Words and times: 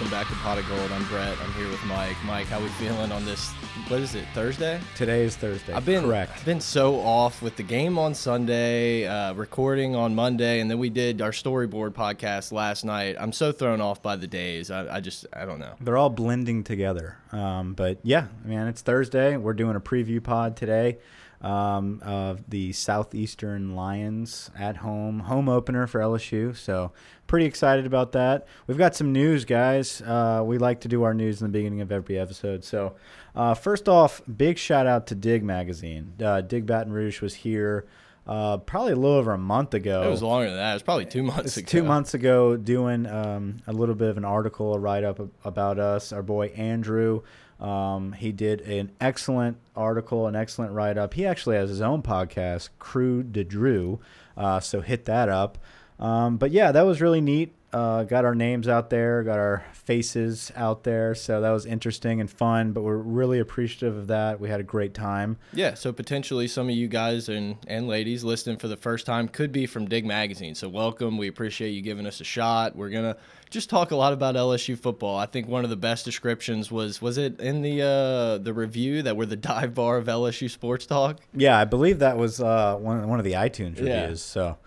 Welcome 0.00 0.18
back 0.18 0.28
to 0.28 0.34
Pot 0.36 0.56
of 0.56 0.66
Gold. 0.66 0.90
I'm 0.92 1.04
Brett. 1.08 1.36
I'm 1.42 1.52
here 1.52 1.68
with 1.68 1.84
Mike. 1.84 2.16
Mike, 2.24 2.46
how 2.46 2.58
we 2.58 2.68
feeling 2.70 3.12
on 3.12 3.26
this? 3.26 3.50
What 3.88 4.00
is 4.00 4.14
it? 4.14 4.24
Thursday? 4.32 4.80
Today 4.96 5.24
is 5.24 5.36
Thursday. 5.36 5.74
I've 5.74 5.84
been 5.84 6.04
correct. 6.04 6.32
I've 6.38 6.44
been 6.46 6.62
so 6.62 6.98
off 7.00 7.42
with 7.42 7.56
the 7.56 7.62
game 7.62 7.98
on 7.98 8.14
Sunday, 8.14 9.06
uh, 9.06 9.34
recording 9.34 9.94
on 9.94 10.14
Monday, 10.14 10.60
and 10.60 10.70
then 10.70 10.78
we 10.78 10.88
did 10.88 11.20
our 11.20 11.32
storyboard 11.32 11.90
podcast 11.90 12.50
last 12.50 12.82
night. 12.82 13.16
I'm 13.20 13.30
so 13.30 13.52
thrown 13.52 13.82
off 13.82 14.00
by 14.00 14.16
the 14.16 14.26
days. 14.26 14.70
I, 14.70 14.96
I 14.96 15.00
just 15.00 15.26
I 15.34 15.44
don't 15.44 15.58
know. 15.58 15.74
They're 15.82 15.98
all 15.98 16.08
blending 16.08 16.64
together. 16.64 17.18
Um, 17.30 17.74
but 17.74 17.98
yeah, 18.02 18.28
man, 18.42 18.68
it's 18.68 18.80
Thursday. 18.80 19.36
We're 19.36 19.52
doing 19.52 19.76
a 19.76 19.80
preview 19.80 20.22
pod 20.22 20.56
today 20.56 20.96
um, 21.40 22.00
of 22.04 22.48
the 22.50 22.72
Southeastern 22.72 23.74
Lions 23.74 24.50
at 24.58 24.78
home, 24.78 25.20
home 25.20 25.48
opener 25.48 25.86
for 25.86 26.00
LSU. 26.00 26.56
So 26.56 26.92
pretty 27.26 27.46
excited 27.46 27.86
about 27.86 28.12
that. 28.12 28.46
We've 28.66 28.76
got 28.78 28.94
some 28.94 29.12
news, 29.12 29.44
guys. 29.44 30.02
Uh, 30.02 30.42
we 30.44 30.58
like 30.58 30.80
to 30.82 30.88
do 30.88 31.02
our 31.02 31.14
news 31.14 31.40
in 31.40 31.46
the 31.46 31.52
beginning 31.52 31.80
of 31.80 31.90
every 31.90 32.18
episode. 32.18 32.64
So 32.64 32.94
uh, 33.34 33.54
first 33.54 33.88
off, 33.88 34.20
big 34.36 34.58
shout 34.58 34.86
out 34.86 35.06
to 35.08 35.14
Dig 35.14 35.42
Magazine. 35.42 36.12
Uh, 36.22 36.40
Dig 36.40 36.66
Baton 36.66 36.92
Rouge 36.92 37.20
was 37.20 37.34
here. 37.34 37.86
Uh, 38.26 38.58
probably 38.58 38.92
a 38.92 38.96
little 38.96 39.16
over 39.16 39.32
a 39.32 39.38
month 39.38 39.74
ago. 39.74 40.02
It 40.02 40.10
was 40.10 40.22
longer 40.22 40.48
than 40.48 40.56
that. 40.56 40.70
It 40.72 40.74
was 40.74 40.82
probably 40.82 41.06
two 41.06 41.22
months 41.22 41.56
ago. 41.56 41.66
two 41.66 41.82
months 41.82 42.14
ago 42.14 42.56
doing 42.56 43.06
um, 43.06 43.56
a 43.66 43.72
little 43.72 43.94
bit 43.94 44.08
of 44.08 44.18
an 44.18 44.24
article, 44.24 44.74
a 44.74 44.78
write 44.78 45.04
up 45.04 45.20
about 45.44 45.78
us. 45.78 46.12
Our 46.12 46.22
boy 46.22 46.48
Andrew, 46.48 47.22
um, 47.60 48.12
he 48.12 48.32
did 48.32 48.62
an 48.62 48.92
excellent 49.00 49.58
article, 49.76 50.26
an 50.26 50.34
excellent 50.34 50.72
write 50.72 50.96
up. 50.96 51.14
He 51.14 51.26
actually 51.26 51.56
has 51.56 51.68
his 51.68 51.80
own 51.80 52.02
podcast, 52.02 52.70
Crew 52.78 53.22
de 53.22 53.44
Drew, 53.44 54.00
uh, 54.36 54.60
so 54.60 54.80
hit 54.80 55.04
that 55.04 55.28
up. 55.28 55.58
Um, 55.98 56.38
but 56.38 56.50
yeah, 56.50 56.72
that 56.72 56.82
was 56.86 57.00
really 57.00 57.20
neat. 57.20 57.54
Uh, 57.72 58.02
got 58.02 58.24
our 58.24 58.34
names 58.34 58.66
out 58.66 58.90
there, 58.90 59.22
got 59.22 59.38
our 59.38 59.64
faces 59.72 60.50
out 60.56 60.82
there, 60.82 61.14
so 61.14 61.40
that 61.40 61.50
was 61.50 61.66
interesting 61.66 62.20
and 62.20 62.28
fun. 62.28 62.72
But 62.72 62.82
we're 62.82 62.96
really 62.96 63.38
appreciative 63.38 63.96
of 63.96 64.06
that. 64.08 64.40
We 64.40 64.48
had 64.48 64.58
a 64.58 64.64
great 64.64 64.92
time. 64.92 65.36
Yeah, 65.52 65.74
so 65.74 65.92
potentially 65.92 66.48
some 66.48 66.68
of 66.68 66.74
you 66.74 66.88
guys 66.88 67.28
and, 67.28 67.58
and 67.68 67.86
ladies 67.86 68.24
listening 68.24 68.56
for 68.56 68.66
the 68.66 68.76
first 68.76 69.06
time 69.06 69.28
could 69.28 69.52
be 69.52 69.66
from 69.66 69.86
Dig 69.86 70.04
Magazine. 70.04 70.54
So 70.56 70.68
welcome. 70.68 71.16
We 71.16 71.28
appreciate 71.28 71.70
you 71.70 71.82
giving 71.82 72.06
us 72.06 72.20
a 72.20 72.24
shot. 72.24 72.74
We're 72.74 72.90
gonna 72.90 73.16
just 73.50 73.68
talk 73.70 73.90
a 73.90 73.96
lot 73.96 74.12
about 74.12 74.34
LSU 74.36 74.78
football. 74.78 75.16
I 75.16 75.26
think 75.26 75.48
one 75.48 75.64
of 75.64 75.70
the 75.70 75.76
best 75.76 76.04
descriptions 76.04 76.70
was 76.70 77.02
was 77.02 77.18
it 77.18 77.40
in 77.40 77.62
the 77.62 77.82
uh, 77.82 78.38
the 78.38 78.52
review 78.52 79.02
that 79.02 79.16
we're 79.16 79.26
the 79.26 79.36
dive 79.50 79.74
bar 79.74 79.96
of 79.96 80.06
LSU 80.06 80.48
sports 80.48 80.86
talk. 80.86 81.20
Yeah, 81.34 81.58
I 81.58 81.64
believe 81.64 81.98
that 82.00 82.16
was 82.16 82.40
uh, 82.40 82.76
one 82.76 83.08
one 83.08 83.18
of 83.18 83.24
the 83.24 83.32
iTunes 83.34 83.76
reviews. 83.78 83.86
Yeah. 83.86 84.14
So, 84.14 84.58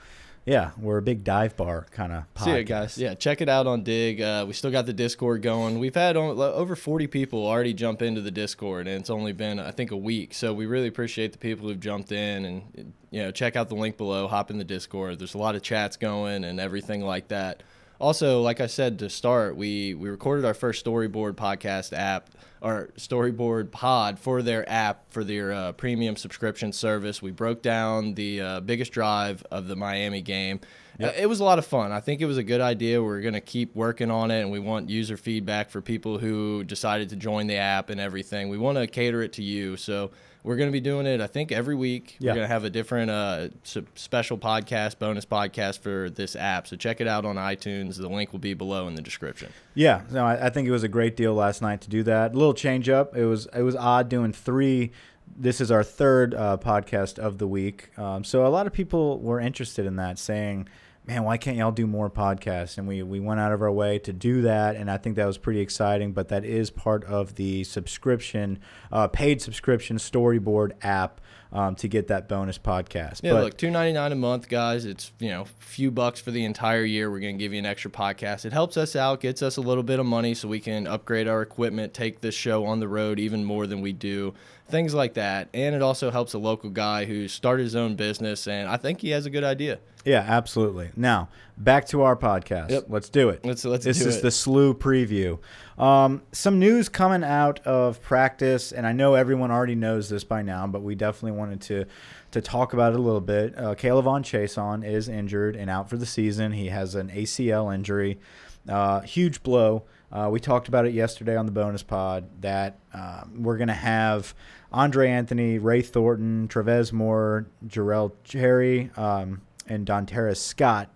yeah, 0.46 0.72
we're 0.78 0.98
a 0.98 1.02
big 1.02 1.24
dive 1.24 1.56
bar 1.56 1.86
kind 1.92 2.12
of 2.12 2.24
podcast. 2.34 2.44
See 2.44 2.58
ya, 2.58 2.64
guys. 2.64 2.98
Yeah, 2.98 3.14
check 3.14 3.40
it 3.40 3.48
out 3.48 3.66
on 3.66 3.84
Dig. 3.84 4.22
Uh, 4.22 4.44
we 4.46 4.54
still 4.54 4.72
got 4.72 4.86
the 4.86 4.94
Discord 4.94 5.42
going. 5.42 5.80
We've 5.80 5.96
had 5.96 6.18
over 6.18 6.76
40 6.76 7.08
people 7.08 7.48
already 7.48 7.74
jump 7.74 8.02
into 8.02 8.20
the 8.20 8.32
Discord, 8.32 8.88
and 8.88 9.00
it's 9.00 9.10
only 9.10 9.32
been, 9.32 9.60
I 9.60 9.72
think, 9.72 9.92
a 9.92 9.98
week. 9.98 10.34
So 10.34 10.54
we 10.54 10.66
really 10.66 10.88
appreciate 10.88 11.32
the 11.32 11.38
people 11.38 11.68
who've 11.70 11.80
jumped 11.80 12.12
in 12.12 12.46
and, 12.46 12.94
you 13.10 13.22
know, 13.24 13.32
check 13.32 13.56
out 13.56 13.70
the 13.70 13.76
link 13.76 13.96
below, 13.96 14.28
hop 14.28 14.52
in 14.52 14.58
the 14.58 14.66
Discord. 14.66 15.20
There's 15.20 15.34
a 15.36 15.38
lot 15.38 15.56
of 15.56 15.62
chats 15.62 15.96
going 15.96 16.44
and 16.44 16.60
everything 16.60 17.02
like 17.02 17.30
that. 17.30 17.64
Also, 18.02 18.42
like 18.42 18.60
I 18.60 18.68
said 18.68 19.00
to 19.00 19.10
start, 19.10 19.56
we, 19.56 19.94
we 19.94 20.10
recorded 20.10 20.44
our 20.44 20.54
first 20.54 20.84
storyboard 20.84 21.34
podcast 21.36 21.98
app, 21.98 22.30
or 22.64 22.90
storyboard 22.98 23.70
pod 23.72 24.18
for 24.18 24.42
their 24.42 24.68
app 24.70 25.12
for 25.12 25.24
their 25.24 25.52
uh, 25.52 25.72
premium 25.74 26.16
subscription 26.16 26.72
service. 26.72 27.22
We 27.22 27.32
broke 27.32 27.62
down 27.62 28.14
the 28.14 28.42
uh, 28.42 28.60
biggest 28.62 28.92
drive 28.94 29.46
of 29.52 29.68
the 29.68 29.76
Miami 29.76 30.22
game. 30.22 30.62
Uh, 31.02 31.12
It 31.18 31.28
was 31.28 31.40
a 31.40 31.44
lot 31.44 31.60
of 31.60 31.66
fun. 31.66 31.92
I 31.92 32.00
think 32.00 32.22
it 32.22 32.26
was 32.26 32.38
a 32.38 32.44
good 32.44 32.62
idea. 32.62 33.04
We're 33.04 33.22
going 33.22 33.34
to 33.34 33.42
keep 33.42 33.76
working 33.76 34.10
on 34.10 34.32
it, 34.32 34.42
and 34.42 34.52
we 34.52 34.60
want 34.60 34.90
user 34.90 35.18
feedback 35.18 35.70
for 35.70 35.82
people 35.82 36.20
who 36.20 36.64
decided 36.64 37.10
to 37.10 37.16
join 37.16 37.48
the 37.48 37.58
app 37.58 37.90
and 37.90 38.00
everything. 38.00 38.48
We 38.50 38.58
want 38.58 38.78
to 38.78 38.88
cater 38.88 39.22
it 39.22 39.34
to 39.34 39.44
you. 39.44 39.76
So 39.76 40.12
we're 40.44 40.58
going 40.58 40.68
to 40.68 40.74
be 40.74 40.82
doing 40.82 41.06
it, 41.08 41.20
I 41.20 41.28
think, 41.28 41.52
every 41.52 41.74
week. 41.74 42.18
Yeah. 42.20 42.32
We're 42.32 42.36
going 42.36 42.48
to 42.48 42.54
have 42.54 42.64
a 42.66 42.70
different 42.70 43.10
uh, 43.10 43.48
special 43.96 44.38
podcast, 44.38 45.00
bonus 45.00 45.26
podcast 45.26 45.80
for 45.80 46.10
this 46.10 46.36
app. 46.36 46.68
So 46.68 46.76
check 46.76 47.02
it 47.02 47.08
out 47.08 47.26
on 47.26 47.38
iTunes. 47.38 47.98
The 47.98 48.10
link 48.10 48.32
will 48.32 48.40
be 48.40 48.54
below 48.54 48.88
in 48.88 48.96
the 48.96 49.02
description. 49.02 49.52
Yeah, 49.74 50.02
no, 50.12 50.26
I, 50.26 50.48
I 50.48 50.50
think 50.50 50.68
it 50.68 50.72
was 50.72 50.84
a 50.84 50.90
great 50.90 51.16
deal 51.18 51.34
last 51.34 51.62
night 51.62 51.82
to 51.82 51.90
do 51.90 52.04
that. 52.04 52.34
A 52.34 52.38
little 52.38 52.53
change 52.54 52.90
up. 52.90 53.16
It 53.16 53.26
was 53.26 53.48
it 53.54 53.62
was 53.62 53.76
odd 53.76 54.10
doing 54.10 54.34
three. 54.34 54.92
This 55.36 55.62
is 55.62 55.72
our 55.72 55.84
third 55.84 56.34
uh, 56.36 56.58
podcast 56.58 57.18
of 57.18 57.38
the 57.38 57.48
week, 57.48 57.98
um, 57.98 58.24
so 58.24 58.46
a 58.46 58.50
lot 58.50 58.68
of 58.68 58.74
people 58.74 59.20
were 59.20 59.40
interested 59.40 59.86
in 59.86 59.96
that, 59.96 60.20
saying, 60.20 60.68
"Man, 61.08 61.24
why 61.24 61.38
can't 61.38 61.58
y'all 61.58 61.72
do 61.72 61.88
more 61.88 62.10
podcasts?" 62.10 62.78
And 62.78 62.88
we 62.88 63.02
we 63.04 63.20
went 63.20 63.40
out 63.40 63.52
of 63.52 63.62
our 63.62 63.72
way 63.72 63.98
to 64.00 64.14
do 64.14 64.42
that, 64.44 64.76
and 64.76 64.92
I 64.92 64.98
think 64.98 65.16
that 65.16 65.26
was 65.26 65.38
pretty 65.38 65.60
exciting. 65.60 66.12
But 66.14 66.28
that 66.28 66.46
is 66.46 66.70
part 66.70 67.04
of 67.06 67.36
the 67.36 67.64
subscription, 67.64 68.60
uh, 68.92 69.08
paid 69.08 69.42
subscription 69.42 69.98
storyboard 69.98 70.74
app 70.84 71.20
um, 71.54 71.76
to 71.76 71.88
get 71.88 72.08
that 72.08 72.28
bonus 72.28 72.58
podcast. 72.58 73.22
Yeah, 73.24 73.34
but 73.34 73.44
look, 73.44 73.58
two 73.58 73.70
ninety 73.72 73.94
nine 73.94 74.12
a 74.12 74.16
month, 74.16 74.50
guys. 74.50 74.84
It's 74.86 75.12
you 75.20 75.30
know, 75.30 75.46
few 75.60 75.92
bucks 75.92 76.20
for 76.20 76.32
the 76.32 76.44
entire 76.44 76.84
year. 76.84 77.10
We're 77.10 77.20
gonna 77.20 77.34
give 77.34 77.54
you 77.54 77.60
an 77.60 77.66
extra 77.66 77.90
podcast. 77.92 78.44
It 78.46 78.52
helps 78.54 78.76
us 78.76 78.96
out, 78.96 79.22
gets 79.22 79.42
us 79.42 79.58
a 79.58 79.62
little 79.62 79.84
bit 79.84 80.00
of 80.00 80.06
money, 80.06 80.34
so 80.34 80.48
we 80.48 80.60
can 80.60 80.88
upgrade 80.88 81.28
our 81.28 81.42
equipment, 81.42 81.94
take 81.94 82.20
this 82.22 82.36
show 82.36 82.66
on 82.66 82.80
the 82.80 82.88
road 82.88 83.20
even 83.20 83.46
more 83.46 83.68
than 83.68 83.82
we 83.82 83.94
do, 83.94 84.34
things 84.68 84.94
like 84.94 85.14
that. 85.14 85.48
And 85.54 85.76
it 85.76 85.82
also 85.82 86.12
helps 86.12 86.34
a 86.34 86.40
local 86.40 86.70
guy 86.72 87.06
who 87.06 87.28
started 87.28 87.64
his 87.64 87.76
own 87.76 87.96
business, 87.96 88.48
and 88.48 88.68
I 88.68 88.78
think 88.78 89.02
he 89.02 89.12
has 89.12 89.26
a 89.26 89.30
good 89.30 89.44
idea. 89.44 89.80
Yeah, 90.06 90.26
absolutely. 90.28 90.90
Now 90.98 91.30
back 91.58 91.86
to 91.88 92.02
our 92.02 92.16
podcast. 92.18 92.72
Yep. 92.72 92.86
Let's 92.90 93.10
do 93.10 93.30
it. 93.30 93.46
Let's- 93.46 93.64
let's 93.64 93.86
this 93.86 94.02
is 94.02 94.18
it. 94.18 94.22
the 94.22 94.32
slew 94.32 94.74
preview. 94.74 95.40
Um, 95.78 96.22
some 96.32 96.60
news 96.60 96.90
coming 96.90 97.24
out 97.24 97.60
of 97.66 98.02
practice, 98.02 98.72
and 98.72 98.86
I 98.86 98.92
know 98.92 99.16
everyone 99.16 99.52
already 99.52 99.76
knows 99.76 100.10
this 100.10 100.24
by 100.24 100.42
now, 100.42 100.68
but 100.68 100.84
we 100.84 100.96
definitely 100.96 101.38
wanted 101.38 101.62
to 101.62 101.86
to 102.32 102.42
talk 102.42 102.74
about 102.74 102.94
it 102.94 103.00
a 103.00 103.02
little 103.02 103.22
bit. 103.22 103.58
Uh, 103.58 103.76
K'Lavon 103.76 104.24
Chaisson 104.24 104.84
is 104.84 105.08
injured 105.08 105.56
and 105.56 105.70
out 105.70 105.88
for 105.88 105.98
the 105.98 106.06
season. 106.06 106.52
He 106.52 106.68
has 106.68 106.96
an 106.96 107.10
ACL 107.10 107.74
injury, 107.74 108.20
uh, 108.68 109.02
huge 109.02 109.44
blow. 109.44 109.84
Uh, 110.12 110.30
we 110.32 110.40
talked 110.40 110.68
about 110.68 110.86
it 110.86 110.94
yesterday 110.94 111.36
on 111.36 111.46
the 111.46 111.52
bonus 111.52 111.84
pod 111.84 112.30
that 112.42 112.80
um, 112.94 113.44
we're 113.44 113.58
going 113.58 113.68
to 113.68 113.74
have 113.74 114.34
Andre 114.72 115.10
Anthony, 115.10 115.60
Ray 115.60 115.82
Thornton, 115.82 116.48
Travez 116.48 116.92
Moore, 116.92 117.48
Jarell 117.68 118.12
Cherry, 118.24 118.90
um, 118.96 119.42
and 119.68 119.86
Donterra 119.86 120.36
Scott 120.36 120.90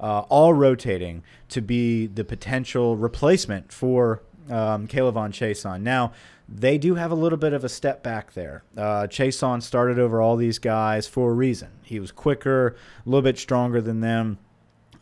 uh, 0.00 0.20
all 0.28 0.54
rotating 0.54 1.22
to 1.48 1.60
be 1.60 2.06
the 2.06 2.24
potential 2.24 2.96
replacement 2.96 3.72
for 3.72 4.22
um, 4.50 4.86
K'Lavon 4.86 5.30
Chaisson. 5.30 5.82
Now, 5.82 6.12
they 6.48 6.76
do 6.76 6.96
have 6.96 7.10
a 7.10 7.14
little 7.14 7.38
bit 7.38 7.52
of 7.52 7.64
a 7.64 7.68
step 7.68 8.02
back 8.02 8.34
there. 8.34 8.62
Uh, 8.76 9.06
started 9.60 9.98
over 9.98 10.20
all 10.20 10.36
these 10.36 10.58
guys 10.58 11.06
for 11.06 11.30
a 11.30 11.34
reason. 11.34 11.70
He 11.82 12.00
was 12.00 12.12
quicker, 12.12 12.76
a 13.04 13.08
little 13.08 13.22
bit 13.22 13.38
stronger 13.38 13.80
than 13.80 14.00
them, 14.00 14.38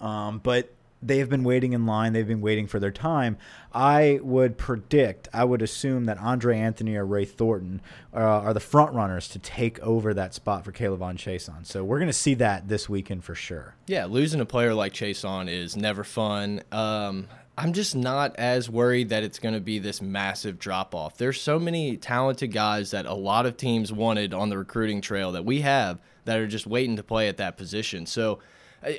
um, 0.00 0.40
but 0.42 0.72
they 1.02 1.18
have 1.18 1.28
been 1.28 1.44
waiting 1.44 1.72
in 1.72 1.86
line. 1.86 2.12
They've 2.12 2.26
been 2.26 2.40
waiting 2.40 2.66
for 2.66 2.78
their 2.78 2.90
time. 2.90 3.38
I 3.72 4.20
would 4.22 4.58
predict, 4.58 5.28
I 5.32 5.44
would 5.44 5.62
assume 5.62 6.04
that 6.04 6.18
Andre 6.18 6.58
Anthony 6.58 6.96
or 6.96 7.06
Ray 7.06 7.24
Thornton 7.24 7.80
uh, 8.14 8.18
are 8.18 8.54
the 8.54 8.60
front 8.60 8.94
runners 8.94 9.28
to 9.28 9.38
take 9.38 9.78
over 9.80 10.12
that 10.14 10.34
spot 10.34 10.64
for 10.64 10.72
K'Lavon 10.72 11.16
Chaisson. 11.16 11.64
So 11.64 11.84
we're 11.84 11.98
going 11.98 12.08
to 12.08 12.12
see 12.12 12.34
that 12.34 12.68
this 12.68 12.88
weekend 12.88 13.24
for 13.24 13.34
sure. 13.34 13.76
Yeah, 13.86 14.06
losing 14.06 14.40
a 14.40 14.46
player 14.46 14.74
like 14.74 14.92
Chaisson 14.92 15.48
is 15.48 15.76
never 15.76 16.04
fun. 16.04 16.62
Um, 16.70 17.28
I'm 17.56 17.72
just 17.72 17.94
not 17.94 18.36
as 18.36 18.70
worried 18.70 19.10
that 19.10 19.22
it's 19.22 19.38
going 19.38 19.54
to 19.54 19.60
be 19.60 19.78
this 19.78 20.00
massive 20.00 20.58
drop 20.58 20.94
off. 20.94 21.18
There's 21.18 21.40
so 21.40 21.58
many 21.58 21.96
talented 21.96 22.52
guys 22.52 22.90
that 22.92 23.06
a 23.06 23.14
lot 23.14 23.46
of 23.46 23.56
teams 23.56 23.92
wanted 23.92 24.32
on 24.32 24.48
the 24.48 24.56
recruiting 24.56 25.00
trail 25.00 25.32
that 25.32 25.44
we 25.44 25.60
have 25.60 25.98
that 26.24 26.38
are 26.38 26.46
just 26.46 26.66
waiting 26.66 26.96
to 26.96 27.02
play 27.02 27.28
at 27.28 27.36
that 27.38 27.56
position. 27.56 28.06
So 28.06 28.38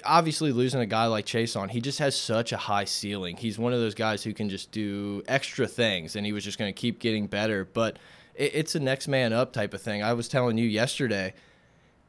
obviously 0.06 0.51
losing 0.51 0.80
a 0.80 0.86
guy 0.86 1.06
like 1.07 1.25
Chaisson, 1.25 1.69
he 1.69 1.81
just 1.81 2.00
has 2.00 2.16
such 2.16 2.51
a 2.51 2.57
high 2.57 2.86
ceiling. 2.86 3.38
He's 3.38 3.57
one 3.57 3.74
of 3.74 3.80
those 3.80 3.95
guys 3.95 4.24
who 4.24 4.33
can 4.33 4.50
just 4.50 4.72
do 4.72 5.24
extra 5.28 5.68
things 5.68 6.16
and 6.16 6.25
he 6.25 6.31
was 6.33 6.44
just 6.44 6.57
going 6.60 6.72
to 6.74 6.80
keep 6.80 7.00
getting 7.00 7.28
better. 7.28 7.66
But 7.66 7.98
it, 8.36 8.51
it's 8.54 8.75
a 8.75 8.80
next 8.80 9.07
man 9.07 9.33
up 9.33 9.54
type 9.54 9.74
of 9.74 9.81
thing. 9.81 10.04
I 10.04 10.13
was 10.13 10.28
telling 10.28 10.57
you 10.57 10.68
yesterday 10.68 11.33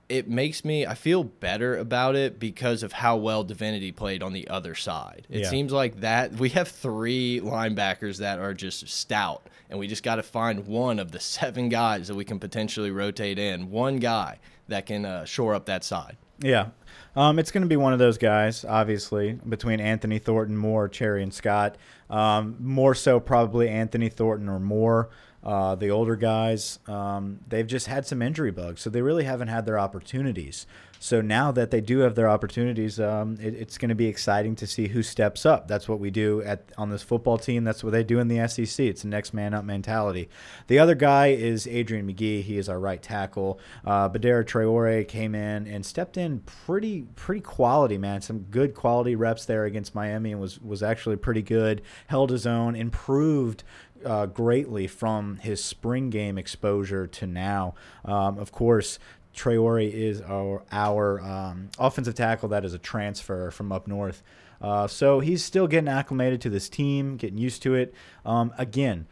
it 0.09 0.29
makes 0.29 0.65
me 0.65 0.85
I 0.87 0.95
feel 0.95 1.25
better 1.25 1.77
about 1.79 2.17
it 2.17 2.39
because 2.39 2.83
of 2.83 2.93
how 2.93 3.17
well 3.17 3.45
Divinity 3.45 3.93
played 3.93 4.23
on 4.23 4.35
the 4.35 4.47
other 4.49 4.75
side. 4.75 5.27
It 5.31 5.43
Yeah. 5.43 5.49
seems 5.49 5.73
like 5.73 6.01
that 6.01 6.33
we 6.35 6.51
have 6.51 6.69
three 6.69 7.41
linebackers 7.43 8.19
that 8.19 8.39
are 8.39 8.53
just 8.53 8.87
stout 8.89 9.49
and 9.71 9.79
we 9.79 9.87
just 9.87 10.03
got 10.03 10.17
to 10.17 10.23
find 10.23 10.67
one 10.67 10.99
of 10.99 11.13
the 11.13 11.21
seven 11.21 11.71
guys 11.71 12.09
that 12.09 12.15
we 12.15 12.25
can 12.27 12.39
potentially 12.39 12.91
rotate 12.91 13.39
in. 13.39 13.71
One 13.71 13.97
guy 13.97 14.39
that 14.69 14.85
can 14.85 15.07
uh, 15.07 15.25
shore 15.25 15.55
up 15.55 15.65
that 15.67 15.83
side. 15.85 16.19
Yeah. 16.43 16.69
Um, 17.15 17.39
it's 17.39 17.51
going 17.51 17.63
to 17.63 17.69
be 17.69 17.77
one 17.77 17.93
of 17.93 17.99
those 17.99 18.19
guys, 18.19 18.65
obviously, 18.65 19.35
between 19.49 19.81
Anthony 19.81 20.19
Thornton, 20.19 20.57
Moore, 20.57 20.89
Cherry, 20.89 21.23
and 21.23 21.33
Scott. 21.33 21.77
Um, 22.09 22.57
more 22.59 22.95
so, 22.95 23.21
probably 23.21 23.69
Anthony 23.69 24.09
Thornton 24.09 24.49
or 24.49 24.59
Moore. 24.59 25.11
Uh, 25.45 25.75
the 25.75 25.91
older 25.91 26.17
guys, 26.17 26.79
um, 26.87 27.41
they've 27.49 27.67
just 27.67 27.87
had 27.87 28.07
some 28.07 28.23
injury 28.23 28.53
bugs, 28.53 28.81
so 28.81 28.89
they 28.89 29.03
really 29.03 29.25
haven't 29.25 29.49
had 29.49 29.67
their 29.67 29.79
opportunities. 29.79 30.67
So 31.03 31.21
now 31.21 31.51
that 31.51 31.73
they 31.73 31.81
do 31.81 31.99
have 31.99 32.15
their 32.15 32.29
opportunities, 32.29 33.01
um, 33.01 33.37
it, 33.43 33.55
it's 33.55 33.77
going 33.77 33.89
to 33.89 33.97
be 33.97 34.07
exciting 34.07 34.55
to 34.55 34.69
see 34.69 34.87
who 34.87 35.03
steps 35.03 35.45
up. 35.45 35.67
That's 35.67 35.89
what 35.89 35.99
we 35.99 36.13
do 36.13 36.43
at 36.43 36.71
on 36.79 36.91
this 36.91 37.03
football 37.03 37.39
team. 37.39 37.65
That's 37.65 37.83
what 37.83 37.91
they 37.91 38.05
do 38.05 38.21
in 38.21 38.29
the 38.29 38.47
SEC. 38.47 38.87
It's 38.87 39.03
a 39.03 39.09
next 39.09 39.35
man 39.35 39.53
up 39.53 39.65
mentality. 39.65 40.29
The 40.69 40.79
other 40.79 40.95
guy 40.95 41.33
is 41.33 41.67
Adrian 41.67 42.07
Magee. 42.07 42.41
He 42.41 42.57
is 42.57 42.69
our 42.69 42.79
right 42.79 43.03
tackle. 43.03 43.59
Uh, 43.85 44.11
Badara 44.11 44.45
Traore 44.45 45.07
came 45.09 45.35
in 45.35 45.67
and 45.67 45.85
stepped 45.85 46.17
in 46.17 46.39
pretty 46.39 47.03
pretty 47.17 47.41
quality, 47.41 47.99
man. 47.99 48.21
Some 48.21 48.43
good 48.43 48.73
quality 48.73 49.17
reps 49.17 49.45
there 49.45 49.65
against 49.65 49.97
Miami 49.97 50.31
and 50.31 50.41
was 50.41 50.61
was 50.61 50.85
actually 50.85 51.17
pretty 51.17 51.43
good. 51.43 51.83
Held 52.07 52.31
his 52.31 52.47
own, 52.47 52.77
improved 52.77 53.65
uh, 54.05 54.27
greatly 54.27 54.87
from 54.87 55.37
his 55.39 55.63
spring 55.63 56.11
game 56.11 56.39
exposure 56.39 57.07
to 57.07 57.27
now. 57.27 57.75
Um, 58.05 58.39
of 58.39 58.53
course, 58.53 58.99
Traore 59.35 59.91
is 59.91 60.21
our, 60.21 60.63
our 60.71 61.21
um, 61.21 61.71
offensive 61.79 62.15
tackle 62.15 62.49
that 62.51 62.65
is 62.65 62.75
a 62.75 62.79
transfer 62.79 63.51
from 63.51 63.73
up 63.73 63.87
north. 63.87 64.23
Uh, 64.61 64.87
so 64.87 65.21
he's 65.21 65.45
still 65.45 65.67
getting 65.67 65.89
acclimated 65.89 66.41
to 66.43 66.51
this 66.51 66.69
team, 66.69 67.17
getting 67.17 67.39
used 67.39 67.63
to 67.63 67.75
it. 67.75 67.95
Um, 68.25 68.53
again, 68.59 69.07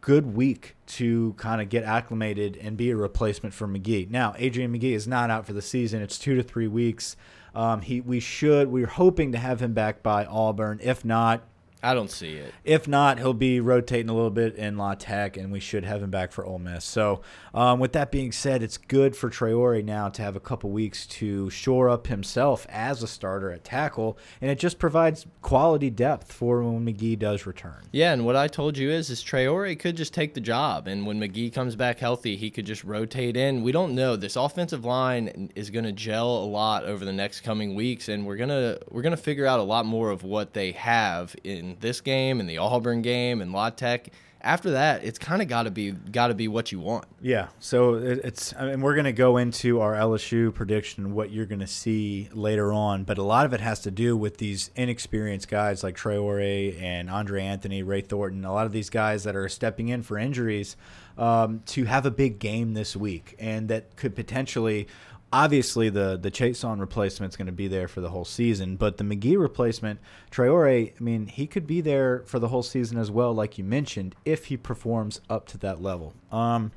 good 0.00 0.34
week 0.34 0.76
to 0.86 1.34
kind 1.38 1.60
of 1.60 1.68
get 1.68 1.84
acclimated 1.84 2.58
and 2.60 2.76
be 2.76 2.90
a 2.90 2.96
replacement 2.96 3.54
for 3.54 3.66
Magee. 3.66 4.06
Now, 4.10 4.34
Adrian 4.36 4.70
Magee 4.70 4.94
is 4.94 5.08
not 5.08 5.30
out 5.30 5.46
for 5.46 5.52
the 5.52 5.62
season. 5.62 6.02
It's 6.02 6.18
two 6.18 6.34
to 6.34 6.42
three 6.42 6.68
weeks. 6.68 7.16
Um, 7.54 7.82
he 7.82 8.00
we 8.00 8.20
should 8.20 8.68
we're 8.68 8.86
hoping 8.86 9.32
to 9.32 9.38
have 9.38 9.60
him 9.60 9.74
back 9.74 10.02
by 10.02 10.24
Auburn. 10.24 10.80
If 10.82 11.04
not, 11.04 11.42
I 11.82 11.94
don't 11.94 12.10
see 12.10 12.34
it. 12.34 12.54
if 12.64 12.86
not, 12.86 13.18
he'll 13.18 13.34
be 13.34 13.58
rotating 13.58 14.08
a 14.08 14.14
little 14.14 14.30
bit 14.30 14.54
in 14.54 14.76
La 14.76 14.94
Tech, 14.94 15.36
and 15.36 15.50
we 15.50 15.58
should 15.58 15.84
have 15.84 16.00
him 16.00 16.10
back 16.10 16.30
for 16.30 16.46
Ole 16.46 16.60
Miss. 16.60 16.84
So, 16.84 17.22
um, 17.52 17.80
with 17.80 17.92
that 17.92 18.12
being 18.12 18.30
said, 18.30 18.62
it's 18.62 18.78
good 18.78 19.16
for 19.16 19.28
Traore 19.30 19.84
now 19.84 20.08
to 20.10 20.22
have 20.22 20.36
a 20.36 20.40
couple 20.40 20.70
weeks 20.70 21.06
to 21.08 21.50
shore 21.50 21.88
up 21.88 22.06
himself 22.06 22.66
as 22.70 23.02
a 23.02 23.08
starter 23.08 23.50
at 23.50 23.64
tackle, 23.64 24.16
and 24.40 24.48
it 24.50 24.60
just 24.60 24.78
provides 24.78 25.26
quality 25.40 25.90
depth 25.90 26.32
for 26.32 26.62
when 26.62 26.84
Magee 26.84 27.16
does 27.16 27.46
return. 27.46 27.82
Yeah, 27.90 28.12
and 28.12 28.24
what 28.24 28.36
I 28.36 28.46
told 28.46 28.78
you 28.78 28.88
is, 28.90 29.10
is 29.10 29.22
Traore 29.22 29.76
could 29.76 29.96
just 29.96 30.14
take 30.14 30.34
the 30.34 30.40
job, 30.40 30.86
and 30.86 31.04
when 31.04 31.18
Magee 31.18 31.50
comes 31.50 31.74
back 31.74 31.98
healthy, 31.98 32.36
he 32.36 32.50
could 32.50 32.64
just 32.66 32.84
rotate 32.84 33.36
in. 33.36 33.62
We 33.64 33.72
don't 33.72 33.96
know. 33.96 34.14
This 34.14 34.36
offensive 34.36 34.84
line 34.84 35.50
is 35.56 35.70
going 35.70 35.84
to 35.84 35.92
gel 35.92 36.44
a 36.44 36.46
lot 36.46 36.84
over 36.84 37.04
the 37.04 37.12
next 37.12 37.40
coming 37.40 37.74
weeks, 37.74 38.08
and 38.08 38.24
we're 38.24 38.36
gonna 38.36 38.78
we're 38.88 39.02
gonna 39.02 39.16
figure 39.16 39.46
out 39.46 39.58
a 39.58 39.64
lot 39.64 39.84
more 39.84 40.10
of 40.10 40.22
what 40.22 40.52
they 40.52 40.72
have 40.72 41.34
in 41.42 41.71
this 41.80 42.00
game, 42.00 42.40
and 42.40 42.48
the 42.48 42.58
Auburn 42.58 43.02
game, 43.02 43.40
and 43.40 43.52
La 43.52 43.70
Tech. 43.70 44.08
After 44.44 44.72
that, 44.72 45.04
it's 45.04 45.20
kind 45.20 45.40
of 45.40 45.46
got 45.46 45.64
to 45.64 45.70
be 45.70 45.92
got 45.92 46.26
to 46.26 46.34
be 46.34 46.48
what 46.48 46.72
you 46.72 46.80
want. 46.80 47.04
Yeah, 47.20 47.48
so 47.60 47.94
it, 47.94 48.20
it's 48.24 48.52
I 48.58 48.66
mean 48.66 48.80
we're 48.80 48.94
going 48.94 49.04
to 49.04 49.12
go 49.12 49.36
into 49.36 49.80
our 49.80 49.94
LSU 49.94 50.52
prediction 50.52 51.14
what 51.14 51.30
you're 51.30 51.46
going 51.46 51.60
to 51.60 51.66
see 51.68 52.28
later 52.32 52.72
on, 52.72 53.04
but 53.04 53.18
a 53.18 53.22
lot 53.22 53.46
of 53.46 53.52
it 53.52 53.60
has 53.60 53.78
to 53.80 53.92
do 53.92 54.16
with 54.16 54.38
these 54.38 54.72
inexperienced 54.74 55.46
guys 55.46 55.84
like 55.84 55.96
Traore 55.96 56.80
and 56.82 57.08
Andre 57.08 57.44
Anthony, 57.44 57.84
Ray 57.84 58.00
Thornton, 58.00 58.44
a 58.44 58.52
lot 58.52 58.66
of 58.66 58.72
these 58.72 58.90
guys 58.90 59.22
that 59.22 59.36
are 59.36 59.48
stepping 59.48 59.88
in 59.88 60.02
for 60.02 60.18
injuries 60.18 60.76
um, 61.16 61.62
to 61.66 61.84
have 61.84 62.04
a 62.04 62.10
big 62.10 62.40
game 62.40 62.74
this 62.74 62.96
week, 62.96 63.36
and 63.38 63.68
that 63.68 63.94
could 63.96 64.16
potentially. 64.16 64.88
Obviously, 65.32 65.88
the 65.88 66.18
the 66.20 66.30
Chaisson 66.30 66.78
replacement 66.78 67.32
is 67.32 67.36
going 67.36 67.46
to 67.46 67.52
be 67.52 67.68
there 67.68 67.88
for 67.88 68.00
the 68.00 68.10
whole 68.10 68.24
season, 68.24 68.76
but 68.76 68.98
the 68.98 69.04
Magee 69.04 69.36
replacement, 69.36 69.98
Traore, 70.30 70.92
I 70.92 71.02
mean, 71.02 71.26
he 71.26 71.46
could 71.46 71.66
be 71.66 71.80
there 71.80 72.22
for 72.26 72.38
the 72.38 72.48
whole 72.48 72.62
season 72.62 72.98
as 72.98 73.10
well, 73.10 73.32
like 73.32 73.56
you 73.56 73.64
mentioned, 73.64 74.14
if 74.26 74.46
he 74.46 74.56
performs 74.58 75.20
up 75.30 75.46
to 75.48 75.58
that 75.58 75.80
level. 75.80 76.12
Um, 76.30 76.72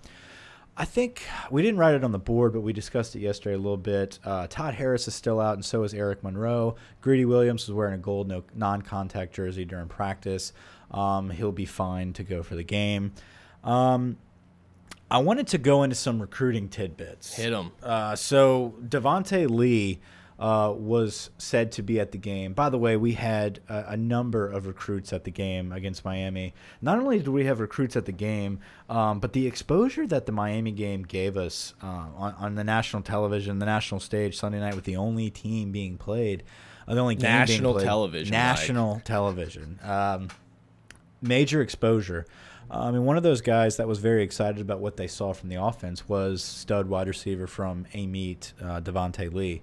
I 0.78 0.84
think 0.84 1.24
we 1.50 1.62
didn't 1.62 1.80
write 1.80 1.96
it 1.96 2.04
on 2.04 2.12
the 2.12 2.19
board, 2.19 2.52
but 2.52 2.60
we 2.62 2.74
discussed 2.74 3.16
it 3.16 3.19
yesterday 3.19 3.56
a 3.56 3.57
little 3.57 3.78
bit. 3.78 4.19
Uh, 4.25 4.48
Todd 4.48 4.74
Harris 4.74 5.07
is 5.07 5.16
still 5.16 5.40
out, 5.40 5.54
and 5.54 5.63
so 5.63 5.84
is 5.84 5.94
Eric 5.94 6.22
Monroe. 6.22 6.75
Greedy 7.00 7.24
Williams 7.24 7.63
is 7.63 7.72
wearing 7.72 7.94
a 7.94 7.98
gold 7.98 8.28
no, 8.28 8.44
non-contact 8.54 9.34
jersey 9.34 9.63
during 9.63 9.88
practice. 9.88 10.52
Um, 10.92 11.30
he'll 11.30 11.54
be 11.54 11.66
fine 11.66 12.12
to 12.13 12.24
go 12.24 12.44
for 12.44 12.56
the 12.56 12.63
game. 12.63 13.13
Um, 13.63 14.18
I 15.10 15.19
wanted 15.19 15.48
to 15.48 15.57
go 15.57 15.84
into 15.84 15.96
some 15.96 16.19
recruiting 16.22 16.68
tidbits. 16.69 17.36
Hit 17.36 17.54
'em. 17.54 17.72
Uh, 17.84 18.16
so 18.16 18.74
Devonta 18.84 19.50
Lee 19.50 20.00
uh, 20.40 20.74
was 20.75 21.30
said 21.38 21.72
to 21.74 21.81
be 21.84 22.00
at 22.00 22.12
the 22.12 22.18
game. 22.18 22.54
By 22.54 22.69
the 22.69 22.78
way, 22.78 22.98
we 22.98 23.13
had 23.13 23.62
a, 23.69 23.86
a 23.90 23.98
number 23.98 24.46
of 24.50 24.68
recruits 24.68 25.13
at 25.13 25.24
the 25.24 25.31
game 25.31 25.72
against 25.72 26.04
Miami. 26.04 26.54
Not 26.81 26.98
only 27.00 27.19
did 27.19 27.30
we 27.30 27.46
have 27.46 27.60
recruits 27.62 27.96
at 27.96 28.06
the 28.06 28.12
game, 28.12 28.60
um, 28.90 29.19
but 29.19 29.31
the 29.34 29.48
exposure 29.48 30.06
that 30.07 30.25
the 30.25 30.34
Miami 30.34 30.72
game 30.72 31.04
gave 31.04 31.38
us 31.38 31.74
uh, 31.81 31.86
on, 31.86 32.34
on 32.38 32.56
the 32.56 32.63
national 32.66 33.02
television, 33.04 33.60
the 33.60 33.66
national 33.66 34.02
stage, 34.02 34.38
Sunday 34.38 34.60
night, 34.60 34.75
with 34.75 34.84
the 34.86 34.98
only 34.98 35.30
team 35.30 35.72
being 35.72 35.98
played, 35.98 36.44
uh, 36.88 36.94
the 36.96 37.00
only 37.00 37.16
game 37.16 37.22
being 37.31 37.38
National 37.62 37.74
played- 37.74 37.86
television, 37.86 38.31
national 38.31 39.00
television. 39.06 39.80
Um, 39.84 40.28
major 41.22 41.62
exposure. 41.62 42.25
Uh, 42.69 42.79
I 42.79 42.91
mean, 42.91 43.06
one 43.06 43.17
of 43.17 43.23
those 43.23 43.41
guys 43.41 43.77
that 43.77 43.88
was 43.88 44.00
very 44.00 44.23
excited 44.23 44.59
about 44.59 44.79
what 44.79 44.97
they 44.97 45.07
saw 45.07 45.33
from 45.33 45.50
the 45.50 45.62
offense 45.62 46.09
was 46.09 46.44
stud 46.44 46.88
wide 46.88 47.07
receiver 47.07 47.47
from 47.47 47.85
Amite, 47.94 48.53
uh, 48.62 48.81
Devonta 48.81 49.31
Lee. 49.33 49.62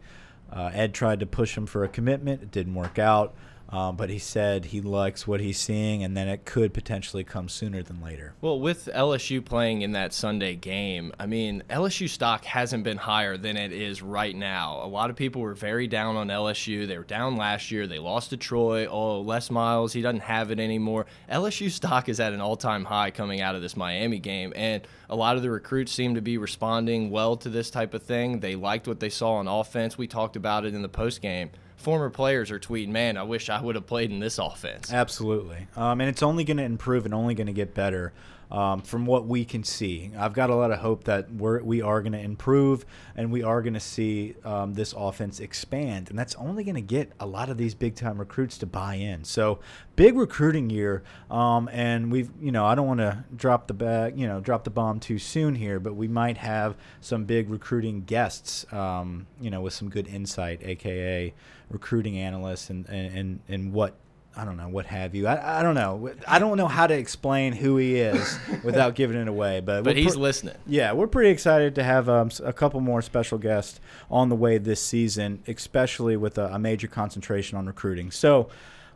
Uh, 0.50 0.70
Ed 0.72 0.94
tried 0.94 1.20
to 1.20 1.26
push 1.26 1.56
him 1.56 1.66
for 1.66 1.82
a 1.82 1.88
commitment. 1.88 2.42
It 2.42 2.50
didn't 2.50 2.74
work 2.74 2.98
out. 2.98 3.34
Um, 3.72 3.96
but 3.96 4.10
he 4.10 4.18
said 4.18 4.66
he 4.66 4.82
likes 4.82 5.26
what 5.26 5.40
he's 5.40 5.58
seeing, 5.58 6.04
and 6.04 6.14
then 6.14 6.28
it 6.28 6.44
could 6.44 6.74
potentially 6.74 7.24
come 7.24 7.48
sooner 7.48 7.82
than 7.82 8.02
later. 8.02 8.34
Well, 8.42 8.60
with 8.60 8.90
LSU 8.94 9.42
playing 9.42 9.80
in 9.80 9.92
that 9.92 10.12
Sunday 10.12 10.56
game, 10.56 11.10
I 11.18 11.24
mean, 11.24 11.62
LSU 11.70 12.06
stock 12.06 12.44
hasn't 12.44 12.84
been 12.84 12.98
higher 12.98 13.38
than 13.38 13.56
it 13.56 13.72
is 13.72 14.02
right 14.02 14.36
now. 14.36 14.82
A 14.84 14.86
lot 14.86 15.08
of 15.08 15.16
people 15.16 15.40
were 15.40 15.54
very 15.54 15.86
down 15.86 16.16
on 16.16 16.28
LSU. 16.28 16.86
They 16.86 16.98
were 16.98 17.04
down 17.04 17.36
last 17.36 17.70
year. 17.70 17.86
They 17.86 17.98
lost 17.98 18.28
to 18.30 18.36
Troy. 18.36 18.86
Oh, 18.86 19.22
Les 19.22 19.50
Miles, 19.50 19.94
he 19.94 20.02
doesn't 20.02 20.20
have 20.20 20.50
it 20.50 20.60
anymore. 20.60 21.06
LSU 21.30 21.70
stock 21.70 22.10
is 22.10 22.20
at 22.20 22.34
an 22.34 22.42
all 22.42 22.56
time 22.56 22.84
high 22.84 23.10
coming 23.10 23.40
out 23.40 23.54
of 23.54 23.62
this 23.62 23.74
Miami 23.74 24.18
game. 24.18 24.52
And 24.54 24.86
a 25.08 25.16
lot 25.16 25.36
of 25.36 25.42
the 25.42 25.50
recruits 25.50 25.92
seem 25.92 26.14
to 26.16 26.20
be 26.20 26.36
responding 26.36 27.10
well 27.10 27.38
to 27.38 27.48
this 27.48 27.70
type 27.70 27.94
of 27.94 28.02
thing. 28.02 28.40
They 28.40 28.54
liked 28.54 28.86
what 28.86 29.00
they 29.00 29.08
saw 29.08 29.36
on 29.36 29.48
offense. 29.48 29.96
We 29.96 30.06
talked 30.06 30.36
about 30.36 30.66
it 30.66 30.74
in 30.74 30.82
the 30.82 30.90
post 30.90 31.22
game. 31.22 31.50
Former 31.82 32.10
players 32.10 32.52
are 32.52 32.60
tweeting, 32.60 32.90
man, 32.90 33.16
I 33.16 33.24
wish 33.24 33.50
I 33.50 33.60
would 33.60 33.74
have 33.74 33.88
played 33.88 34.12
in 34.12 34.20
this 34.20 34.38
offense. 34.38 34.92
Absolutely. 34.92 35.66
Um, 35.74 36.00
and 36.00 36.08
it's 36.08 36.22
only 36.22 36.44
going 36.44 36.58
to 36.58 36.62
improve 36.62 37.04
and 37.04 37.12
only 37.12 37.34
going 37.34 37.48
to 37.48 37.52
get 37.52 37.74
better 37.74 38.12
um, 38.52 38.82
from 38.82 39.06
what 39.06 39.26
we 39.26 39.46
can 39.46 39.64
see. 39.64 40.10
I've 40.16 40.34
got 40.34 40.50
a 40.50 40.54
lot 40.54 40.70
of 40.70 40.78
hope 40.80 41.04
that 41.04 41.32
we're, 41.32 41.62
we 41.62 41.80
are 41.80 42.02
going 42.02 42.12
to 42.12 42.20
improve 42.20 42.84
and 43.16 43.32
we 43.32 43.42
are 43.42 43.62
going 43.62 43.74
to 43.74 43.80
see 43.80 44.34
um, 44.44 44.74
this 44.74 44.92
offense 44.96 45.40
expand. 45.40 46.10
And 46.10 46.18
that's 46.18 46.34
only 46.34 46.62
going 46.62 46.74
to 46.74 46.82
get 46.82 47.12
a 47.18 47.26
lot 47.26 47.48
of 47.48 47.56
these 47.56 47.74
big 47.74 47.96
time 47.96 48.18
recruits 48.18 48.58
to 48.58 48.66
buy 48.66 48.96
in. 48.96 49.24
So, 49.24 49.60
big 49.96 50.16
recruiting 50.16 50.68
year. 50.68 51.02
Um, 51.30 51.68
and 51.72 52.12
we've, 52.12 52.30
you 52.40 52.52
know, 52.52 52.66
I 52.66 52.74
don't 52.74 52.86
want 52.86 53.00
to 53.00 53.24
drop 53.34 53.68
the 53.68 53.74
bag, 53.74 54.18
you 54.18 54.26
know, 54.26 54.40
drop 54.40 54.64
the 54.64 54.70
bomb 54.70 55.00
too 55.00 55.18
soon 55.18 55.54
here, 55.54 55.80
but 55.80 55.96
we 55.96 56.06
might 56.06 56.36
have 56.36 56.76
some 57.00 57.24
big 57.24 57.48
recruiting 57.48 58.02
guests, 58.04 58.70
um, 58.72 59.26
you 59.40 59.50
know, 59.50 59.62
with 59.62 59.72
some 59.72 59.88
good 59.88 60.06
insight, 60.06 60.60
AKA 60.62 61.32
recruiting 61.70 62.18
analysts 62.18 62.68
and, 62.68 62.86
and, 62.88 63.16
and, 63.16 63.40
and 63.48 63.72
what 63.72 63.94
I 64.36 64.44
don't 64.44 64.56
know 64.56 64.68
what 64.68 64.86
have 64.86 65.14
you. 65.14 65.26
I, 65.26 65.60
I 65.60 65.62
don't 65.62 65.74
know. 65.74 66.10
I 66.26 66.38
don't 66.38 66.56
know 66.56 66.68
how 66.68 66.86
to 66.86 66.94
explain 66.94 67.52
who 67.52 67.76
he 67.76 67.96
is 67.96 68.38
without 68.64 68.94
giving 68.94 69.20
it 69.20 69.28
away. 69.28 69.60
But 69.60 69.84
But 69.84 69.96
he's 69.96 70.16
listening. 70.16 70.54
yeah, 70.66 70.92
we're 70.92 71.06
pretty 71.06 71.30
excited 71.30 71.74
to 71.74 71.82
have 71.82 72.08
um, 72.08 72.30
a 72.42 72.52
couple 72.52 72.80
more 72.80 73.02
special 73.02 73.36
guests 73.38 73.78
on 74.10 74.30
the 74.30 74.36
way 74.36 74.58
this 74.58 74.80
season, 74.80 75.42
especially 75.46 76.16
with 76.16 76.38
a, 76.38 76.46
a 76.54 76.58
major 76.58 76.88
concentration 76.88 77.58
on 77.58 77.66
recruiting. 77.66 78.10
So, 78.10 78.48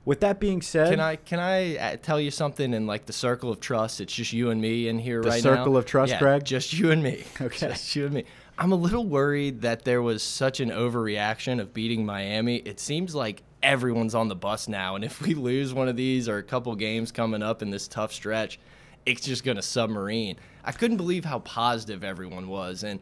with 0.06 0.20
that 0.20 0.38
being 0.40 0.62
said, 0.62 0.90
Can 0.90 1.00
I 1.00 1.16
can 1.16 1.40
I 1.40 1.76
uh, 1.76 1.96
tell 1.96 2.20
you 2.20 2.30
something 2.30 2.72
in 2.72 2.86
like 2.86 3.06
the 3.06 3.12
circle 3.12 3.50
of 3.50 3.60
trust? 3.60 4.00
It's 4.00 4.14
just 4.14 4.32
you 4.32 4.50
and 4.50 4.60
me 4.60 4.88
in 4.88 4.98
here 4.98 5.20
The 5.20 5.30
right 5.30 5.44
now. 5.44 5.50
The 5.50 5.56
circle 5.56 5.76
of 5.76 5.84
trust, 5.84 6.12
Yeah, 6.12 6.18
Greg? 6.20 6.44
Just 6.44 6.72
you 6.72 6.92
and 6.92 7.02
me. 7.02 7.24
Okay. 7.40 7.68
Just 7.68 7.94
you 7.96 8.06
and 8.06 8.14
me. 8.14 8.24
I'm 8.58 8.72
a 8.72 8.76
little 8.76 9.04
worried 9.04 9.60
that 9.62 9.84
there 9.84 10.00
was 10.00 10.22
such 10.22 10.60
an 10.60 10.70
overreaction 10.70 11.60
of 11.60 11.74
beating 11.74 12.06
Miami. 12.06 12.56
It 12.56 12.80
seems 12.80 13.14
like 13.14 13.42
everyone's 13.62 14.14
on 14.14 14.28
the 14.28 14.36
bus 14.36 14.68
now, 14.68 14.94
and 14.94 15.04
if 15.04 15.20
we 15.20 15.34
lose 15.34 15.74
one 15.74 15.88
of 15.88 15.96
these 15.96 16.28
or 16.28 16.38
a 16.38 16.42
couple 16.42 16.74
games 16.74 17.12
coming 17.12 17.42
up 17.42 17.62
in 17.62 17.70
this 17.70 17.88
tough 17.88 18.12
stretch, 18.12 18.58
it's 19.04 19.22
just 19.22 19.44
going 19.44 19.56
to 19.56 19.62
submarine. 19.62 20.36
I 20.64 20.72
couldn't 20.72 20.96
believe 20.96 21.24
how 21.24 21.38
positive 21.40 22.02
everyone 22.02 22.48
was. 22.48 22.82
And 22.82 23.00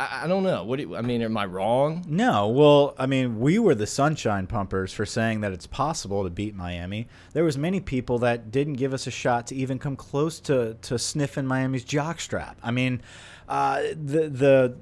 I, 0.00 0.26
don't 0.26 0.42
know. 0.42 0.64
What 0.64 0.76
do 0.76 0.82
you, 0.82 0.96
I 0.96 1.02
mean, 1.02 1.22
am 1.22 1.36
I 1.36 1.44
wrong? 1.46 2.04
No, 2.08 2.48
well, 2.48 2.94
I 2.98 3.06
mean, 3.06 3.38
we 3.38 3.58
were 3.58 3.74
the 3.74 3.86
sunshine 3.86 4.46
pumpers 4.46 4.92
for 4.92 5.06
saying 5.06 5.42
that 5.42 5.52
it's 5.52 5.66
possible 5.66 6.24
to 6.24 6.30
beat 6.30 6.54
Miami. 6.54 7.08
There 7.32 7.44
was 7.44 7.56
many 7.56 7.80
people 7.80 8.18
that 8.20 8.50
didn't 8.50 8.74
give 8.74 8.92
us 8.94 9.06
a 9.06 9.10
shot 9.10 9.46
to 9.48 9.54
even 9.54 9.78
come 9.78 9.96
close 9.96 10.40
to 10.40 10.74
to 10.82 10.98
sniffing 10.98 11.46
Miami's 11.46 11.84
jockstrap. 11.84 12.54
I 12.62 12.70
mean, 12.70 13.02
uh, 13.48 13.82
the 13.90 14.28
the 14.28 14.76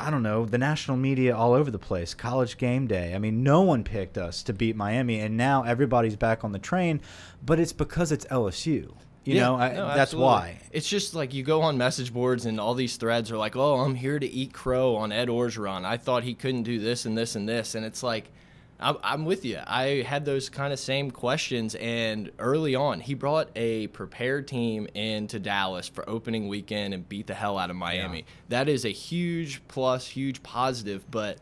I 0.00 0.10
don't 0.10 0.22
know, 0.22 0.44
the 0.44 0.58
national 0.58 0.96
media 0.96 1.36
all 1.36 1.52
over 1.54 1.70
the 1.70 1.78
place, 1.78 2.14
college 2.14 2.56
game 2.56 2.86
day. 2.86 3.14
I 3.14 3.18
mean, 3.18 3.42
no 3.42 3.62
one 3.62 3.82
picked 3.82 4.16
us 4.16 4.42
to 4.44 4.52
beat 4.52 4.76
Miami, 4.76 5.18
and 5.20 5.36
now 5.36 5.64
everybody's 5.64 6.14
back 6.16 6.44
on 6.44 6.52
the 6.52 6.58
train, 6.58 7.00
but 7.44 7.58
it's 7.58 7.72
because 7.72 8.12
it's 8.12 8.24
LSU. 8.26 8.94
You 9.24 9.34
Yeah, 9.34 9.42
know, 9.42 9.56
I, 9.56 9.72
no, 9.74 9.86
that's 9.88 9.98
absolutely. 10.00 10.24
why. 10.26 10.58
It's 10.70 10.88
just 10.88 11.14
like 11.14 11.34
you 11.34 11.42
go 11.42 11.60
on 11.62 11.76
message 11.76 12.12
boards 12.14 12.46
and 12.46 12.58
all 12.60 12.74
these 12.74 12.96
threads 12.96 13.30
are 13.32 13.36
like, 13.36 13.56
"Oh, 13.56 13.74
I'm 13.80 13.94
here 13.96 14.18
to 14.18 14.26
eat 14.26 14.52
crow 14.54 14.94
on 14.96 15.10
Ed 15.12 15.28
Orgeron. 15.28 15.84
I 15.84 15.96
thought 15.98 16.22
he 16.22 16.32
couldn't 16.34 16.62
do 16.62 16.78
this 16.78 17.04
and 17.04 17.18
this 17.18 17.34
and 17.34 17.48
this," 17.48 17.74
and 17.74 17.84
it's 17.84 18.02
like, 18.02 18.30
I'm, 18.80 18.96
I'm 19.02 19.24
with 19.24 19.44
you. 19.44 19.58
I 19.66 20.02
had 20.06 20.24
those 20.24 20.48
kind 20.48 20.72
of 20.72 20.78
same 20.78 21.10
questions, 21.10 21.74
and 21.76 22.30
early 22.38 22.74
on, 22.74 23.00
he 23.00 23.14
brought 23.14 23.48
a 23.56 23.88
prepared 23.88 24.46
team 24.46 24.86
into 24.94 25.38
Dallas 25.38 25.88
for 25.88 26.08
opening 26.08 26.48
weekend 26.48 26.94
and 26.94 27.08
beat 27.08 27.26
the 27.26 27.34
hell 27.34 27.58
out 27.58 27.70
of 27.70 27.76
Miami. 27.76 28.24
That 28.48 28.68
is 28.68 28.84
a 28.84 28.90
huge 28.90 29.62
plus, 29.68 30.06
huge 30.06 30.42
positive, 30.42 31.04
but. 31.10 31.38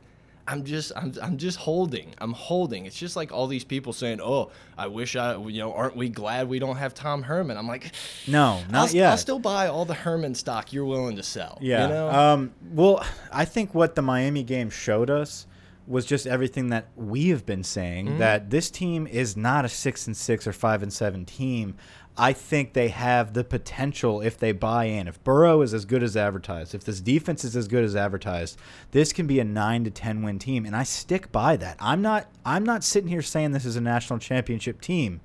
I'm 0.48 0.62
just 0.62 0.92
I'm, 0.94 1.12
I'm 1.20 1.38
just 1.38 1.58
holding. 1.58 2.14
I'm 2.18 2.32
holding. 2.32 2.86
It's 2.86 2.96
just 2.96 3.16
like 3.16 3.32
all 3.32 3.48
these 3.48 3.64
people 3.64 3.92
saying, 3.92 4.20
"Oh, 4.22 4.52
I 4.78 4.86
wish 4.86 5.16
I, 5.16 5.36
you 5.36 5.58
know, 5.58 5.72
aren't 5.72 5.96
we 5.96 6.08
glad 6.08 6.48
we 6.48 6.60
don't 6.60 6.76
have 6.76 6.94
Tom 6.94 7.24
Herman?" 7.24 7.56
I'm 7.56 7.66
like, 7.66 7.90
No, 8.28 8.62
not 8.70 8.90
I'll, 8.90 8.94
yet. 8.94 9.10
I'll 9.10 9.16
still 9.16 9.40
buy 9.40 9.66
all 9.66 9.84
the 9.84 9.94
Herman 9.94 10.36
stock 10.36 10.72
you're 10.72 10.84
willing 10.84 11.16
to 11.16 11.24
sell. 11.24 11.58
Yeah. 11.60 11.82
You 11.82 11.88
know? 11.92 12.08
Um, 12.10 12.52
well, 12.70 13.04
I 13.32 13.44
think 13.44 13.74
what 13.74 13.96
the 13.96 14.02
Miami 14.02 14.44
game 14.44 14.70
showed 14.70 15.10
us 15.10 15.48
was 15.86 16.04
just 16.04 16.26
everything 16.26 16.68
that 16.70 16.88
we 16.96 17.28
have 17.28 17.46
been 17.46 17.62
saying 17.62 18.06
Mm-hmm. 18.06 18.18
that 18.18 18.50
this 18.50 18.70
team 18.70 19.06
is 19.06 19.36
not 19.36 19.64
a 19.64 19.68
six 19.68 20.06
and 20.06 20.16
six 20.16 20.46
or 20.46 20.52
five 20.52 20.82
and 20.82 20.92
seven 20.92 21.24
team. 21.24 21.76
I 22.18 22.32
think 22.32 22.72
they 22.72 22.88
have 22.88 23.34
the 23.34 23.44
potential 23.44 24.22
if 24.22 24.38
they 24.38 24.52
buy 24.52 24.86
in. 24.86 25.06
If 25.06 25.22
Burrow 25.22 25.60
is 25.60 25.74
as 25.74 25.84
good 25.84 26.02
as 26.02 26.16
advertised, 26.16 26.74
if 26.74 26.82
this 26.82 27.00
defense 27.00 27.44
is 27.44 27.54
as 27.54 27.68
good 27.68 27.84
as 27.84 27.94
advertised, 27.94 28.58
this 28.92 29.12
can 29.12 29.26
be 29.26 29.38
a 29.38 29.44
nine 29.44 29.84
to 29.84 29.90
ten 29.90 30.22
win 30.22 30.38
team, 30.38 30.64
and 30.64 30.74
I 30.74 30.82
stick 30.82 31.30
by 31.30 31.56
that. 31.56 31.76
I'm 31.78 32.00
not. 32.00 32.28
I'm 32.44 32.64
not 32.64 32.84
sitting 32.84 33.10
here 33.10 33.20
saying 33.22 33.52
this 33.52 33.66
is 33.66 33.76
a 33.76 33.82
national 33.82 34.18
championship 34.18 34.80
team 34.80 35.20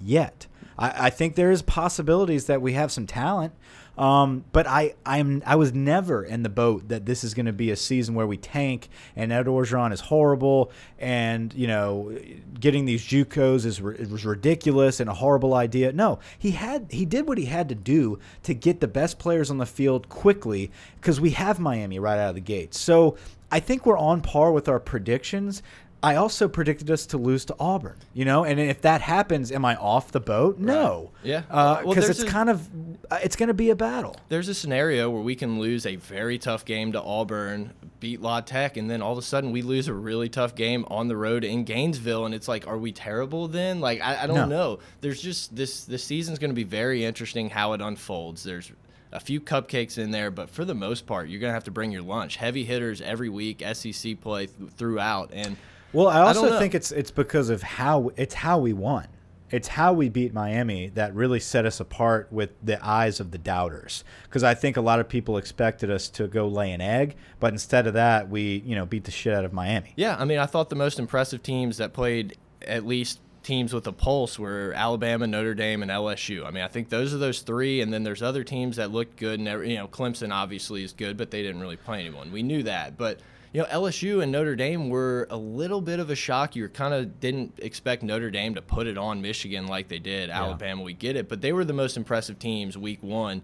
yet. 0.00 0.48
I, 0.76 1.06
I 1.06 1.10
think 1.10 1.36
there 1.36 1.52
is 1.52 1.62
possibilities 1.62 2.46
that 2.46 2.60
we 2.60 2.72
have 2.72 2.90
some 2.90 3.06
talent. 3.06 3.52
Um, 3.98 4.44
but 4.52 4.66
I, 4.66 4.94
I'm, 5.04 5.42
I 5.44 5.56
was 5.56 5.74
never 5.74 6.24
in 6.24 6.42
the 6.42 6.48
boat 6.48 6.88
that 6.88 7.04
this 7.04 7.22
is 7.22 7.34
going 7.34 7.46
to 7.46 7.52
be 7.52 7.70
a 7.70 7.76
season 7.76 8.14
where 8.14 8.26
we 8.26 8.38
tank 8.38 8.88
and 9.14 9.32
Ed 9.32 9.46
Orgeron 9.46 9.92
is 9.92 10.00
horrible 10.00 10.70
and 10.98 11.52
you 11.54 11.66
know 11.66 12.16
getting 12.58 12.84
these 12.84 13.02
JUCOs 13.04 13.66
is 13.66 13.82
was 13.82 14.24
ridiculous 14.24 15.00
and 15.00 15.10
a 15.10 15.14
horrible 15.14 15.54
idea. 15.54 15.92
No, 15.92 16.18
he 16.38 16.52
had 16.52 16.86
he 16.90 17.04
did 17.04 17.28
what 17.28 17.38
he 17.38 17.46
had 17.46 17.68
to 17.68 17.74
do 17.74 18.18
to 18.44 18.54
get 18.54 18.80
the 18.80 18.88
best 18.88 19.18
players 19.18 19.50
on 19.50 19.58
the 19.58 19.66
field 19.66 20.08
quickly 20.08 20.70
because 20.96 21.20
we 21.20 21.30
have 21.30 21.58
Miami 21.58 21.98
right 21.98 22.18
out 22.18 22.30
of 22.30 22.34
the 22.34 22.40
gate. 22.40 22.74
So 22.74 23.16
I 23.50 23.60
think 23.60 23.84
we're 23.84 23.98
on 23.98 24.22
par 24.22 24.50
with 24.50 24.66
our 24.66 24.80
predictions. 24.80 25.62
I 26.04 26.16
also 26.16 26.48
predicted 26.48 26.90
us 26.90 27.06
to 27.06 27.16
lose 27.18 27.44
to 27.44 27.56
Auburn, 27.60 27.94
you 28.12 28.24
know, 28.24 28.44
and 28.44 28.58
if 28.58 28.80
that 28.82 29.00
happens, 29.00 29.52
am 29.52 29.64
I 29.64 29.76
off 29.76 30.10
the 30.10 30.18
boat? 30.20 30.58
No, 30.58 31.10
Yeah. 31.22 31.42
because 31.42 31.84
Well, 31.84 32.10
it's 32.10 32.22
a- 32.22 32.26
kind 32.26 32.50
of 32.50 32.68
uh, 33.10 33.18
it's 33.22 33.36
going 33.36 33.46
to 33.48 33.54
be 33.54 33.70
a 33.70 33.76
battle. 33.76 34.16
There's 34.28 34.48
a 34.48 34.54
scenario 34.54 35.10
where 35.10 35.22
we 35.22 35.34
can 35.36 35.60
lose 35.60 35.86
a 35.86 35.96
very 35.96 36.38
tough 36.38 36.64
game 36.64 36.90
to 36.92 37.00
Auburn, 37.02 37.72
beat 38.00 38.20
La 38.20 38.40
Tech, 38.40 38.76
and 38.76 38.90
then 38.90 39.00
all 39.00 39.12
of 39.12 39.18
a 39.18 39.22
sudden 39.22 39.52
we 39.52 39.62
lose 39.62 39.86
a 39.86 39.92
really 39.94 40.28
tough 40.28 40.54
game 40.56 40.84
on 40.88 41.06
the 41.06 41.16
road 41.16 41.44
in 41.44 41.62
Gainesville, 41.64 42.26
and 42.26 42.34
it's 42.34 42.48
like, 42.48 42.66
are 42.66 42.78
we 42.78 42.90
terrible 42.90 43.46
then? 43.46 43.80
Like, 43.80 44.00
I, 44.00 44.24
I 44.24 44.26
don't 44.26 44.36
No. 44.36 44.46
know. 44.46 44.78
There's 45.02 45.22
just 45.22 45.54
this 45.54 45.84
this 45.84 46.02
season's 46.02 46.38
going 46.40 46.50
to 46.50 46.54
be 46.54 46.64
very 46.64 47.04
interesting 47.04 47.48
how 47.50 47.74
it 47.74 47.80
unfolds. 47.80 48.42
There's 48.42 48.72
a 49.12 49.20
few 49.20 49.40
cupcakes 49.40 49.98
in 49.98 50.10
there, 50.10 50.30
but 50.32 50.48
for 50.50 50.64
the 50.64 50.74
most 50.74 51.06
part, 51.06 51.28
you're 51.28 51.38
going 51.40 51.50
to 51.50 51.54
have 51.54 51.64
to 51.64 51.70
bring 51.70 51.92
your 51.92 52.02
lunch. 52.02 52.36
Heavy 52.36 52.64
hitters 52.64 53.00
every 53.02 53.28
week, 53.28 53.62
SEC 53.72 54.20
play 54.20 54.46
th 54.46 54.70
throughout, 54.76 55.30
and 55.34 55.56
Well, 55.92 56.08
I 56.08 56.20
also 56.20 56.48
know. 56.50 56.58
think 56.58 56.74
it's 56.74 56.90
it's 56.92 57.10
because 57.10 57.50
of 57.50 57.62
how 57.62 58.10
it's 58.16 58.34
how 58.34 58.58
we 58.58 58.72
won. 58.72 59.08
It's 59.50 59.68
how 59.68 59.92
we 59.92 60.08
beat 60.08 60.32
Miami 60.32 60.88
that 60.94 61.14
really 61.14 61.38
set 61.38 61.66
us 61.66 61.78
apart 61.78 62.28
with 62.30 62.50
the 62.62 62.82
eyes 62.82 63.20
of 63.20 63.32
the 63.32 63.38
doubters. 63.38 64.02
Because 64.24 64.42
I 64.42 64.54
think 64.54 64.78
a 64.78 64.80
lot 64.80 64.98
of 64.98 65.10
people 65.10 65.36
expected 65.36 65.90
us 65.90 66.08
to 66.10 66.26
go 66.26 66.48
lay 66.48 66.72
an 66.72 66.80
egg, 66.80 67.16
but 67.38 67.52
instead 67.52 67.86
of 67.86 67.92
that, 67.92 68.30
we 68.30 68.62
you 68.64 68.74
know 68.74 68.86
beat 68.86 69.04
the 69.04 69.10
shit 69.10 69.34
out 69.34 69.44
of 69.44 69.52
Miami. 69.52 69.92
Yeah, 69.96 70.16
I 70.18 70.24
mean, 70.24 70.38
I 70.38 70.46
thought 70.46 70.70
the 70.70 70.76
most 70.76 70.98
impressive 70.98 71.42
teams 71.42 71.76
that 71.76 71.92
played 71.92 72.38
at 72.66 72.86
least 72.86 73.20
teams 73.42 73.74
with 73.74 73.86
a 73.86 73.92
pulse 73.92 74.38
were 74.38 74.72
Alabama, 74.74 75.26
Notre 75.26 75.52
Dame, 75.54 75.82
and 75.82 75.90
LSU. 75.90 76.46
I 76.46 76.50
mean, 76.52 76.62
I 76.62 76.68
think 76.68 76.88
those 76.88 77.12
are 77.12 77.18
those 77.18 77.40
three, 77.42 77.80
and 77.82 77.92
then 77.92 78.04
there's 78.04 78.22
other 78.22 78.44
teams 78.44 78.76
that 78.76 78.90
looked 78.92 79.16
good. 79.16 79.38
And 79.40 79.48
every- 79.48 79.70
you 79.72 79.76
know, 79.76 79.88
Clemson 79.88 80.32
obviously 80.32 80.84
is 80.84 80.92
good, 80.92 81.16
but 81.16 81.30
they 81.32 81.42
didn't 81.42 81.60
really 81.60 81.76
play 81.76 82.00
anyone. 82.00 82.30
We 82.30 82.42
knew 82.44 82.62
that, 82.62 82.96
but 82.96 83.18
you 83.52 83.60
know, 83.60 83.66
LSU 83.68 84.22
and 84.22 84.32
Notre 84.32 84.56
Dame 84.56 84.88
were 84.88 85.26
a 85.30 85.36
little 85.36 85.80
bit 85.80 86.00
of 86.00 86.08
a 86.10 86.14
shock. 86.14 86.56
You 86.56 86.68
kind 86.68 86.94
of 86.94 87.20
didn't 87.20 87.58
expect 87.58 88.02
Notre 88.02 88.30
Dame 88.30 88.54
to 88.54 88.62
put 88.62 88.86
it 88.86 88.96
on 88.96 89.20
Michigan 89.20 89.66
like 89.66 89.88
they 89.88 89.98
did. 89.98 90.30
Alabama, 90.30 90.82
we 90.82 90.94
get 90.94 91.16
it, 91.16 91.28
but 91.28 91.40
they 91.42 91.52
were 91.52 91.64
the 91.64 91.72
most 91.74 91.96
impressive 91.96 92.38
teams 92.38 92.78
week 92.78 93.02
one. 93.02 93.42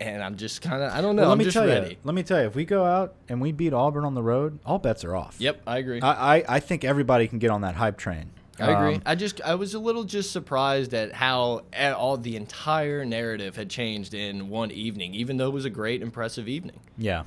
And 0.00 0.22
I'm 0.22 0.36
just 0.36 0.62
kind 0.62 0.82
of, 0.82 0.92
I 0.92 1.02
don't 1.02 1.14
know, 1.14 1.22
Well, 1.22 1.28
let 1.32 1.40
I'm 1.40 1.46
me 1.46 1.50
tell 1.50 1.66
ready. 1.66 1.90
you. 1.90 1.96
Let 2.04 2.14
me 2.14 2.22
tell 2.22 2.40
you. 2.40 2.46
If 2.46 2.54
we 2.54 2.64
go 2.64 2.86
out 2.86 3.14
and 3.28 3.38
we 3.38 3.52
beat 3.52 3.74
Auburn 3.74 4.06
on 4.06 4.14
the 4.14 4.22
road, 4.22 4.58
all 4.64 4.78
bets 4.78 5.04
are 5.04 5.14
off. 5.14 5.36
Yep, 5.38 5.60
I 5.66 5.76
agree. 5.76 6.00
I 6.00 6.36
I, 6.38 6.44
I 6.48 6.60
think 6.60 6.84
everybody 6.84 7.28
can 7.28 7.38
get 7.38 7.50
on 7.50 7.60
that 7.60 7.74
hype 7.74 7.98
train. 7.98 8.30
I 8.58 8.72
agree. 8.72 8.94
Um, 8.96 9.02
I 9.04 9.14
just 9.14 9.42
I 9.42 9.56
was 9.56 9.74
a 9.74 9.78
little 9.78 10.04
just 10.04 10.32
surprised 10.32 10.94
at 10.94 11.12
how 11.12 11.62
at 11.72 11.92
all 11.94 12.16
the 12.16 12.36
entire 12.36 13.04
narrative 13.04 13.56
had 13.56 13.68
changed 13.68 14.14
in 14.14 14.48
one 14.48 14.70
evening, 14.70 15.14
even 15.14 15.36
though 15.36 15.48
it 15.48 15.52
was 15.52 15.66
a 15.66 15.70
great, 15.70 16.00
impressive 16.00 16.48
evening. 16.48 16.80
yeah, 16.96 17.24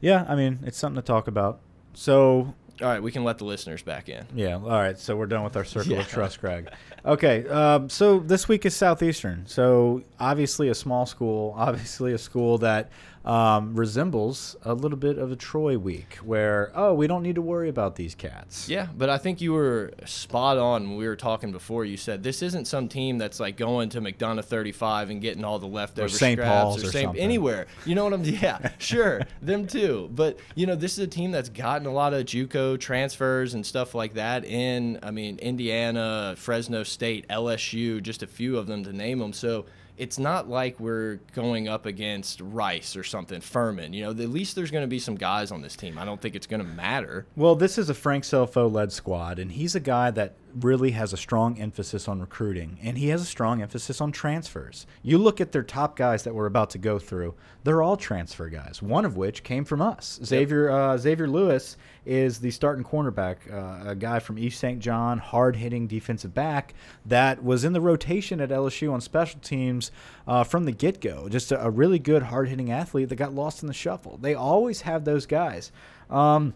yeah. 0.00 0.24
I 0.26 0.34
mean, 0.34 0.60
it's 0.64 0.78
something 0.78 0.96
to 1.00 1.06
talk 1.06 1.26
about. 1.28 1.60
So 1.94 2.52
All 2.82 2.88
right, 2.88 3.02
we 3.02 3.12
can 3.12 3.22
let 3.24 3.38
the 3.38 3.44
listeners 3.44 3.82
back 3.82 4.08
in. 4.08 4.26
Yeah. 4.34 4.54
All 4.54 4.60
right. 4.68 4.98
So 4.98 5.16
we're 5.16 5.26
done 5.26 5.44
with 5.44 5.56
our 5.56 5.64
circle 5.64 5.92
Yeah. 5.92 6.00
of 6.00 6.08
trust, 6.08 6.40
Greg. 6.40 6.68
Okay. 7.06 7.46
Um, 7.48 7.88
so 7.88 8.18
this 8.18 8.48
week 8.48 8.66
is 8.66 8.74
Southeastern. 8.74 9.46
So 9.46 10.02
obviously 10.18 10.68
a 10.68 10.74
small 10.74 11.06
school, 11.06 11.54
obviously 11.56 12.12
a 12.12 12.18
school 12.18 12.58
that 12.58 12.90
um, 13.24 13.74
resembles 13.74 14.54
a 14.64 14.74
little 14.74 14.98
bit 14.98 15.16
of 15.16 15.32
a 15.32 15.36
Troy 15.36 15.78
week, 15.78 16.16
where 16.16 16.70
oh 16.74 16.92
we 16.92 17.06
don't 17.06 17.22
need 17.22 17.36
to 17.36 17.42
worry 17.42 17.70
about 17.70 17.96
these 17.96 18.14
cats. 18.14 18.68
Yeah, 18.68 18.88
but 18.96 19.08
I 19.08 19.16
think 19.16 19.40
you 19.40 19.54
were 19.54 19.92
spot 20.04 20.58
on 20.58 20.88
when 20.90 20.98
we 20.98 21.06
were 21.08 21.16
talking 21.16 21.50
before. 21.50 21.86
You 21.86 21.96
said 21.96 22.22
this 22.22 22.42
isn't 22.42 22.66
some 22.66 22.88
team 22.88 23.16
that's 23.16 23.40
like 23.40 23.56
going 23.56 23.88
to 23.90 24.00
McDonough 24.00 24.44
35 24.44 25.10
and 25.10 25.22
getting 25.22 25.42
all 25.44 25.58
the 25.58 25.66
leftover 25.66 26.08
St. 26.08 26.38
scraps 26.38 26.50
Paul's 26.50 26.84
or 26.84 26.90
St. 26.90 27.04
something. 27.06 27.22
anywhere. 27.22 27.66
You 27.86 27.94
know 27.94 28.04
what 28.04 28.12
I'm? 28.12 28.24
Yeah, 28.34 28.72
sure, 28.78 29.22
them 29.40 29.66
too. 29.66 30.10
But 30.12 30.38
you 30.54 30.66
know, 30.66 30.74
this 30.74 30.92
is 30.94 30.98
a 30.98 31.06
team 31.06 31.30
that's 31.30 31.48
gotten 31.48 31.86
a 31.86 31.92
lot 31.92 32.12
of 32.14 32.26
JUCO 32.26 32.80
transfers 32.80 33.54
and 33.54 33.64
stuff 33.64 33.94
like 33.94 34.14
that. 34.14 34.44
In 34.44 34.98
I 35.02 35.12
mean, 35.12 35.38
Indiana, 35.38 36.34
Fresno 36.36 36.82
State, 36.82 37.28
LSU, 37.28 38.02
just 38.02 38.22
a 38.22 38.26
few 38.26 38.58
of 38.58 38.66
them 38.66 38.84
to 38.84 38.92
name 38.92 39.18
them. 39.18 39.32
So. 39.32 39.64
It's 39.96 40.18
not 40.18 40.48
like 40.48 40.80
we're 40.80 41.20
going 41.34 41.68
up 41.68 41.86
against 41.86 42.40
Rice 42.40 42.96
or 42.96 43.04
something, 43.04 43.40
Furman. 43.40 43.92
You 43.92 44.04
know, 44.04 44.10
at 44.10 44.16
least 44.16 44.56
there's 44.56 44.70
going 44.70 44.82
to 44.82 44.88
be 44.88 44.98
some 44.98 45.14
guys 45.14 45.52
on 45.52 45.62
this 45.62 45.76
team. 45.76 45.98
I 45.98 46.04
don't 46.04 46.20
think 46.20 46.34
it's 46.34 46.46
going 46.46 46.62
to 46.62 46.68
matter. 46.68 47.26
Well, 47.36 47.54
this 47.54 47.78
is 47.78 47.88
a 47.88 47.94
Frank 47.94 48.24
Scelfo 48.24 48.70
led 48.72 48.92
squad, 48.92 49.38
and 49.38 49.52
he's 49.52 49.74
a 49.74 49.80
guy 49.80 50.10
that 50.12 50.34
really 50.60 50.92
has 50.92 51.12
a 51.12 51.16
strong 51.16 51.58
emphasis 51.58 52.08
on 52.08 52.20
recruiting, 52.20 52.78
and 52.82 52.98
he 52.98 53.08
has 53.08 53.22
a 53.22 53.26
strong 53.26 53.62
emphasis 53.62 54.00
on 54.00 54.12
transfers. 54.12 54.86
You 55.02 55.18
look 55.18 55.40
at 55.40 55.52
their 55.52 55.62
top 55.62 55.96
guys 55.96 56.22
that 56.24 56.34
we're 56.34 56.46
about 56.46 56.70
to 56.70 56.78
go 56.78 56.98
through; 56.98 57.34
they're 57.64 57.82
all 57.82 57.96
transfer 57.96 58.48
guys. 58.48 58.80
One 58.82 59.04
of 59.04 59.16
which 59.16 59.42
came 59.42 59.64
from 59.64 59.82
us. 59.82 60.20
Xavier 60.24 60.70
uh, 60.70 60.96
Xavier 60.96 61.28
Lewis 61.28 61.76
is 62.06 62.38
the 62.38 62.50
starting 62.50 62.84
cornerback, 62.84 63.36
uh, 63.50 63.90
a 63.90 63.94
guy 63.94 64.18
from 64.18 64.38
East 64.38 64.60
St. 64.60 64.78
John, 64.78 65.18
hard 65.18 65.56
hitting 65.56 65.86
defensive 65.86 66.34
back 66.34 66.74
that 67.06 67.42
was 67.42 67.64
in 67.64 67.72
the 67.72 67.80
rotation 67.80 68.40
at 68.40 68.50
LSU 68.50 68.92
on 68.92 69.00
special 69.00 69.40
teams 69.40 69.90
uh, 70.26 70.44
from 70.44 70.64
the 70.64 70.72
get 70.72 71.00
go. 71.00 71.28
Just 71.28 71.52
a, 71.52 71.64
a 71.64 71.70
really 71.70 71.98
good 71.98 72.24
hard 72.24 72.48
hitting 72.48 72.70
athlete 72.70 73.08
that 73.08 73.16
got 73.16 73.34
lost 73.34 73.62
in 73.62 73.66
the 73.66 73.74
shuffle. 73.74 74.18
They 74.20 74.34
always 74.34 74.82
have 74.82 75.04
those 75.04 75.26
guys. 75.26 75.72
Um, 76.10 76.54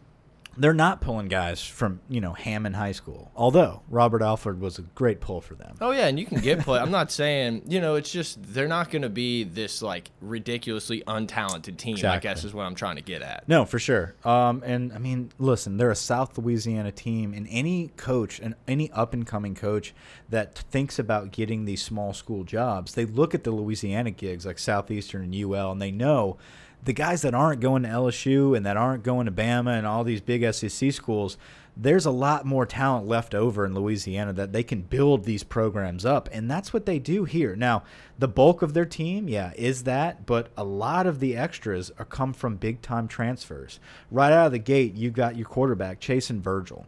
they're 0.59 0.75
not 0.75 1.01
pulling 1.01 1.29
guys 1.29 1.63
from 1.63 2.01
you 2.09 2.21
know 2.21 2.33
Hammond 2.33 2.77
High 2.77 2.93
School. 2.93 3.31
Although 3.37 3.83
Robert 3.89 4.23
Alford 4.23 4.61
was 4.61 4.79
a 4.79 4.83
great 4.83 5.21
pull 5.21 5.41
for 5.41 5.55
them. 5.55 5.77
Oh 5.81 5.93
yeah, 5.93 6.07
and 6.07 6.19
you 6.19 6.27
can 6.27 6.41
get 6.41 6.61
play. 6.61 6.81
I'm 6.81 6.91
not 6.99 7.11
saying 7.11 7.63
you 7.67 7.81
know 7.81 7.95
it's 7.95 8.11
just 8.11 8.43
they're 8.43 8.69
not 8.69 8.91
going 8.91 9.03
to 9.03 9.09
be 9.09 9.45
this 9.45 9.81
like 9.81 10.11
ridiculously 10.21 11.03
untalented 11.07 11.77
team. 11.77 11.95
Exactly. 11.95 12.29
I 12.29 12.35
guess 12.35 12.45
is 12.45 12.53
what 12.53 12.65
I'm 12.65 12.75
trying 12.75 12.97
to 12.97 13.03
get 13.03 13.23
at. 13.23 13.49
No, 13.49 13.65
for 13.65 13.79
sure. 13.79 14.15
Um, 14.25 14.63
and 14.65 14.93
I 14.93 14.99
mean, 14.99 15.31
listen, 15.39 15.77
they're 15.77 15.91
a 15.91 15.97
South 15.97 16.37
Louisiana 16.37 16.93
team, 16.93 17.33
and 17.33 17.47
any 17.51 17.89
coach 17.97 18.41
and 18.41 18.55
any 18.67 18.91
up 18.91 19.15
and 19.15 19.27
coming 19.27 19.55
coach 19.55 19.95
that 20.29 20.59
thinks 20.59 20.99
about 20.99 21.31
getting 21.31 21.65
these 21.65 21.83
small 21.83 22.13
school 22.13 22.45
jobs, 22.45 22.95
they 22.95 23.07
look 23.07 23.35
at 23.35 23.45
the 23.45 23.51
Louisiana 23.51 24.11
gigs 24.11 24.45
like 24.45 24.59
Southeastern 24.59 25.23
and 25.23 25.35
UL, 25.35 25.73
and 25.73 25.81
they 25.81 25.91
know 25.91 26.37
the 26.85 26.93
guys 26.93 27.23
that 27.23 27.35
aren't 27.35 27.61
going 27.61 27.83
to 27.83 27.89
LSU 27.89 28.57
and 28.57 28.65
that 28.65 28.77
aren't 28.77 29.03
going 29.03 29.27
to 29.27 29.33
Bama 29.33 29.77
and 29.77 29.87
all 29.87 30.05
these 30.05 30.21
big 30.21 30.53
SEC 30.55 30.93
schools, 30.93 31.37
there's 31.77 32.07
a 32.07 32.11
lot 32.11 32.45
more 32.45 32.67
talent 32.67 33.07
left 33.07 33.35
over 33.35 33.65
in 33.65 33.75
Louisiana 33.75 34.33
that 34.33 34.53
they 34.53 34.65
can 34.65 34.83
build 34.83 35.25
these 35.25 35.45
programs 35.45 36.05
up. 36.05 36.29
And 36.33 36.51
that's 36.51 36.73
what 36.73 36.87
they 36.87 36.99
do 36.99 37.25
here. 37.25 37.55
Now, 37.55 37.85
the 38.19 38.27
bulk 38.27 38.63
of 38.63 38.75
their 38.75 38.85
team, 38.85 39.29
yeah, 39.29 39.53
is 39.55 39.85
that, 39.85 40.27
but 40.27 40.49
a 40.57 40.65
lot 40.65 41.07
of 41.07 41.21
the 41.21 41.37
extras 41.37 41.93
are 41.99 42.05
come 42.05 42.33
from 42.33 42.57
big 42.57 42.83
time 42.83 43.07
transfers. 43.07 43.79
Right 44.11 44.33
out 44.33 44.47
of 44.47 44.53
the 44.53 44.59
gate, 44.59 44.95
you 44.95 45.11
got 45.11 45.37
your 45.37 45.47
quarterback, 45.47 46.01
Chason 46.01 46.41
Virgil. 46.41 46.87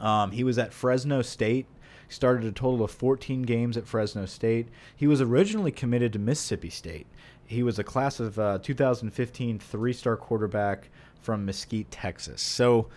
Um, 0.00 0.32
he 0.32 0.44
was 0.44 0.58
at 0.58 0.72
Fresno 0.72 1.22
State 1.22 1.66
started 2.10 2.44
a 2.44 2.52
total 2.52 2.84
of 2.84 2.90
14 2.90 3.42
games 3.42 3.76
at 3.76 3.86
Fresno 3.86 4.26
State. 4.26 4.68
He 4.94 5.06
was 5.06 5.20
originally 5.20 5.72
committed 5.72 6.12
to 6.12 6.18
Mississippi 6.18 6.70
State. 6.70 7.06
He 7.50 7.64
was 7.64 7.80
a 7.80 7.84
class 7.84 8.20
of 8.20 8.38
uh, 8.38 8.58
2015 8.62 9.58
three 9.58 9.92
star 9.92 10.16
quarterback 10.16 10.88
from 11.20 11.44
Mesquite, 11.44 11.90
Texas. 11.90 12.40
So 12.40 12.88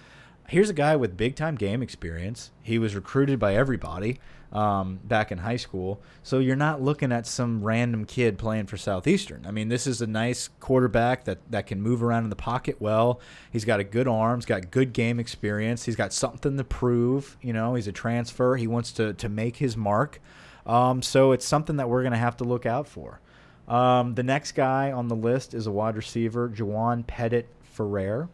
here's 0.48 0.70
a 0.70 0.76
guy 0.76 0.96
with 0.96 1.18
big 1.18 1.36
time 1.36 1.56
game 1.56 1.82
experience. 1.82 2.52
He 2.62 2.78
was 2.78 2.94
recruited 2.94 3.40
by 3.40 3.56
everybody 3.56 4.20
um, 4.52 5.00
back 5.04 5.32
in 5.32 5.40
high 5.40 5.56
school. 5.56 6.00
So 6.22 6.38
you're 6.38 6.56
not 6.56 6.84
looking 6.84 7.12
at 7.12 7.26
some 7.26 7.64
random 7.64 8.06
kid 8.06 8.38
playing 8.38 8.68
for 8.68 8.78
Southeastern. 8.78 9.44
I 9.48 9.50
mean, 9.52 9.70
this 9.70 9.88
is 9.88 10.04
a 10.04 10.08
nice 10.08 10.50
quarterback 10.60 11.24
that, 11.24 11.40
that 11.50 11.66
can 11.66 11.82
move 11.82 12.04
around 12.04 12.26
in 12.26 12.30
the 12.30 12.36
pocket 12.36 12.80
well. 12.80 13.20
He's 13.52 13.66
got 13.66 13.80
a 13.80 13.84
good 13.84 14.08
arm, 14.08 14.40
he's 14.40 14.46
got 14.46 14.70
good 14.70 14.94
game 14.94 15.20
experience, 15.20 15.86
he's 15.86 15.96
got 15.96 16.14
something 16.14 16.58
to 16.58 16.64
prove. 16.64 17.38
You 17.42 17.54
know, 17.54 17.74
he's 17.74 17.88
a 17.88 17.92
transfer, 17.92 18.56
he 18.56 18.68
wants 18.68 18.92
to, 18.94 19.14
to 19.14 19.28
make 19.28 19.58
his 19.58 19.76
mark. 19.76 20.22
Um, 20.68 21.02
so 21.02 21.32
it's 21.32 21.46
something 21.46 21.78
that 21.78 21.90
we're 21.90 22.04
going 22.04 22.14
to 22.14 22.20
have 22.20 22.38
to 22.38 22.44
look 22.44 22.68
out 22.68 22.88
for. 22.88 23.20
Um, 23.68 24.16
the 24.16 24.24
next 24.24 24.54
guy 24.54 24.92
on 24.92 25.08
the 25.08 25.16
list 25.16 25.54
is 25.54 25.68
a 25.68 25.72
wide 25.72 25.96
receiver, 25.96 26.50
Juwan 26.50 27.06
Pettit 27.08 27.48
Ferrer. 27.62 28.30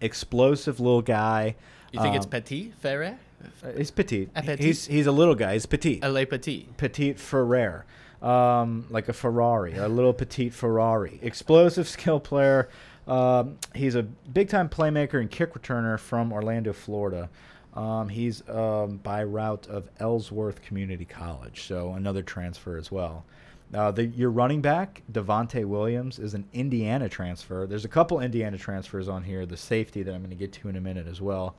Explosive 0.00 0.80
little 0.80 1.02
guy. 1.02 1.54
You 1.92 2.00
think 2.00 2.10
um, 2.12 2.16
it's 2.16 2.26
Petit 2.26 2.72
Ferrer? 2.80 3.16
uh, 3.64 3.72
He's 3.76 3.90
petite. 3.90 4.30
A 4.34 4.42
petite? 4.42 4.60
He's 4.60 4.86
he's 4.86 5.06
a 5.06 5.12
little 5.12 5.34
guy. 5.34 5.54
He's 5.54 5.66
petite. 5.66 6.02
A 6.04 6.08
Le 6.10 6.26
Petit. 6.26 6.68
petite 6.76 7.18
Ferrer, 7.18 7.84
um, 8.20 8.86
like 8.90 9.08
a 9.08 9.12
Ferrari, 9.12 9.74
a 9.76 9.88
little 9.88 10.12
petite 10.12 10.52
Ferrari. 10.54 11.18
Explosive 11.22 11.88
skill 11.88 12.20
player. 12.20 12.68
Um, 13.06 13.58
he's 13.74 13.94
a 13.94 14.02
big 14.02 14.48
time 14.48 14.68
playmaker 14.68 15.20
and 15.20 15.30
kick 15.30 15.54
returner 15.54 15.98
from 15.98 16.32
Orlando, 16.32 16.72
Florida. 16.72 17.28
Um, 17.74 18.08
he's 18.08 18.46
um, 18.48 18.98
by 19.02 19.24
route 19.24 19.66
of 19.66 19.88
Ellsworth 19.98 20.62
Community 20.62 21.04
College, 21.04 21.62
so 21.62 21.92
another 21.94 22.22
transfer 22.22 22.76
as 22.76 22.92
well. 22.92 23.24
Uh, 23.74 23.90
the, 23.90 24.06
your 24.06 24.30
running 24.30 24.60
back, 24.60 25.02
Devonte 25.10 25.64
Williams, 25.64 26.18
is 26.18 26.34
an 26.34 26.46
Indiana 26.52 27.08
transfer. 27.08 27.66
There's 27.66 27.86
a 27.86 27.88
couple 27.88 28.20
Indiana 28.20 28.58
transfers 28.58 29.08
on 29.08 29.22
here. 29.22 29.46
The 29.46 29.56
safety 29.56 30.02
that 30.02 30.14
I'm 30.14 30.20
going 30.20 30.30
to 30.30 30.36
get 30.36 30.52
to 30.54 30.68
in 30.68 30.76
a 30.76 30.80
minute 30.80 31.06
as 31.06 31.20
well. 31.20 31.56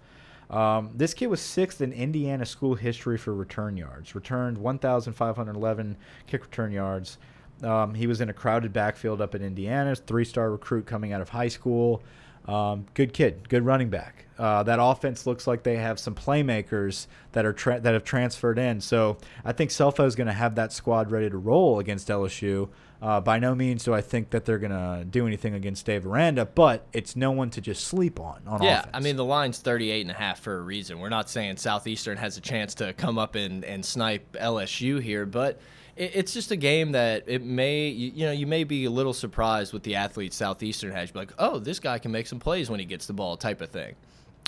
Um, 0.50 0.92
this 0.94 1.14
kid 1.16 1.28
was 1.28 1.42
sixth 1.42 1.82
in 1.82 1.92
Indiana 1.92 2.46
school 2.46 2.76
history 2.76 3.18
for 3.18 3.34
return 3.34 3.78
yards. 3.78 4.14
Returned 4.14 4.58
1,511 4.58 5.98
kick 6.28 6.44
return 6.44 6.72
yards. 6.72 7.18
Um, 7.64 7.96
he 7.96 8.06
was 8.06 8.22
in 8.22 8.30
a 8.30 8.34
crowded 8.34 8.74
backfield 8.74 9.22
up 9.22 9.34
in 9.34 9.42
Indiana. 9.42 9.96
Three-star 9.96 10.52
recruit 10.52 10.86
coming 10.86 11.14
out 11.14 11.22
of 11.22 11.30
high 11.30 11.48
school. 11.48 12.04
Um, 12.48 12.86
good 12.94 13.14
kid, 13.14 13.48
good 13.50 13.66
running 13.66 13.90
back. 13.90 14.26
Uh, 14.38 14.64
that 14.64 14.80
offense 14.82 15.26
looks 15.28 15.46
like 15.46 15.64
they 15.64 15.78
have 15.78 16.00
some 16.00 16.16
playmakers 16.16 17.08
that 17.34 17.46
are 17.46 17.54
that 17.54 17.94
have 17.94 18.04
transferred 18.04 18.58
in. 18.58 18.82
So 18.82 19.18
I 19.46 19.54
think 19.54 19.70
Scelfo 19.70 20.06
is 20.06 20.16
going 20.16 20.28
to 20.28 20.34
have 20.34 20.56
that 20.56 20.74
squad 20.74 21.12
ready 21.12 21.30
to 21.30 21.38
roll 21.38 21.80
against 21.80 22.08
LSU. 22.08 22.70
Uh, 23.02 23.20
by 23.20 23.38
no 23.38 23.54
means 23.54 23.84
do 23.84 23.94
I 23.94 24.00
think 24.00 24.30
that 24.30 24.46
they're 24.46 24.58
going 24.58 24.72
to 24.72 25.04
do 25.04 25.28
anything 25.28 25.54
against 25.54 25.86
Dave 25.86 26.06
Aranda, 26.06 26.46
but 26.46 26.88
it's 26.94 27.18
no 27.18 27.32
one 27.32 27.50
to 27.50 27.60
just 27.60 27.86
sleep 27.86 28.20
on 28.20 28.42
on 28.48 28.64
Yeah, 28.64 28.80
offense. 28.80 28.92
I 28.94 29.00
mean 29.02 29.18
the 29.18 29.26
line's 29.26 29.60
38 29.60 30.02
and 30.02 30.12
a 30.12 30.14
half 30.14 30.40
for 30.40 30.58
a 30.58 30.62
reason. 30.62 31.00
We're 31.00 31.10
not 31.10 31.30
saying 31.30 31.58
Southeastern 31.58 32.18
has 32.18 32.38
a 32.38 32.42
chance 32.42 32.74
to 32.76 32.94
come 32.94 33.18
up 33.18 33.36
and, 33.36 33.66
and 33.66 33.86
snipe 33.86 34.38
LSU 34.40 35.02
here, 35.02 35.26
but 35.26 35.60
it's 35.96 36.34
just 36.34 36.52
a 36.52 36.56
game 36.56 36.94
that 36.94 37.24
it 37.28 37.44
may 37.44 37.88
you, 37.88 38.26
know 38.26 38.32
you 38.32 38.48
may 38.48 38.64
be 38.64 38.86
a 38.86 38.90
little 38.90 39.14
surprised 39.14 39.74
with 39.74 39.84
the 39.84 39.96
athletes 39.96 40.36
Southeastern 40.36 40.92
has. 40.92 41.14
Like, 41.14 41.32
oh, 41.38 41.60
this 41.60 41.80
guy 41.80 42.00
can 42.00 42.12
make 42.12 42.28
some 42.28 42.40
plays 42.40 42.70
when 42.70 42.80
he 42.80 42.86
gets 42.86 43.06
the 43.06 43.14
ball, 43.14 43.38
type 43.38 43.62
of 43.62 43.70
thing. 43.70 43.96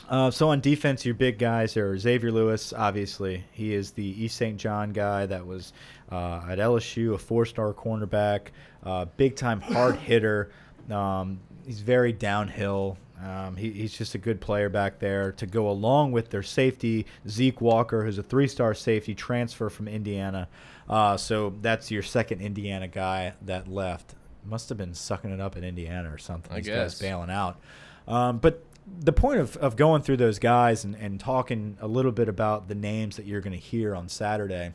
Uh, 0.10 0.30
so 0.30 0.50
on 0.50 0.60
defense, 0.60 1.04
your 1.04 1.16
big 1.16 1.40
guys 1.40 1.76
are 1.78 1.98
Xavier 1.98 2.32
Lewis. 2.32 2.74
Obviously, 2.74 3.44
he 3.52 3.74
is 3.74 3.92
the 3.92 4.24
East 4.24 4.38
St. 4.38 4.58
John 4.58 4.92
guy 4.92 5.26
that 5.26 5.46
was 5.46 5.74
uh, 6.12 6.42
at 6.48 6.60
LSU, 6.60 7.16
a 7.16 7.18
four-star 7.18 7.74
cornerback, 7.74 8.48
uh, 8.84 9.06
big-time 9.18 9.62
hard 9.62 9.96
hitter. 9.96 10.52
Um, 10.92 11.40
he's 11.66 11.80
very 11.80 12.14
downhill. 12.14 12.98
Um, 13.24 13.56
he, 13.56 13.72
he's 13.72 13.98
just 13.98 14.14
a 14.14 14.18
good 14.18 14.42
player 14.42 14.68
back 14.70 15.00
there 15.00 15.32
to 15.34 15.46
go 15.46 15.70
along 15.70 16.12
with 16.12 16.30
their 16.30 16.44
safety 16.44 17.06
Zeke 17.28 17.62
Walker, 17.62 18.04
who's 18.04 18.18
a 18.18 18.24
three-star 18.24 18.74
safety 18.74 19.16
transfer 19.16 19.70
from 19.70 19.88
Indiana. 19.88 20.48
Uh, 20.90 21.18
so 21.18 21.54
that's 21.62 21.90
your 21.92 22.04
second 22.04 22.42
Indiana 22.42 22.88
guy 22.88 23.34
that 23.44 23.68
left. 23.68 24.16
Must 24.44 24.70
have 24.70 24.78
been 24.78 24.94
sucking 24.94 25.32
it 25.32 25.40
up 25.40 25.56
in 25.56 25.64
Indiana 25.64 26.12
or 26.14 26.18
something. 26.18 26.52
I 26.52 26.58
These 26.58 26.66
guess. 26.68 26.94
guys 26.94 27.00
bailing 27.00 27.30
out. 27.32 27.60
Um, 28.08 28.38
but 28.38 28.64
the 29.00 29.14
point 29.14 29.40
of, 29.40 29.58
of 29.58 29.76
going 29.76 30.02
through 30.02 30.18
those 30.18 30.38
guys 30.38 30.84
and, 30.84 30.96
and 30.96 31.20
talking 31.20 31.78
a 31.82 31.88
little 31.88 32.12
bit 32.12 32.30
about 32.30 32.68
the 32.68 32.76
names 32.76 33.16
that 33.16 33.26
you're 33.26 33.42
going 33.42 33.54
to 33.54 33.60
hear 33.60 33.96
on 33.96 34.10
Saturday. 34.10 34.74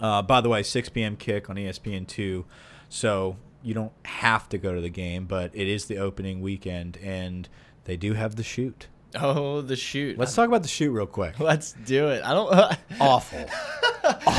Uh, 0.00 0.22
by 0.22 0.40
the 0.40 0.48
way, 0.48 0.62
6 0.62 0.88
p.m. 0.90 1.16
kick 1.16 1.48
on 1.50 1.58
E 1.58 1.64
ESPN2. 1.64 2.44
So 2.88 3.36
you 3.64 3.74
don't 3.74 3.92
have 4.04 4.48
to 4.50 4.58
go 4.58 4.74
to 4.74 4.80
the 4.80 4.90
game, 4.90 5.24
but 5.24 5.50
it 5.54 5.66
is 5.66 5.86
the 5.86 5.98
opening 5.98 6.40
weekend, 6.40 6.98
and 6.98 7.48
they 7.84 7.96
do 7.96 8.12
have 8.12 8.36
the 8.36 8.42
shoot. 8.42 8.88
Oh, 9.16 9.60
the 9.60 9.76
shoot. 9.76 10.18
Let's 10.18 10.34
talk 10.34 10.48
about 10.48 10.62
the 10.62 10.68
shoot 10.68 10.90
real 10.90 11.06
quick. 11.06 11.38
Let's 11.40 11.72
do 11.72 12.08
it. 12.08 12.22
I 12.24 12.32
don't. 12.34 12.76
Awful. 13.00 13.46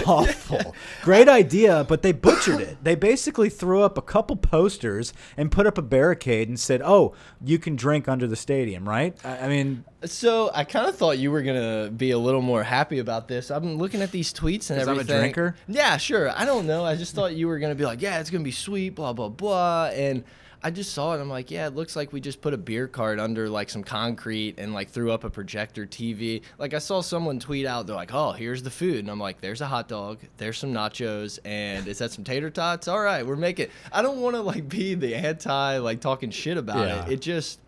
Awful. 0.05 0.75
Great 1.01 1.27
idea, 1.27 1.85
but 1.87 2.01
they 2.01 2.11
butchered 2.11 2.59
it. 2.61 2.77
They 2.83 2.95
basically 2.95 3.49
threw 3.49 3.81
up 3.81 3.97
a 3.97 4.01
couple 4.01 4.35
posters 4.35 5.13
and 5.37 5.51
put 5.51 5.65
up 5.67 5.77
a 5.77 5.81
barricade 5.81 6.47
and 6.47 6.59
said, 6.59 6.81
"Oh, 6.83 7.13
you 7.43 7.57
can 7.57 7.75
drink 7.75 8.07
under 8.07 8.27
the 8.27 8.35
stadium." 8.35 8.87
Right? 8.87 9.17
I 9.23 9.45
I 9.45 9.47
mean, 9.47 9.83
So 10.05 10.51
I 10.53 10.63
kind 10.63 10.87
of 10.87 10.95
thought 10.95 11.17
you 11.17 11.31
were 11.31 11.41
gonna 11.41 11.89
be 11.95 12.11
a 12.11 12.19
little 12.19 12.41
more 12.41 12.63
happy 12.63 12.99
about 12.99 13.27
this. 13.27 13.49
I've 13.51 13.61
been 13.63 13.77
looking 13.77 14.01
at 14.01 14.11
these 14.11 14.33
tweets 14.33 14.69
and 14.69 14.79
'Cause 14.79 14.87
I'm 14.87 14.99
a 14.99 15.03
drinker? 15.03 15.55
Yeah, 15.67 15.97
sure. 15.97 16.29
I 16.37 16.45
don't 16.45 16.67
know. 16.67 16.85
I 16.85 16.95
just 16.95 17.15
thought 17.15 17.33
you 17.35 17.47
were 17.47 17.59
gonna 17.59 17.75
be 17.75 17.85
like, 17.85 18.01
yeah, 18.01 18.19
it's 18.19 18.29
gonna 18.29 18.43
be 18.43 18.51
sweet, 18.51 18.89
blah 18.95 19.13
blah 19.13 19.29
blah, 19.29 19.85
and 19.93 20.23
I 20.65 20.71
just 20.71 20.93
saw 20.93 21.13
it. 21.13 21.21
I'm 21.21 21.29
like, 21.29 21.51
yeah, 21.51 21.67
it 21.67 21.75
looks 21.75 21.95
like 21.95 22.11
we 22.11 22.19
just 22.19 22.41
put 22.41 22.51
a 22.51 22.57
beer 22.57 22.87
cart 22.87 23.19
under 23.19 23.47
like 23.47 23.69
some 23.69 23.83
concrete 23.83 24.55
and 24.57 24.73
like 24.73 24.89
threw 24.89 25.11
up 25.11 25.23
a 25.23 25.29
projector 25.29 25.85
TV. 25.85 26.41
Like 26.57 26.73
I 26.73 26.79
saw 26.79 27.01
someone 27.01 27.39
tweet 27.39 27.67
out, 27.67 27.85
they're 27.85 27.95
like, 27.95 28.15
oh, 28.15 28.31
here's 28.31 28.63
the 28.63 28.71
food, 28.71 28.97
and 28.99 29.11
I'm 29.11 29.19
like, 29.19 29.41
there's 29.41 29.61
a 29.61 29.67
hot 29.67 29.87
dog, 29.87 30.17
there's 30.37 30.57
some 30.57 30.73
nachos, 30.73 31.37
and 31.45 31.87
is 31.87 31.99
that 31.99 32.11
some 32.13 32.23
tater 32.23 32.49
tots? 32.49 32.87
All 32.87 32.99
right, 32.99 33.23
we're 33.23 33.35
making. 33.35 33.67
I 33.93 34.01
don't 34.01 34.21
want 34.21 34.35
to 34.37 34.41
like 34.41 34.67
be 34.67 34.95
the 34.95 35.13
anti 35.13 35.77
like 35.77 36.01
talking 36.01 36.31
shit 36.31 36.57
about 36.57 36.87
Yeah. 36.87 37.05
it. 37.05 37.11
It 37.11 37.21
just. 37.21 37.59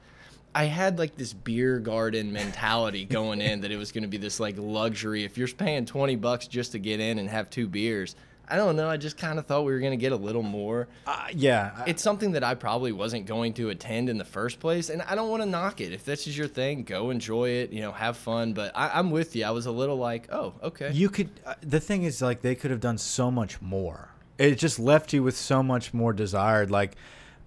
I 0.56 0.64
had 0.64 0.98
like 0.98 1.16
this 1.16 1.34
beer 1.34 1.78
garden 1.78 2.34
mentality 2.34 3.06
going 3.06 3.42
in 3.42 3.62
that 3.62 3.70
it 3.70 3.78
was 3.78 3.92
going 3.92 4.02
to 4.06 4.08
be 4.08 4.18
this 4.18 4.40
like 4.40 4.56
luxury. 4.58 5.24
If 5.24 5.38
you're 5.38 5.48
paying 5.50 5.86
20 5.86 6.16
bucks 6.16 6.48
just 6.48 6.72
to 6.72 6.80
get 6.80 7.00
in 7.00 7.20
and 7.20 7.30
have 7.30 7.52
two 7.52 7.68
beers, 7.68 8.16
I 8.50 8.56
don't 8.56 8.76
know. 8.76 8.90
I 8.90 8.98
just 8.98 9.18
kind 9.18 9.40
of 9.40 9.46
thought 9.46 9.64
we 9.66 9.74
were 9.74 9.80
going 9.80 9.92
to 9.92 9.98
get 9.98 10.12
a 10.14 10.16
little 10.18 10.42
more. 10.44 10.88
uh, 11.06 11.28
yeah. 11.34 11.72
I- 11.78 11.90
It's 11.90 12.02
something 12.02 12.32
that 12.32 12.44
I 12.44 12.56
probably 12.56 12.92
wasn't 12.92 13.26
going 13.26 13.54
to 13.56 13.70
attend 13.70 14.10
in 14.10 14.18
the 14.18 14.24
first 14.26 14.60
place, 14.60 14.90
and 14.90 15.02
I 15.02 15.16
don't 15.16 15.30
want 15.30 15.44
to 15.44 15.50
knock 15.50 15.82
it. 15.82 15.92
If 15.92 16.06
this 16.06 16.28
is 16.28 16.38
your 16.38 16.48
thing, 16.48 16.84
go 16.84 17.10
enjoy 17.10 17.50
it. 17.50 17.72
You 17.74 17.82
know, 17.82 17.92
have 17.92 18.16
fun. 18.18 18.54
But 18.54 18.72
I, 18.76 18.92
I'm 18.98 19.12
with 19.12 19.36
you. 19.36 19.44
I 19.46 19.52
was 19.52 19.66
a 19.66 19.72
little 19.72 19.98
like, 19.98 20.28
oh, 20.32 20.54
okay. 20.64 20.92
You 20.94 21.10
could. 21.10 21.30
Uh, 21.46 21.56
the 21.62 21.80
thing 21.80 22.04
is, 22.04 22.22
like, 22.22 22.42
they 22.42 22.56
could 22.56 22.72
have 22.72 22.80
done 22.82 22.98
so 22.98 23.30
much 23.30 23.62
more. 23.62 24.10
It 24.38 24.56
just 24.60 24.78
left 24.80 25.14
you 25.14 25.24
with 25.24 25.36
so 25.36 25.62
much 25.64 25.94
more 25.94 26.14
desired. 26.14 26.70
Like, 26.72 26.96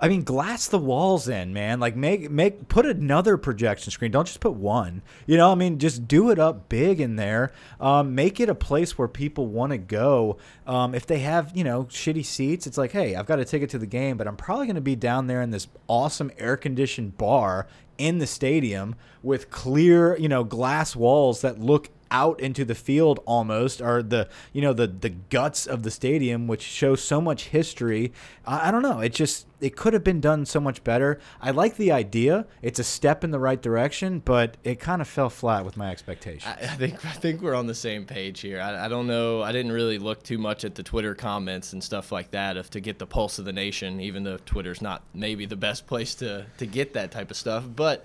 I 0.03 0.09
mean, 0.09 0.25
glass 0.25 0.67
the 0.67 0.79
walls 0.79 1.29
in, 1.29 1.53
man. 1.53 1.79
Like, 1.79 1.95
make 1.95 2.31
make 2.31 2.69
put 2.69 2.87
another 2.87 3.37
projection 3.37 3.91
screen. 3.91 4.11
Don't 4.11 4.27
just 4.27 4.41
put 4.41 4.55
one. 4.55 5.03
You 5.27 5.37
know, 5.37 5.53
I 5.53 5.55
mean, 5.55 5.79
just 5.79 6.09
do 6.09 6.31
it 6.31 6.39
up 6.39 6.71
big 6.71 7.01
in 7.01 7.17
there. 7.17 7.53
Um, 7.79 8.15
make 8.15 8.41
it 8.41 8.49
a 8.49 8.55
place 8.55 8.97
where 8.97 9.09
people 9.09 9.47
want 9.47 9.73
to 9.73 9.79
go. 9.79 10.39
Um, 10.67 10.95
if 10.95 11.07
they 11.07 11.19
have, 11.19 11.55
you 11.55 11.65
know, 11.65 11.85
shitty 11.85 12.25
seats, 12.25 12.67
it's 12.67 12.79
like, 12.79 12.93
hey, 12.93 13.15
I've 13.15 13.27
got 13.27 13.41
a 13.41 13.45
ticket 13.45 13.69
to 13.71 13.79
the 13.79 13.87
game, 13.87 14.17
but 14.17 14.27
I'm 14.27 14.37
probably 14.37 14.67
going 14.67 14.77
to 14.77 14.81
be 14.81 14.97
down 14.97 15.27
there 15.27 15.43
in 15.43 15.51
this 15.51 15.69
awesome 15.87 16.31
air 16.39 16.57
conditioned 16.57 17.19
bar 17.19 17.67
in 17.99 18.19
the 18.19 18.27
stadium 18.27 18.95
with 19.23 19.51
clear, 19.51 20.17
you 20.17 20.29
know, 20.29 20.45
glass 20.45 20.97
walls 20.97 21.43
that 21.43 21.61
look 21.61 21.91
out 22.11 22.41
into 22.41 22.65
the 22.65 22.75
field 22.75 23.21
almost 23.27 23.81
or 23.81 24.03
the 24.03 24.29
you 24.53 24.61
know 24.61 24.73
the 24.73 24.87
the 24.87 25.11
guts 25.11 25.67
of 25.67 25.83
the 25.83 25.91
stadium 25.91 26.47
which 26.47 26.63
shows 26.63 27.03
so 27.03 27.21
much 27.21 27.49
history. 27.49 28.13
I, 28.45 28.69
I, 28.69 28.71
don't 28.71 28.83
know. 28.83 29.01
It 29.01 29.15
just 29.15 29.47
it 29.61 29.77
could 29.77 29.93
have 29.93 30.03
been 30.03 30.21
done 30.21 30.47
so 30.47 30.61
much 30.61 30.83
better. 30.83 31.21
I 31.41 31.51
like 31.51 31.77
the 31.77 31.93
idea. 31.93 32.47
It's 32.63 32.79
a 32.79 32.85
step 32.85 33.23
in 33.25 33.31
the 33.31 33.39
right 33.39 33.61
direction 33.61 34.21
but 34.21 34.57
it 34.65 34.81
kind 34.81 35.01
of 35.01 35.09
fell 35.09 35.31
flat 35.31 35.65
with 35.65 35.77
my 35.77 35.91
expectations. 35.91 36.45
I, 36.47 36.65
I 36.65 36.77
think 36.77 37.05
i 37.05 37.13
think 37.13 37.43
we're 37.43 37.55
on 37.55 37.67
the 37.67 37.75
same 37.75 38.05
page 38.05 38.41
here. 38.41 38.61
I, 38.61 38.87
I 38.87 38.89
don't 38.89 39.07
know. 39.07 39.43
I 39.43 39.53
didn't 39.53 39.73
really 39.73 39.99
look 39.99 40.23
too 40.23 40.39
much 40.39 40.65
at 40.65 40.75
the 40.75 40.83
twitter 40.83 41.15
comments 41.15 41.73
and 41.73 41.83
stuff 41.83 42.13
like 42.13 42.31
that 42.33 42.57
if 42.57 42.71
to 42.71 42.81
get 42.81 42.99
the 42.99 43.07
pulse 43.07 43.39
of 43.39 43.45
the 43.45 43.53
nation 43.53 44.01
even 44.01 44.25
though 44.25 44.39
twitter's 44.39 44.83
not 44.83 45.03
maybe 45.15 45.47
the 45.47 45.57
best 45.57 45.87
place 45.87 46.15
to 46.17 46.47
to 46.59 46.67
get 46.67 46.95
that 46.95 47.11
type 47.11 47.31
of 47.31 47.37
stuff. 47.37 47.65
But 47.75 48.05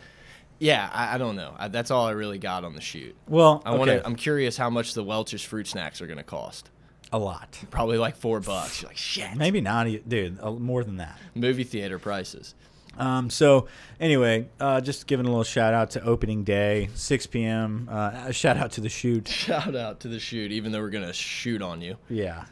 yeah, 0.60 0.90
I, 0.94 1.16
I 1.16 1.18
don't 1.18 1.36
know. 1.36 1.54
I, 1.58 1.68
that's 1.68 1.92
all 1.92 2.06
I 2.06 2.12
really 2.12 2.38
got 2.38 2.64
on 2.64 2.76
the 2.76 2.82
shoot. 2.82 3.16
Well, 3.28 3.62
I 3.66 3.70
okay. 3.70 3.78
want 3.78 3.92
to. 3.92 4.06
I'm 4.06 4.16
curious 4.16 4.58
how 4.58 4.70
much 4.70 4.94
the 4.94 5.04
Welch's 5.04 5.44
fruit 5.44 5.68
snacks 5.68 6.02
are 6.02 6.08
going 6.08 6.18
to 6.18 6.24
cost. 6.24 6.70
A 7.12 7.20
lot. 7.20 7.60
Probably 7.70 7.98
like 7.98 8.16
four 8.16 8.40
bucks. 8.40 8.82
You're 8.82 8.90
like 8.90 8.98
shit. 8.98 9.36
Maybe 9.36 9.62
not, 9.62 9.88
dude. 10.08 10.42
More 10.42 10.84
than 10.84 10.98
that. 10.98 11.18
Movie 11.34 11.64
theater 11.64 12.00
prices. 12.00 12.56
Um, 12.98 13.30
so 13.30 13.68
anyway, 14.00 14.48
uh, 14.60 14.82
just 14.82 15.08
giving 15.08 15.26
a 15.26 15.30
little 15.30 15.44
shout 15.44 15.74
out 15.74 15.92
to 15.92 16.04
opening 16.04 16.44
day, 16.44 16.90
6 16.96 17.28
p.m. 17.28 17.90
Uh, 17.92 18.32
shout 18.32 18.58
out 18.58 18.72
to 18.74 18.82
the 18.82 18.90
shoot. 18.90 19.28
Shout 19.46 19.76
out 19.76 20.00
to 20.02 20.08
the 20.08 20.20
shoot, 20.20 20.52
even 20.52 20.72
though 20.72 20.80
we're 20.80 20.90
gonna 20.90 21.14
shoot 21.14 21.62
on 21.62 21.82
you. 21.82 21.98
Yeah. 22.10 22.46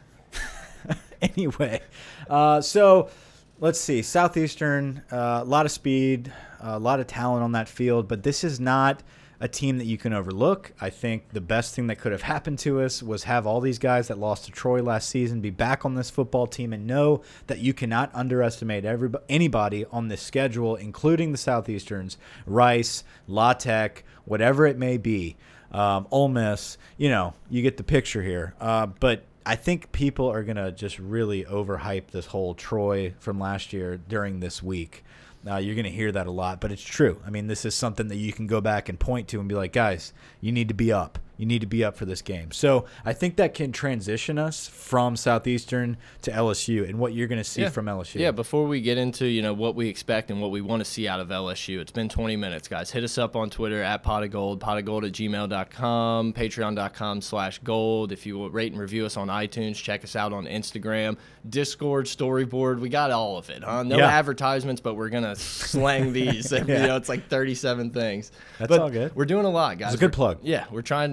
anyway, 1.22 1.80
uh, 2.28 2.60
so 2.60 3.10
let's 3.58 3.80
see. 3.80 4.02
Southeastern, 4.02 5.02
uh, 5.10 5.40
a 5.42 5.44
lot 5.44 5.66
of 5.66 5.72
speed, 5.72 6.32
a 6.64 6.78
lot 6.78 6.98
of 6.98 7.06
talent 7.06 7.44
on 7.44 7.52
that 7.52 7.68
field, 7.68 8.08
but 8.08 8.22
this 8.22 8.42
is 8.42 8.58
not 8.58 9.02
a 9.40 9.48
team 9.48 9.76
that 9.78 9.84
you 9.84 9.98
can 9.98 10.14
overlook. 10.14 10.72
I 10.80 10.88
think 10.88 11.30
the 11.30 11.40
best 11.40 11.74
thing 11.74 11.88
that 11.88 11.96
could 11.96 12.12
have 12.12 12.22
happened 12.22 12.58
to 12.60 12.80
us 12.80 13.02
was 13.02 13.24
have 13.24 13.46
all 13.46 13.60
these 13.60 13.78
guys 13.78 14.08
that 14.08 14.18
lost 14.18 14.46
to 14.46 14.50
Troy 14.50 14.82
last 14.82 15.10
season 15.10 15.40
be 15.42 15.50
back 15.50 15.84
on 15.84 15.94
this 15.94 16.08
football 16.08 16.46
team 16.46 16.72
and 16.72 16.86
know 16.86 17.20
that 17.48 17.58
you 17.58 17.74
cannot 17.74 18.10
underestimate 18.14 18.84
everybody, 18.86 19.24
anybody 19.28 19.84
on 19.86 20.08
this 20.08 20.22
schedule, 20.22 20.76
including 20.76 21.32
the 21.32 21.38
Southeasterns, 21.38 22.16
Rice, 22.46 23.04
La 23.28 23.52
Tech, 23.52 24.04
whatever 24.24 24.66
it 24.66 24.78
may 24.78 24.96
be, 24.96 25.36
um, 25.72 26.06
Ole 26.10 26.28
Miss. 26.28 26.78
You 26.96 27.10
know, 27.10 27.34
you 27.50 27.60
get 27.60 27.76
the 27.76 27.84
picture 27.84 28.22
here. 28.22 28.54
Uh, 28.60 28.86
but 28.86 29.24
I 29.44 29.56
think 29.56 29.92
people 29.92 30.28
are 30.30 30.42
going 30.42 30.56
to 30.56 30.72
just 30.72 30.98
really 30.98 31.44
overhype 31.44 32.06
this 32.12 32.26
whole 32.26 32.54
Troy 32.54 33.12
from 33.18 33.38
last 33.38 33.74
year 33.74 33.98
during 33.98 34.40
this 34.40 34.62
week. 34.62 35.03
Uh, 35.46 35.56
you're 35.56 35.74
going 35.74 35.84
to 35.84 35.90
hear 35.90 36.10
that 36.10 36.26
a 36.26 36.30
lot, 36.30 36.60
but 36.60 36.72
it's 36.72 36.82
true. 36.82 37.20
I 37.26 37.30
mean, 37.30 37.46
this 37.46 37.64
is 37.64 37.74
something 37.74 38.08
that 38.08 38.16
you 38.16 38.32
can 38.32 38.46
go 38.46 38.60
back 38.60 38.88
and 38.88 38.98
point 38.98 39.28
to 39.28 39.40
and 39.40 39.48
be 39.48 39.54
like, 39.54 39.72
guys, 39.72 40.12
you 40.40 40.52
need 40.52 40.68
to 40.68 40.74
be 40.74 40.90
up. 40.92 41.18
You 41.36 41.46
need 41.46 41.60
to 41.60 41.66
be 41.66 41.84
up 41.84 41.96
for 41.96 42.04
this 42.04 42.22
game. 42.22 42.52
So 42.52 42.84
I 43.04 43.12
think 43.12 43.36
that 43.36 43.54
can 43.54 43.72
transition 43.72 44.38
us 44.38 44.68
from 44.68 45.16
Southeastern 45.16 45.96
to 46.22 46.30
LSU 46.30 46.88
and 46.88 46.98
what 46.98 47.12
you're 47.12 47.28
going 47.28 47.40
to 47.40 47.44
see 47.44 47.62
yeah. 47.62 47.70
from 47.70 47.86
LSU. 47.86 48.20
Yeah, 48.20 48.30
before 48.30 48.66
we 48.66 48.80
get 48.80 48.98
into 48.98 49.26
you 49.26 49.42
know 49.42 49.52
what 49.52 49.74
we 49.74 49.88
expect 49.88 50.30
and 50.30 50.40
what 50.40 50.50
we 50.50 50.60
want 50.60 50.80
to 50.80 50.84
see 50.84 51.08
out 51.08 51.20
of 51.20 51.28
LSU, 51.28 51.80
it's 51.80 51.92
been 51.92 52.08
20 52.08 52.36
minutes, 52.36 52.68
guys. 52.68 52.90
Hit 52.90 53.04
us 53.04 53.18
up 53.18 53.36
on 53.36 53.50
Twitter 53.50 53.82
at 53.82 54.02
pot 54.02 54.22
of 54.22 54.30
gold, 54.30 54.60
pot 54.60 54.78
of 54.78 54.84
gold 54.84 55.04
at 55.04 55.12
gmail.com, 55.12 56.32
patreon.com 56.32 57.20
slash 57.20 57.58
gold. 57.60 58.12
If 58.12 58.26
you 58.26 58.48
rate 58.48 58.72
and 58.72 58.80
review 58.80 59.06
us 59.06 59.16
on 59.16 59.28
iTunes, 59.28 59.76
check 59.76 60.04
us 60.04 60.16
out 60.16 60.32
on 60.32 60.46
Instagram, 60.46 61.16
Discord, 61.48 62.06
Storyboard. 62.06 62.78
We 62.80 62.88
got 62.88 63.10
all 63.10 63.36
of 63.36 63.50
it, 63.50 63.64
huh? 63.64 63.82
No 63.82 63.98
yeah. 63.98 64.08
advertisements, 64.08 64.80
but 64.80 64.94
we're 64.94 65.08
going 65.08 65.24
to 65.24 65.36
slang 65.36 66.12
these. 66.12 66.52
yeah. 66.52 66.60
You 66.60 66.86
know, 66.86 66.96
it's 66.96 67.08
like 67.08 67.28
37 67.28 67.90
things. 67.90 68.32
That's 68.58 68.68
but 68.68 68.80
all 68.80 68.90
good. 68.90 69.14
We're 69.14 69.24
doing 69.24 69.44
a 69.44 69.50
lot, 69.50 69.78
guys. 69.78 69.92
It's 69.92 70.00
a 70.00 70.06
good 70.06 70.12
we're, 70.12 70.34
plug. 70.34 70.38
Yeah, 70.42 70.64
we're 70.70 70.82
trying 70.82 71.12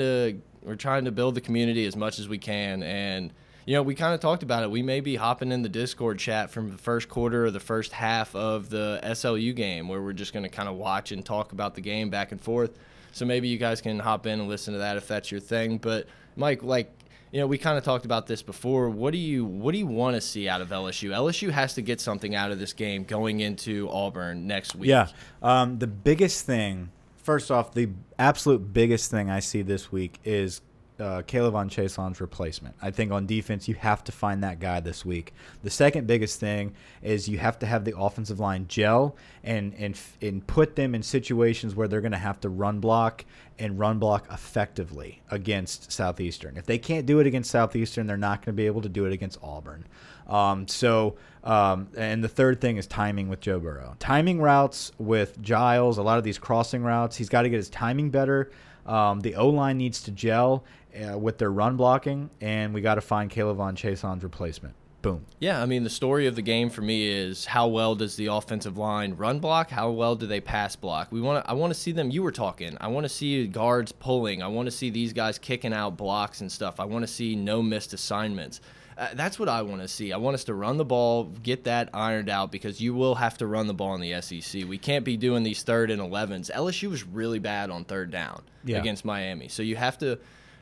we're 0.61 0.75
trying 0.75 1.05
to 1.05 1.11
build 1.11 1.35
the 1.35 1.41
community 1.41 1.85
as 1.85 1.95
much 1.95 2.19
as 2.19 2.27
we 2.27 2.37
can 2.37 2.83
and 2.83 3.33
you 3.65 3.75
know, 3.75 3.83
we 3.83 3.93
kind 3.95 4.13
of 4.13 4.19
talked 4.19 4.43
about 4.43 4.63
it. 4.63 4.71
We 4.71 4.81
may 4.81 5.01
be 5.01 5.15
hopping 5.15 5.51
in 5.51 5.61
the 5.61 5.69
Discord 5.69 6.17
chat 6.17 6.49
from 6.49 6.71
the 6.71 6.77
first 6.77 7.09
quarter 7.09 7.45
or 7.45 7.51
the 7.51 7.59
first 7.59 7.91
half 7.91 8.35
of 8.35 8.69
the 8.69 8.99
SLU 9.03 9.55
game 9.55 9.87
where 9.87 10.01
we're 10.01 10.13
just 10.13 10.33
going 10.33 10.43
to 10.43 10.49
kind 10.49 10.67
of 10.67 10.75
watch 10.75 11.11
and 11.11 11.23
talk 11.23 11.51
about 11.51 11.75
the 11.75 11.81
game 11.81 12.09
back 12.09 12.31
and 12.31 12.41
forth. 12.41 12.77
So 13.11 13.25
maybe 13.25 13.47
you 13.47 13.57
guys 13.57 13.81
can 13.81 13.99
hop 13.99 14.25
in 14.25 14.39
and 14.39 14.49
listen 14.49 14.73
to 14.73 14.79
that 14.79 14.97
if 14.97 15.07
that's 15.07 15.31
your 15.31 15.39
thing. 15.39 15.77
But 15.77 16.07
Mike, 16.35 16.63
like, 16.63 16.91
you 17.31 17.39
know, 17.39 17.47
we 17.47 17.57
kind 17.57 17.77
of 17.77 17.83
talked 17.83 18.05
about 18.05 18.27
this 18.27 18.41
before. 18.41 18.89
What 18.89 19.11
do 19.11 19.17
you 19.17 19.45
what 19.45 19.71
do 19.71 19.77
you 19.77 19.87
want 19.87 20.15
to 20.15 20.21
see 20.21 20.49
out 20.49 20.59
of 20.59 20.69
LSU? 20.69 21.11
LSU 21.11 21.49
has 21.49 21.75
to 21.75 21.81
get 21.81 22.01
something 22.01 22.35
out 22.35 22.51
of 22.51 22.59
this 22.59 22.73
game 22.73 23.03
going 23.03 23.39
into 23.39 23.89
Auburn 23.89 24.47
next 24.47 24.75
week. 24.75 24.89
Yeah. 24.89 25.07
Um, 25.41 25.79
the 25.79 25.87
biggest 25.87 26.45
thing 26.45 26.89
first 27.23 27.51
off, 27.51 27.73
the 27.73 27.89
absolute 28.19 28.73
biggest 28.73 29.11
thing 29.11 29.29
I 29.29 29.39
see 29.39 29.61
this 29.61 29.91
week 29.91 30.19
is 30.23 30.61
uh, 31.01 31.23
K'Lavon 31.23 31.69
Chaisson's 31.69 32.21
replacement. 32.21 32.75
I 32.81 32.91
think 32.91 33.11
on 33.11 33.25
defense, 33.25 33.67
you 33.67 33.75
have 33.75 34.03
to 34.03 34.11
find 34.11 34.43
that 34.43 34.59
guy 34.59 34.79
this 34.79 35.03
week. 35.03 35.33
The 35.63 35.69
second 35.69 36.05
biggest 36.05 36.39
thing 36.39 36.75
is 37.01 37.27
you 37.27 37.39
have 37.39 37.57
to 37.59 37.65
have 37.65 37.85
the 37.85 37.97
offensive 37.97 38.39
line 38.39 38.67
gel 38.67 39.15
and 39.43 39.73
and 39.75 39.99
and 40.21 40.45
put 40.45 40.75
them 40.75 40.93
in 40.93 41.01
situations 41.01 41.75
where 41.75 41.87
they're 41.87 42.01
going 42.01 42.11
to 42.11 42.17
have 42.19 42.39
to 42.41 42.49
run 42.49 42.79
block 42.79 43.25
and 43.57 43.79
run 43.79 43.97
block 43.97 44.27
effectively 44.31 45.21
against 45.31 45.91
Southeastern. 45.91 46.55
If 46.57 46.65
they 46.65 46.77
can't 46.77 47.05
do 47.05 47.19
it 47.19 47.25
against 47.25 47.49
Southeastern, 47.49 48.05
they're 48.05 48.17
not 48.17 48.45
going 48.45 48.55
to 48.55 48.57
be 48.57 48.67
able 48.67 48.81
to 48.81 48.89
do 48.89 49.05
it 49.05 49.13
against 49.13 49.39
Auburn. 49.41 49.85
Um, 50.31 50.67
so, 50.67 51.15
um, 51.43 51.89
and 51.97 52.23
the 52.23 52.29
third 52.29 52.61
thing 52.61 52.77
is 52.77 52.87
timing 52.87 53.27
with 53.27 53.41
Joe 53.41 53.59
Burrow. 53.59 53.95
Timing 53.99 54.41
routes 54.41 54.91
with 54.97 55.41
Giles, 55.41 55.97
a 55.97 56.03
lot 56.03 56.17
of 56.17 56.23
these 56.23 56.37
crossing 56.37 56.83
routes, 56.83 57.17
he's 57.17 57.29
got 57.29 57.41
to 57.41 57.49
get 57.49 57.57
his 57.57 57.69
timing 57.69 58.09
better. 58.09 58.49
Um, 58.85 59.19
the 59.19 59.35
O 59.35 59.49
line 59.49 59.77
needs 59.77 60.01
to 60.03 60.11
gel 60.11 60.63
uh, 60.95 61.17
with 61.17 61.37
their 61.37 61.51
run 61.51 61.77
blocking, 61.77 62.29
and 62.39 62.73
we 62.73 62.81
got 62.81 62.95
to 62.95 63.01
find 63.01 63.29
K'Lavon 63.29 63.75
Chaisson's 63.75 64.23
replacement. 64.23 64.73
Boom. 65.01 65.25
Yeah, 65.39 65.61
I 65.61 65.65
mean 65.65 65.83
the 65.83 65.89
story 65.89 66.27
of 66.27 66.35
the 66.35 66.43
game 66.43 66.69
for 66.69 66.81
me 66.81 67.07
is 67.07 67.45
how 67.45 67.67
well 67.67 67.95
does 67.95 68.15
the 68.17 68.27
offensive 68.27 68.77
line 68.77 69.15
run 69.15 69.39
block? 69.39 69.71
How 69.71 69.89
well 69.89 70.15
do 70.15 70.27
they 70.27 70.39
pass 70.39 70.75
block? 70.75 71.11
We 71.11 71.21
want 71.21 71.43
I 71.49 71.53
want 71.53 71.73
to 71.73 71.79
see 71.79 71.91
them. 71.91 72.11
You 72.11 72.21
were 72.21 72.31
talking. 72.31 72.77
I 72.79 72.87
want 72.87 73.05
to 73.05 73.09
see 73.09 73.47
guards 73.47 73.91
pulling. 73.91 74.43
I 74.43 74.47
want 74.47 74.67
to 74.67 74.71
see 74.71 74.91
these 74.91 75.11
guys 75.11 75.39
kicking 75.39 75.73
out 75.73 75.97
blocks 75.97 76.41
and 76.41 76.51
stuff. 76.51 76.79
I 76.79 76.85
want 76.85 77.01
to 77.01 77.07
see 77.07 77.35
no 77.35 77.63
missed 77.63 77.93
assignments. 77.93 78.61
Uh, 79.01 79.07
that's 79.15 79.39
what 79.39 79.49
I 79.49 79.63
want 79.63 79.81
to 79.81 79.87
see. 79.87 80.13
I 80.13 80.17
want 80.17 80.35
us 80.35 80.43
to 80.43 80.53
run 80.53 80.77
the 80.77 80.85
ball, 80.85 81.23
get 81.23 81.63
that 81.63 81.89
ironed 81.91 82.29
out 82.29 82.51
because 82.51 82.79
you 82.79 82.93
will 82.93 83.15
have 83.15 83.35
to 83.39 83.47
run 83.47 83.65
the 83.65 83.73
ball 83.73 83.95
in 83.95 84.01
the 84.01 84.21
SEC. 84.21 84.65
We 84.67 84.77
can't 84.77 85.03
be 85.03 85.17
doing 85.17 85.41
these 85.41 85.63
third 85.63 85.89
and 85.89 85.99
11s. 85.99 86.51
LSU 86.51 86.87
was 86.87 87.03
really 87.03 87.39
bad 87.39 87.71
on 87.71 87.83
third 87.83 88.11
down 88.11 88.43
yeah. 88.63 88.77
against 88.77 89.03
Miami. 89.03 89.47
So 89.47 89.63
you 89.63 89.75
have 89.75 89.97
to 89.99 90.19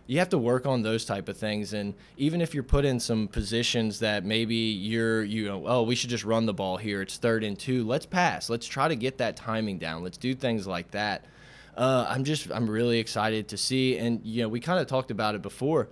you 0.07 0.19
have 0.19 0.29
to 0.29 0.37
work 0.37 0.65
on 0.65 0.83
those 0.83 1.03
type 1.03 1.27
of 1.27 1.37
things 1.37 1.73
and 1.73 1.93
even 2.17 2.41
if 2.41 2.55
you're 2.55 2.63
put 2.63 2.83
in 2.83 2.99
some 2.99 3.27
positions 3.27 3.99
that 3.99 4.25
maybe 4.25 4.55
you're 4.55 5.21
you 5.21 5.45
know 5.45 5.67
oh 5.67 5.83
we 5.83 5.93
should 5.93 6.09
just 6.09 6.23
run 6.23 6.47
the 6.47 6.53
ball 6.53 6.77
here 6.77 7.03
it's 7.03 7.17
third 7.17 7.43
and 7.43 7.59
two 7.59 7.83
let's 7.83 8.07
pass 8.07 8.49
let's 8.49 8.65
try 8.65 8.87
to 8.87 8.95
get 8.95 9.19
that 9.19 9.35
timing 9.35 9.77
down 9.77 10.01
let's 10.01 10.17
do 10.17 10.33
things 10.33 10.65
like 10.65 10.89
that 10.89 11.25
uh, 11.77 12.07
i'm 12.09 12.23
just 12.23 12.49
i'm 12.51 12.67
really 12.67 12.97
excited 12.97 13.49
to 13.49 13.55
see 13.55 13.99
and 13.99 14.25
you 14.25 14.41
know 14.41 14.49
we 14.49 14.59
kind 14.59 14.79
of 14.79 14.87
talked 14.87 15.11
about 15.11 15.35
it 15.35 15.43
before 15.43 15.87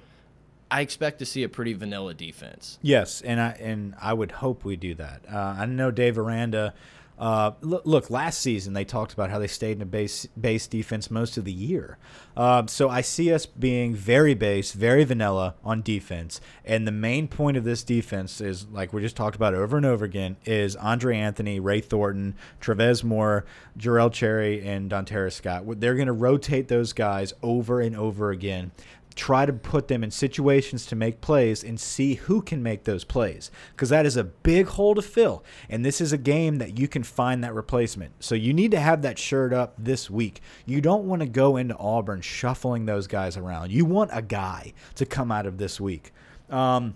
I 0.69 0.81
expect 0.81 1.19
to 1.19 1.25
see 1.25 1.43
a 1.43 1.49
pretty 1.49 1.73
vanilla 1.73 2.13
defense. 2.13 2.77
Yes, 2.81 3.21
and 3.21 3.39
I 3.39 3.51
and 3.51 3.95
I 4.01 4.13
would 4.13 4.31
hope 4.31 4.65
we 4.65 4.75
do 4.75 4.95
that. 4.95 5.21
Uh, 5.31 5.55
I 5.59 5.65
know 5.65 5.91
Dave 5.91 6.17
Aranda 6.17 6.73
uh, 7.19 7.51
look, 7.61 8.11
last 8.11 8.39
season 8.39 8.73
they 8.73 8.85
talked 8.85 9.11
about 9.11 9.31
how 9.31 9.39
they 9.39 9.47
stayed 9.47 9.75
in 9.77 9.81
a 9.81 9.87
base 9.87 10.27
base 10.39 10.67
defense 10.67 11.09
most 11.09 11.35
of 11.35 11.45
the 11.45 11.51
year. 11.51 11.97
Uh, 12.35 12.67
so 12.67 12.89
I 12.89 13.01
see 13.01 13.33
us 13.33 13.47
being 13.47 13.95
very 13.95 14.35
base, 14.35 14.73
very 14.73 15.03
vanilla 15.03 15.55
on 15.63 15.81
defense. 15.81 16.39
And 16.63 16.85
the 16.85 16.91
main 16.91 17.27
point 17.27 17.57
of 17.57 17.63
this 17.63 17.83
defense 17.83 18.39
is, 18.39 18.67
like 18.67 18.93
we 18.93 19.01
just 19.01 19.15
talked 19.15 19.35
about 19.35 19.55
over 19.55 19.77
and 19.77 19.85
over 19.85 20.05
again, 20.05 20.37
is 20.45 20.75
Andre 20.75 21.17
Anthony, 21.17 21.59
Ray 21.59 21.81
Thornton, 21.81 22.35
Travez 22.59 23.03
Moore, 23.03 23.45
Jarell 23.79 24.13
Cherry, 24.13 24.63
and 24.63 24.91
Dontaris 24.91 25.33
Scott. 25.33 25.63
They're 25.79 25.95
going 25.95 26.07
to 26.07 26.13
rotate 26.13 26.67
those 26.67 26.93
guys 26.93 27.33
over 27.41 27.81
and 27.81 27.95
over 27.95 28.29
again 28.29 28.71
try 29.17 29.45
to 29.45 29.51
put 29.51 29.87
them 29.87 30.03
in 30.03 30.11
situations 30.11 30.85
to 30.85 30.95
make 30.95 31.19
plays 31.19 31.63
and 31.63 31.79
see 31.79 32.13
who 32.13 32.41
can 32.41 32.61
make 32.61 32.83
those 32.83 33.03
plays 33.03 33.49
because 33.71 33.89
that 33.89 34.05
is 34.05 34.15
a 34.15 34.23
big 34.23 34.67
hole 34.67 34.93
to 34.93 35.01
fill 35.01 35.43
and 35.69 35.83
this 35.83 35.99
is 35.99 36.13
a 36.13 36.17
game 36.17 36.57
that 36.57 36.77
you 36.77 36.87
can 36.87 37.03
find 37.03 37.43
that 37.43 37.53
replacement 37.53 38.11
so 38.23 38.35
you 38.35 38.53
need 38.53 38.71
to 38.71 38.79
have 38.79 39.01
that 39.01 39.17
shirt 39.17 39.51
up 39.51 39.73
this 39.77 40.09
week 40.09 40.39
you 40.65 40.79
don't 40.79 41.05
want 41.05 41.21
to 41.21 41.27
go 41.27 41.57
into 41.57 41.75
auburn 41.77 42.21
shuffling 42.21 42.85
those 42.85 43.07
guys 43.07 43.35
around 43.35 43.71
you 43.71 43.83
want 43.83 44.09
a 44.13 44.21
guy 44.21 44.71
to 44.95 45.05
come 45.05 45.31
out 45.31 45.45
of 45.45 45.57
this 45.57 45.81
week 45.81 46.13
um, 46.49 46.93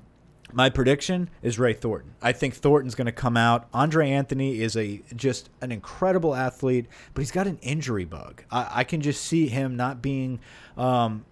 my 0.54 0.70
prediction 0.70 1.30
is 1.42 1.58
Ray 1.58 1.74
Thornton. 1.74 2.14
I 2.22 2.34
think 2.34 2.56
Thornton's 2.56 2.96
going 2.96 3.06
to 3.06 3.12
come 3.12 3.38
out. 3.38 3.68
Andre 3.74 4.10
Anthony 4.10 4.62
is 4.62 4.76
a 4.76 5.02
just 5.16 5.50
an 5.62 5.72
incredible 5.72 6.36
athlete, 6.36 6.88
but 7.14 7.22
he's 7.22 7.32
got 7.32 7.48
an 7.48 7.58
injury 7.62 8.06
bug. 8.06 8.44
I, 8.52 8.68
I 8.72 8.84
can 8.84 9.02
just 9.02 9.24
see 9.24 9.48
him 9.48 9.76
not 9.76 10.02
being 10.02 10.40
um, 10.78 11.26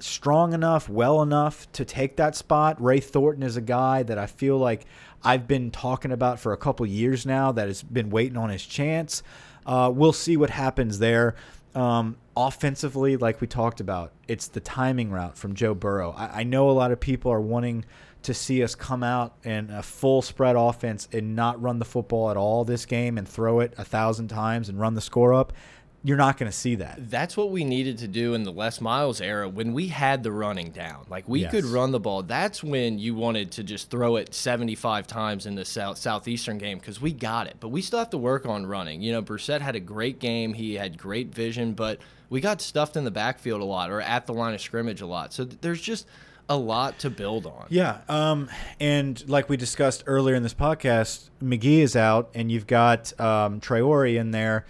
strong 0.00 0.52
enough, 0.52 0.88
well 0.88 1.22
enough 1.22 1.70
to 1.72 1.84
take 1.84 2.16
that 2.16 2.36
spot. 2.36 2.80
Ray 2.80 3.00
Thornton 3.00 3.42
is 3.42 3.56
a 3.56 3.60
guy 3.60 4.02
that 4.04 4.18
I 4.18 4.26
feel 4.26 4.58
like 4.58 4.86
I've 5.22 5.46
been 5.46 5.70
talking 5.70 6.12
about 6.12 6.40
for 6.40 6.52
a 6.52 6.56
couple 6.56 6.86
years 6.86 7.26
now 7.26 7.52
that 7.52 7.68
has 7.68 7.82
been 7.82 8.10
waiting 8.10 8.36
on 8.36 8.50
his 8.50 8.64
chance. 8.64 9.22
Uh, 9.66 9.90
we'll 9.94 10.12
see 10.12 10.36
what 10.36 10.50
happens 10.50 10.98
there. 10.98 11.34
Um, 11.74 12.16
offensively, 12.36 13.16
like 13.16 13.40
we 13.40 13.46
talked 13.46 13.80
about, 13.80 14.12
it's 14.26 14.48
the 14.48 14.60
timing 14.60 15.10
route 15.10 15.36
from 15.36 15.54
Joe 15.54 15.74
Burrow. 15.74 16.12
I, 16.16 16.40
I 16.40 16.42
know 16.42 16.70
a 16.70 16.72
lot 16.72 16.90
of 16.90 17.00
people 17.00 17.30
are 17.30 17.40
wanting 17.40 17.84
to 18.22 18.34
see 18.34 18.62
us 18.62 18.74
come 18.74 19.02
out 19.02 19.34
in 19.44 19.70
a 19.70 19.82
full 19.82 20.20
spread 20.20 20.56
offense 20.56 21.08
and 21.12 21.34
not 21.34 21.60
run 21.60 21.78
the 21.78 21.84
football 21.84 22.30
at 22.30 22.36
all 22.36 22.64
this 22.64 22.84
game 22.86 23.16
and 23.16 23.26
throw 23.26 23.60
it 23.60 23.72
a 23.78 23.84
thousand 23.84 24.28
times 24.28 24.68
and 24.68 24.78
run 24.78 24.94
the 24.94 25.00
score 25.00 25.32
up 25.32 25.52
you're 26.02 26.16
not 26.16 26.38
going 26.38 26.50
to 26.50 26.56
see 26.56 26.76
that. 26.76 27.10
That's 27.10 27.36
what 27.36 27.50
we 27.50 27.62
needed 27.62 27.98
to 27.98 28.08
do 28.08 28.32
in 28.32 28.44
the 28.44 28.52
Les 28.52 28.80
Miles 28.80 29.20
era 29.20 29.48
when 29.48 29.74
we 29.74 29.88
had 29.88 30.22
the 30.22 30.32
running 30.32 30.70
down. 30.70 31.04
Like 31.10 31.28
we 31.28 31.42
yes. 31.42 31.50
could 31.50 31.64
run 31.64 31.90
the 31.90 32.00
ball. 32.00 32.22
That's 32.22 32.64
when 32.64 32.98
you 32.98 33.14
wanted 33.14 33.52
to 33.52 33.64
just 33.64 33.90
throw 33.90 34.16
it 34.16 34.34
75 34.34 35.06
times 35.06 35.44
in 35.44 35.56
the 35.56 35.64
south 35.64 35.98
southeastern 35.98 36.56
game 36.56 36.78
because 36.78 37.00
we 37.00 37.12
got 37.12 37.46
it. 37.48 37.56
But 37.60 37.68
we 37.68 37.82
still 37.82 37.98
have 37.98 38.10
to 38.10 38.18
work 38.18 38.46
on 38.46 38.64
running. 38.64 39.02
You 39.02 39.12
know, 39.12 39.22
Brossette 39.22 39.60
had 39.60 39.76
a 39.76 39.80
great 39.80 40.18
game. 40.18 40.54
He 40.54 40.74
had 40.74 40.96
great 40.96 41.34
vision, 41.34 41.74
but 41.74 41.98
we 42.30 42.40
got 42.40 42.62
stuffed 42.62 42.96
in 42.96 43.04
the 43.04 43.10
backfield 43.10 43.60
a 43.60 43.64
lot 43.64 43.90
or 43.90 44.00
at 44.00 44.26
the 44.26 44.32
line 44.32 44.54
of 44.54 44.60
scrimmage 44.60 45.02
a 45.02 45.06
lot. 45.06 45.34
So 45.34 45.44
there's 45.44 45.82
just 45.82 46.06
a 46.48 46.56
lot 46.56 46.98
to 47.00 47.10
build 47.10 47.46
on. 47.46 47.66
Yeah, 47.68 47.98
um, 48.08 48.48
and 48.80 49.22
like 49.28 49.48
we 49.48 49.56
discussed 49.56 50.04
earlier 50.06 50.34
in 50.34 50.42
this 50.42 50.54
podcast, 50.54 51.28
Magee 51.40 51.82
is 51.82 51.94
out, 51.94 52.30
and 52.34 52.50
you've 52.50 52.66
got 52.66 53.18
um, 53.20 53.60
Traore 53.60 54.16
in 54.16 54.30
there 54.30 54.64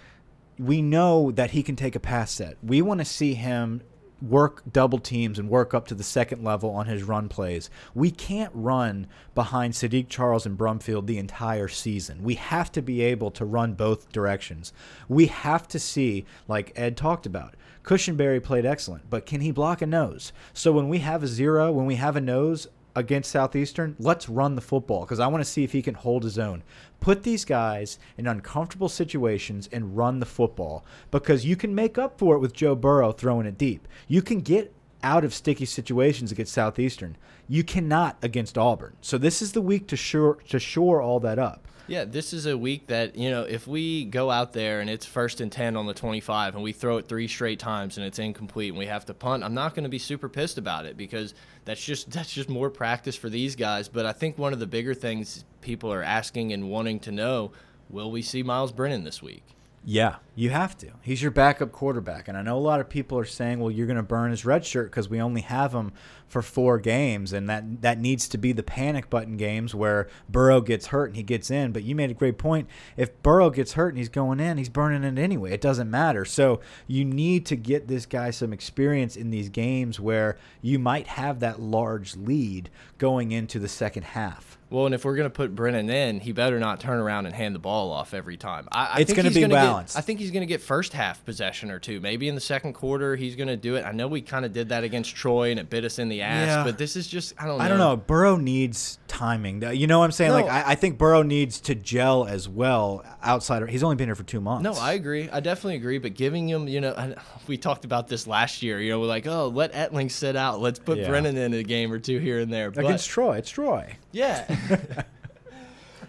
we 0.61 0.81
know 0.81 1.31
that 1.31 1.51
he 1.51 1.63
can 1.63 1.75
take 1.75 1.95
a 1.95 1.99
pass 1.99 2.31
set. 2.31 2.57
We 2.61 2.81
want 2.81 2.99
to 2.99 3.05
see 3.05 3.33
him 3.33 3.81
work 4.21 4.61
double 4.71 4.99
teams 4.99 5.39
and 5.39 5.49
work 5.49 5.73
up 5.73 5.87
to 5.87 5.95
the 5.95 6.03
second 6.03 6.43
level 6.43 6.69
on 6.69 6.85
his 6.85 7.01
run 7.01 7.27
plays. 7.27 7.71
We 7.95 8.11
can't 8.11 8.51
run 8.53 9.07
behind 9.33 9.73
Saahdiq 9.73 10.07
Charles 10.07 10.45
and 10.45 10.55
Brumfield 10.55 11.07
the 11.07 11.17
entire 11.17 11.67
season. 11.67 12.21
We 12.21 12.35
have 12.35 12.71
to 12.73 12.83
be 12.83 13.01
able 13.01 13.31
to 13.31 13.45
run 13.45 13.73
both 13.73 14.11
directions. 14.11 14.71
We 15.09 15.25
have 15.25 15.67
to 15.69 15.79
see, 15.79 16.25
like 16.47 16.71
Ed 16.75 16.95
talked 16.95 17.25
about, 17.25 17.55
Cushenberry 17.83 18.43
played 18.43 18.63
excellent, 18.63 19.09
but 19.09 19.25
can 19.25 19.41
he 19.41 19.49
block 19.49 19.81
a 19.81 19.87
nose? 19.87 20.31
So 20.53 20.71
when 20.71 20.87
we 20.87 20.99
have 20.99 21.23
a 21.23 21.27
zero, 21.27 21.71
when 21.71 21.87
we 21.87 21.95
have 21.95 22.15
a 22.15 22.21
nose, 22.21 22.67
against 22.95 23.31
Southeastern, 23.31 23.95
let's 23.99 24.29
run 24.29 24.55
the 24.55 24.61
football 24.61 25.01
because 25.01 25.19
I 25.19 25.27
want 25.27 25.43
to 25.43 25.49
see 25.49 25.63
if 25.63 25.71
he 25.71 25.81
can 25.81 25.95
hold 25.95 26.23
his 26.23 26.39
own. 26.39 26.63
Put 26.99 27.23
these 27.23 27.45
guys 27.45 27.99
in 28.17 28.27
uncomfortable 28.27 28.89
situations 28.89 29.69
and 29.71 29.97
run 29.97 30.19
the 30.19 30.25
football 30.25 30.85
because 31.09 31.45
you 31.45 31.55
can 31.55 31.73
make 31.73 31.97
up 31.97 32.19
for 32.19 32.35
it 32.35 32.39
with 32.39 32.53
Joe 32.53 32.75
Burrow 32.75 33.11
throwing 33.11 33.47
it 33.47 33.57
deep. 33.57 33.87
You 34.07 34.21
can 34.21 34.41
get 34.41 34.73
out 35.03 35.23
of 35.23 35.33
sticky 35.33 35.65
situations 35.65 36.31
against 36.31 36.53
Southeastern. 36.53 37.17
You 37.47 37.63
cannot 37.63 38.17
against 38.21 38.57
Auburn. 38.57 38.95
So 39.01 39.17
this 39.17 39.41
is 39.41 39.53
the 39.53 39.61
week 39.61 39.87
to 39.87 39.97
shore 39.97 40.35
to 40.49 40.59
shore 40.59 41.01
all 41.01 41.19
that 41.21 41.39
up. 41.39 41.67
Yeah, 41.87 42.05
this 42.05 42.33
is 42.33 42.45
a 42.45 42.57
week 42.57 42.87
that, 42.87 43.15
you 43.15 43.29
know, 43.29 43.43
if 43.43 43.67
we 43.67 44.05
go 44.05 44.29
out 44.29 44.53
there 44.53 44.79
and 44.79 44.89
it's 44.89 45.05
first 45.05 45.41
and 45.41 45.51
10 45.51 45.75
on 45.75 45.85
the 45.85 45.93
25 45.93 46.55
and 46.55 46.63
we 46.63 46.71
throw 46.71 46.97
it 46.97 47.07
three 47.07 47.27
straight 47.27 47.59
times 47.59 47.97
and 47.97 48.05
it's 48.05 48.19
incomplete 48.19 48.69
and 48.69 48.77
we 48.77 48.85
have 48.85 49.05
to 49.05 49.13
punt, 49.13 49.43
I'm 49.43 49.53
not 49.53 49.75
going 49.75 49.83
to 49.83 49.89
be 49.89 49.99
super 49.99 50.29
pissed 50.29 50.57
about 50.57 50.85
it 50.85 50.97
because 50.97 51.33
that's 51.65 51.83
just 51.83 52.09
that's 52.11 52.31
just 52.31 52.49
more 52.49 52.69
practice 52.69 53.15
for 53.15 53.29
these 53.29 53.55
guys, 53.55 53.87
but 53.87 54.05
I 54.05 54.13
think 54.13 54.37
one 54.37 54.53
of 54.53 54.59
the 54.59 54.67
bigger 54.67 54.93
things 54.93 55.45
people 55.61 55.91
are 55.91 56.03
asking 56.03 56.53
and 56.53 56.69
wanting 56.69 56.99
to 57.01 57.11
know, 57.11 57.51
will 57.89 58.11
we 58.11 58.21
see 58.21 58.43
Myles 58.43 58.71
Brennan 58.71 59.03
this 59.03 59.21
week? 59.21 59.43
Yeah, 59.83 60.17
you 60.35 60.51
have 60.51 60.77
to. 60.79 60.91
He's 61.01 61.23
your 61.23 61.31
backup 61.31 61.71
quarterback, 61.71 62.27
and 62.27 62.37
I 62.37 62.43
know 62.43 62.55
a 62.55 62.59
lot 62.59 62.79
of 62.79 62.87
people 62.87 63.17
are 63.17 63.25
saying, 63.25 63.59
"Well, 63.59 63.71
you're 63.71 63.87
going 63.87 63.97
to 63.97 64.03
burn 64.03 64.29
his 64.29 64.45
red 64.45 64.63
shirt 64.63 64.91
because 64.91 65.09
we 65.09 65.19
only 65.19 65.41
have 65.41 65.73
him 65.73 65.91
for 66.31 66.41
four 66.41 66.79
games," 66.79 67.33
and 67.33 67.49
that 67.49 67.81
that 67.81 67.99
needs 67.99 68.27
to 68.29 68.37
be 68.37 68.51
the 68.51 68.63
panic 68.63 69.09
button 69.09 69.37
games 69.37 69.75
where 69.75 70.07
Burrow 70.29 70.61
gets 70.61 70.87
hurt 70.87 71.07
and 71.07 71.15
he 71.15 71.23
gets 71.23 71.51
in. 71.51 71.71
But 71.71 71.83
you 71.83 71.95
made 71.95 72.09
a 72.09 72.15
great 72.15 72.37
point. 72.37 72.67
If 72.97 73.21
Burrow 73.21 73.49
gets 73.49 73.73
hurt 73.73 73.89
and 73.89 73.97
he's 73.97 74.09
going 74.09 74.39
in, 74.39 74.57
he's 74.57 74.69
burning 74.69 75.03
it 75.03 75.19
anyway. 75.19 75.51
It 75.51 75.61
doesn't 75.61 75.91
matter. 75.91 76.25
So 76.25 76.61
you 76.87 77.05
need 77.05 77.45
to 77.47 77.55
get 77.55 77.87
this 77.87 78.05
guy 78.05 78.31
some 78.31 78.53
experience 78.53 79.15
in 79.15 79.29
these 79.29 79.49
games 79.49 79.99
where 79.99 80.37
you 80.61 80.79
might 80.79 81.07
have 81.07 81.39
that 81.41 81.59
large 81.59 82.15
lead 82.15 82.69
going 82.97 83.31
into 83.31 83.59
the 83.59 83.67
second 83.67 84.03
half. 84.03 84.57
Well, 84.71 84.85
and 84.85 84.95
if 84.95 85.03
we're 85.03 85.17
going 85.17 85.29
to 85.29 85.33
put 85.33 85.53
Brennan 85.53 85.89
in, 85.89 86.21
he 86.21 86.31
better 86.31 86.57
not 86.57 86.79
turn 86.79 86.97
around 86.97 87.25
and 87.25 87.35
hand 87.35 87.53
the 87.53 87.59
ball 87.59 87.91
off 87.91 88.13
every 88.13 88.37
time. 88.37 88.69
I, 88.71 88.85
I 88.85 88.99
it's 88.99 89.11
going 89.11 89.27
to 89.27 89.33
be 89.33 89.41
gonna 89.41 89.53
balanced. 89.53 89.95
Get, 89.95 89.99
I 89.99 90.01
think 90.01 90.21
he's 90.21 90.31
going 90.31 90.43
to 90.43 90.47
get 90.47 90.61
first 90.61 90.93
half 90.93 91.25
possession 91.25 91.69
or 91.69 91.77
two. 91.77 91.99
Maybe 91.99 92.29
in 92.29 92.35
the 92.35 92.41
second 92.41 92.71
quarter, 92.71 93.17
he's 93.17 93.35
going 93.35 93.49
to 93.49 93.57
do 93.57 93.75
it. 93.75 93.83
I 93.83 93.91
know 93.91 94.07
we 94.07 94.21
kind 94.21 94.45
of 94.45 94.53
did 94.53 94.69
that 94.69 94.85
against 94.85 95.13
Troy 95.13 95.51
and 95.51 95.59
it 95.59 95.69
bit 95.69 95.83
us 95.83 95.99
in 95.99 96.07
the 96.07 96.20
ass, 96.21 96.47
yeah. 96.47 96.63
but 96.63 96.77
this 96.77 96.95
is 96.95 97.07
just, 97.07 97.33
I 97.37 97.45
don't 97.45 97.57
know. 97.57 97.63
I 97.63 97.67
don't 97.67 97.77
know. 97.77 97.97
Burrow 97.97 98.37
needs 98.37 98.99
timing. 99.07 99.61
You 99.75 99.87
know 99.87 99.99
what 99.99 100.05
I'm 100.05 100.11
saying? 100.11 100.31
No. 100.31 100.35
Like, 100.37 100.49
I, 100.49 100.71
I, 100.71 100.75
think 100.75 100.97
Burrow 100.97 101.23
needs 101.23 101.61
to 101.61 101.75
gel 101.75 102.25
as 102.25 102.47
well 102.47 103.03
outside. 103.21 103.61
Of, 103.63 103.69
he's 103.69 103.83
only 103.83 103.95
been 103.95 104.07
here 104.07 104.15
for 104.15 104.23
two 104.23 104.41
months. 104.41 104.63
No, 104.63 104.73
I 104.73 104.93
agree. 104.93 105.29
I 105.29 105.39
definitely 105.39 105.75
agree. 105.75 105.97
But 105.97 106.15
giving 106.15 106.47
him, 106.49 106.67
you 106.67 106.81
know, 106.81 107.15
we 107.47 107.57
talked 107.57 107.85
about 107.85 108.07
this 108.07 108.27
last 108.27 108.61
year. 108.61 108.79
You 108.79 108.91
know, 108.91 108.99
we're 108.99 109.07
like, 109.07 109.27
oh, 109.27 109.47
let 109.47 109.73
Etling 109.73 110.11
sit 110.11 110.35
out. 110.35 110.61
Let's 110.61 110.79
put 110.79 110.97
yeah. 110.97 111.07
Brennan 111.07 111.37
in 111.37 111.53
a 111.53 111.63
game 111.63 111.91
or 111.91 111.99
two 111.99 112.19
here 112.19 112.39
and 112.39 112.51
there. 112.51 112.71
But, 112.71 112.85
against 112.85 113.09
Troy. 113.09 113.37
It's 113.37 113.49
Troy. 113.49 113.97
Yeah. 114.11 114.55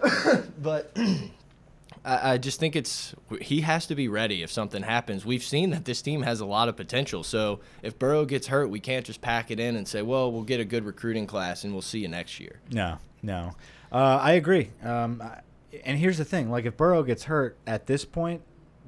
but 0.63 0.97
I, 2.05 2.39
just 2.39 2.59
think 2.59 2.75
it's 2.75 3.15
he 3.41 3.61
has 3.61 3.87
to 3.87 3.95
be 3.95 4.09
ready 4.09 4.43
if 4.43 4.51
something 4.51 4.83
happens. 4.83 5.25
We've 5.25 5.43
seen 5.43 5.71
that 5.71 5.85
this 5.85 6.03
team 6.03 6.23
has 6.23 6.41
a 6.41 6.47
lot 6.47 6.69
of 6.69 6.77
potential. 6.77 7.23
So 7.23 7.61
if 7.83 7.99
Burrow 7.99 8.25
gets 8.25 8.49
hurt, 8.49 8.71
we 8.71 8.81
can't 8.81 9.07
just 9.07 9.21
pack 9.21 9.51
it 9.51 9.61
in 9.61 9.77
and 9.77 9.87
say, 9.87 10.03
"Well, 10.03 10.33
we'll 10.33 10.43
get 10.43 10.59
a 10.59 10.65
good 10.65 10.85
recruiting 10.85 11.27
class 11.27 11.65
and 11.65 11.73
we'll 11.73 11.83
see 11.83 12.01
you 12.01 12.09
next 12.09 12.41
year." 12.41 12.61
No, 12.73 12.99
no, 13.23 13.53
uh, 13.93 14.19
I 14.21 14.33
agree. 14.33 14.71
Um, 14.83 15.23
and 15.85 15.99
here's 15.99 16.19
the 16.19 16.25
thing: 16.25 16.51
like 16.51 16.65
if 16.65 16.77
Burrow 16.77 17.03
gets 17.05 17.25
hurt 17.25 17.57
at 17.67 17.87
this 17.87 18.05
point, 18.05 18.43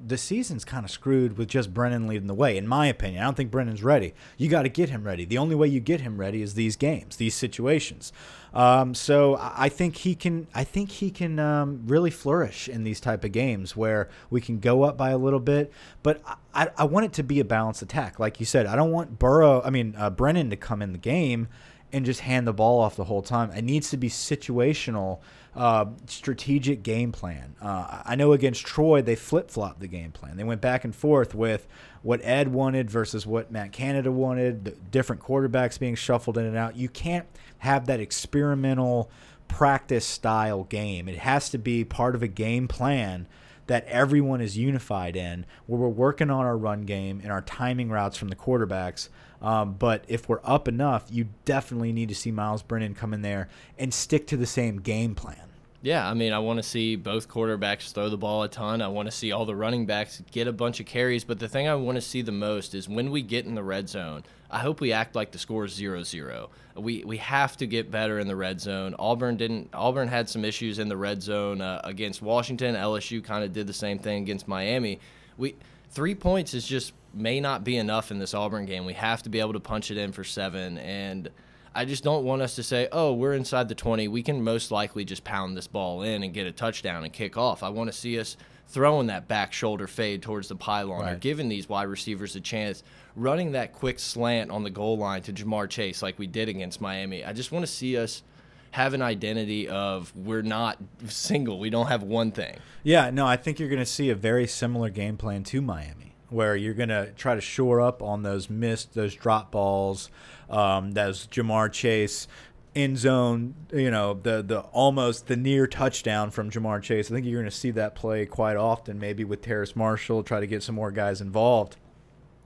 the 0.06 0.18
season's 0.18 0.64
kind 0.64 0.84
of 0.84 0.90
screwed 0.90 1.38
with 1.38 1.48
just 1.48 1.72
Brennan 1.72 2.06
leading 2.06 2.26
the 2.26 2.34
way, 2.34 2.56
in 2.56 2.66
my 2.66 2.86
opinion. 2.86 3.22
I 3.22 3.24
don't 3.24 3.36
think 3.36 3.50
Brennan's 3.50 3.82
ready. 3.82 4.14
You 4.36 4.48
got 4.48 4.62
to 4.62 4.68
get 4.68 4.90
him 4.90 5.04
ready. 5.04 5.24
The 5.24 5.38
only 5.38 5.54
way 5.54 5.68
you 5.68 5.80
get 5.80 6.02
him 6.02 6.18
ready 6.18 6.42
is 6.42 6.54
these 6.54 6.76
games, 6.76 7.16
these 7.16 7.34
situations. 7.34 8.12
Um, 8.52 8.94
so 8.94 9.38
I 9.40 9.68
think 9.68 9.96
he 9.96 10.14
can. 10.14 10.46
I 10.54 10.64
think 10.64 10.90
he 10.90 11.10
can 11.10 11.38
um, 11.38 11.82
really 11.86 12.10
flourish 12.10 12.68
in 12.68 12.84
these 12.84 13.00
type 13.00 13.24
of 13.24 13.32
games 13.32 13.76
where 13.76 14.08
we 14.30 14.40
can 14.40 14.60
go 14.60 14.82
up 14.82 14.96
by 14.96 15.10
a 15.10 15.18
little 15.18 15.40
bit. 15.40 15.72
But 16.02 16.22
I, 16.54 16.70
I 16.76 16.84
want 16.84 17.06
it 17.06 17.12
to 17.14 17.22
be 17.22 17.40
a 17.40 17.44
balanced 17.44 17.82
attack, 17.82 18.18
like 18.18 18.38
you 18.40 18.46
said. 18.46 18.66
I 18.66 18.76
don't 18.76 18.92
want 18.92 19.18
Burrow. 19.18 19.62
I 19.62 19.70
mean 19.70 19.94
uh, 19.96 20.10
Brennan 20.10 20.50
to 20.50 20.56
come 20.56 20.82
in 20.82 20.92
the 20.92 20.98
game 20.98 21.48
and 21.92 22.04
just 22.04 22.20
hand 22.20 22.46
the 22.46 22.52
ball 22.52 22.80
off 22.80 22.96
the 22.96 23.04
whole 23.04 23.22
time. 23.22 23.50
It 23.52 23.62
needs 23.62 23.90
to 23.90 23.96
be 23.96 24.08
situational 24.08 25.20
uh, 25.56 25.86
strategic 26.06 26.82
game 26.82 27.12
plan. 27.12 27.54
Uh, 27.60 28.02
I 28.04 28.16
know 28.16 28.32
against 28.32 28.66
Troy, 28.66 29.02
they 29.02 29.14
flip 29.14 29.50
flopped 29.50 29.80
the 29.80 29.86
game 29.86 30.12
plan. 30.12 30.36
They 30.36 30.44
went 30.44 30.60
back 30.60 30.84
and 30.84 30.94
forth 30.94 31.34
with 31.34 31.66
what 32.02 32.20
Ed 32.24 32.48
wanted 32.48 32.90
versus 32.90 33.26
what 33.26 33.50
Matt 33.50 33.72
Canada 33.72 34.10
wanted, 34.10 34.64
the 34.64 34.70
different 34.72 35.22
quarterbacks 35.22 35.78
being 35.78 35.94
shuffled 35.94 36.36
in 36.38 36.44
and 36.44 36.56
out. 36.56 36.76
You 36.76 36.88
can't 36.88 37.26
have 37.58 37.86
that 37.86 38.00
experimental 38.00 39.10
practice 39.48 40.04
style 40.04 40.64
game. 40.64 41.08
It 41.08 41.18
has 41.18 41.48
to 41.50 41.58
be 41.58 41.84
part 41.84 42.14
of 42.14 42.22
a 42.22 42.28
game 42.28 42.66
plan 42.66 43.26
that 43.66 43.86
everyone 43.86 44.40
is 44.40 44.58
unified 44.58 45.16
in, 45.16 45.46
where 45.66 45.80
we're 45.80 45.88
working 45.88 46.30
on 46.30 46.44
our 46.44 46.56
run 46.56 46.82
game 46.82 47.20
and 47.22 47.32
our 47.32 47.40
timing 47.40 47.88
routes 47.88 48.16
from 48.16 48.28
the 48.28 48.36
quarterbacks. 48.36 49.08
Um, 49.44 49.74
but 49.74 50.06
if 50.08 50.26
we're 50.26 50.40
up 50.42 50.68
enough, 50.68 51.04
you 51.10 51.28
definitely 51.44 51.92
need 51.92 52.08
to 52.08 52.14
see 52.14 52.30
Myles 52.30 52.62
Brennan 52.62 52.94
come 52.94 53.12
in 53.12 53.20
there 53.20 53.48
and 53.78 53.92
stick 53.92 54.26
to 54.28 54.38
the 54.38 54.46
same 54.46 54.80
game 54.80 55.14
plan. 55.14 55.36
Yeah, 55.82 56.08
I 56.08 56.14
mean, 56.14 56.32
I 56.32 56.38
want 56.38 56.56
to 56.56 56.62
see 56.62 56.96
both 56.96 57.28
quarterbacks 57.28 57.92
throw 57.92 58.08
the 58.08 58.16
ball 58.16 58.42
a 58.42 58.48
ton. 58.48 58.80
I 58.80 58.88
want 58.88 59.06
to 59.06 59.12
see 59.12 59.32
all 59.32 59.44
the 59.44 59.54
running 59.54 59.84
backs 59.84 60.22
get 60.30 60.48
a 60.48 60.52
bunch 60.52 60.80
of 60.80 60.86
carries. 60.86 61.24
But 61.24 61.40
the 61.40 61.48
thing 61.48 61.68
I 61.68 61.74
want 61.74 61.96
to 61.96 62.00
see 62.00 62.22
the 62.22 62.32
most 62.32 62.74
is 62.74 62.88
when 62.88 63.10
we 63.10 63.20
get 63.20 63.44
in 63.44 63.54
the 63.54 63.62
red 63.62 63.90
zone, 63.90 64.24
I 64.50 64.60
hope 64.60 64.80
we 64.80 64.94
act 64.94 65.14
like 65.14 65.30
the 65.30 65.38
score 65.38 65.66
is 65.66 65.74
0 65.74 66.04
0. 66.04 66.48
We, 66.74 67.04
we 67.04 67.18
have 67.18 67.58
to 67.58 67.66
get 67.66 67.90
better 67.90 68.18
in 68.18 68.28
the 68.28 68.34
red 68.36 68.62
zone. 68.62 68.94
Auburn 68.98 69.36
didn't. 69.36 69.74
Auburn 69.74 70.08
had 70.08 70.30
some 70.30 70.42
issues 70.42 70.78
in 70.78 70.88
the 70.88 70.96
red 70.96 71.22
zone 71.22 71.60
uh, 71.60 71.82
against 71.84 72.22
Washington. 72.22 72.76
LSU 72.76 73.22
kind 73.22 73.44
of 73.44 73.52
did 73.52 73.66
the 73.66 73.74
same 73.74 73.98
thing 73.98 74.22
against 74.22 74.48
Miami. 74.48 75.00
We 75.36 75.54
three 75.90 76.14
points 76.14 76.54
is 76.54 76.66
just 76.66 76.94
may 77.14 77.40
not 77.40 77.64
be 77.64 77.76
enough 77.76 78.10
in 78.10 78.18
this 78.18 78.34
Auburn 78.34 78.66
game. 78.66 78.84
We 78.84 78.94
have 78.94 79.22
to 79.22 79.28
be 79.28 79.40
able 79.40 79.52
to 79.54 79.60
punch 79.60 79.90
it 79.90 79.96
in 79.96 80.12
for 80.12 80.24
seven 80.24 80.78
and 80.78 81.30
I 81.76 81.84
just 81.84 82.04
don't 82.04 82.24
want 82.24 82.40
us 82.40 82.54
to 82.54 82.62
say, 82.62 82.88
oh, 82.92 83.12
we're 83.12 83.34
inside 83.34 83.68
the 83.68 83.74
20. 83.74 84.06
We 84.06 84.22
can 84.22 84.44
most 84.44 84.70
likely 84.70 85.04
just 85.04 85.24
pound 85.24 85.56
this 85.56 85.66
ball 85.66 86.02
in 86.02 86.22
and 86.22 86.32
get 86.32 86.46
a 86.46 86.52
touchdown 86.52 87.02
and 87.02 87.12
kick 87.12 87.36
off. 87.36 87.64
I 87.64 87.68
want 87.68 87.90
to 87.90 87.96
see 87.96 88.18
us 88.20 88.36
throwing 88.68 89.08
that 89.08 89.26
back 89.26 89.52
shoulder 89.52 89.86
fade 89.88 90.22
towards 90.22 90.48
the 90.48 90.54
pylon 90.54 91.00
right. 91.00 91.12
or 91.14 91.16
giving 91.16 91.48
these 91.48 91.68
wide 91.68 91.88
receivers 91.88 92.36
a 92.36 92.40
chance, 92.40 92.84
running 93.16 93.52
that 93.52 93.72
quick 93.72 93.98
slant 93.98 94.52
on 94.52 94.62
the 94.62 94.70
goal 94.70 94.96
line 94.98 95.22
to 95.22 95.32
Ja'Marr 95.32 95.68
Chase 95.68 96.00
like 96.00 96.16
we 96.16 96.28
did 96.28 96.48
against 96.48 96.80
Miami. 96.80 97.24
I 97.24 97.32
just 97.32 97.50
want 97.50 97.66
to 97.66 97.70
see 97.70 97.96
us 97.96 98.22
have 98.70 98.94
an 98.94 99.02
identity 99.02 99.68
of 99.68 100.14
we're 100.16 100.42
not 100.42 100.78
single. 101.08 101.58
We 101.58 101.70
don't 101.70 101.88
have 101.88 102.04
one 102.04 102.30
thing. 102.30 102.56
Yeah, 102.84 103.10
no, 103.10 103.26
I 103.26 103.36
think 103.36 103.58
you're 103.58 103.68
going 103.68 103.80
to 103.80 103.86
see 103.86 104.10
a 104.10 104.14
very 104.14 104.46
similar 104.46 104.90
game 104.90 105.16
plan 105.16 105.42
to 105.44 105.60
Miami 105.60 106.13
where 106.34 106.56
you're 106.56 106.74
going 106.74 106.88
to 106.88 107.12
try 107.16 107.34
to 107.34 107.40
shore 107.40 107.80
up 107.80 108.02
on 108.02 108.22
those 108.22 108.50
missed, 108.50 108.94
those 108.94 109.14
drop 109.14 109.52
balls, 109.52 110.10
um, 110.50 110.92
those 110.92 111.26
Ja'Marr 111.28 111.72
Chase 111.72 112.26
end 112.74 112.98
zone, 112.98 113.54
you 113.72 113.90
know, 113.90 114.14
the 114.14 114.42
the 114.42 114.60
almost 114.72 115.28
the 115.28 115.36
near 115.36 115.66
touchdown 115.66 116.30
from 116.30 116.50
Ja'Marr 116.50 116.82
Chase. 116.82 117.10
I 117.10 117.14
think 117.14 117.26
you're 117.26 117.40
going 117.40 117.50
to 117.50 117.56
see 117.56 117.70
that 117.72 117.94
play 117.94 118.26
quite 118.26 118.56
often, 118.56 118.98
maybe 118.98 119.24
with 119.24 119.42
Terrace 119.42 119.76
Marshall, 119.76 120.22
try 120.22 120.40
to 120.40 120.46
get 120.46 120.62
some 120.62 120.74
more 120.74 120.90
guys 120.90 121.20
involved. 121.20 121.76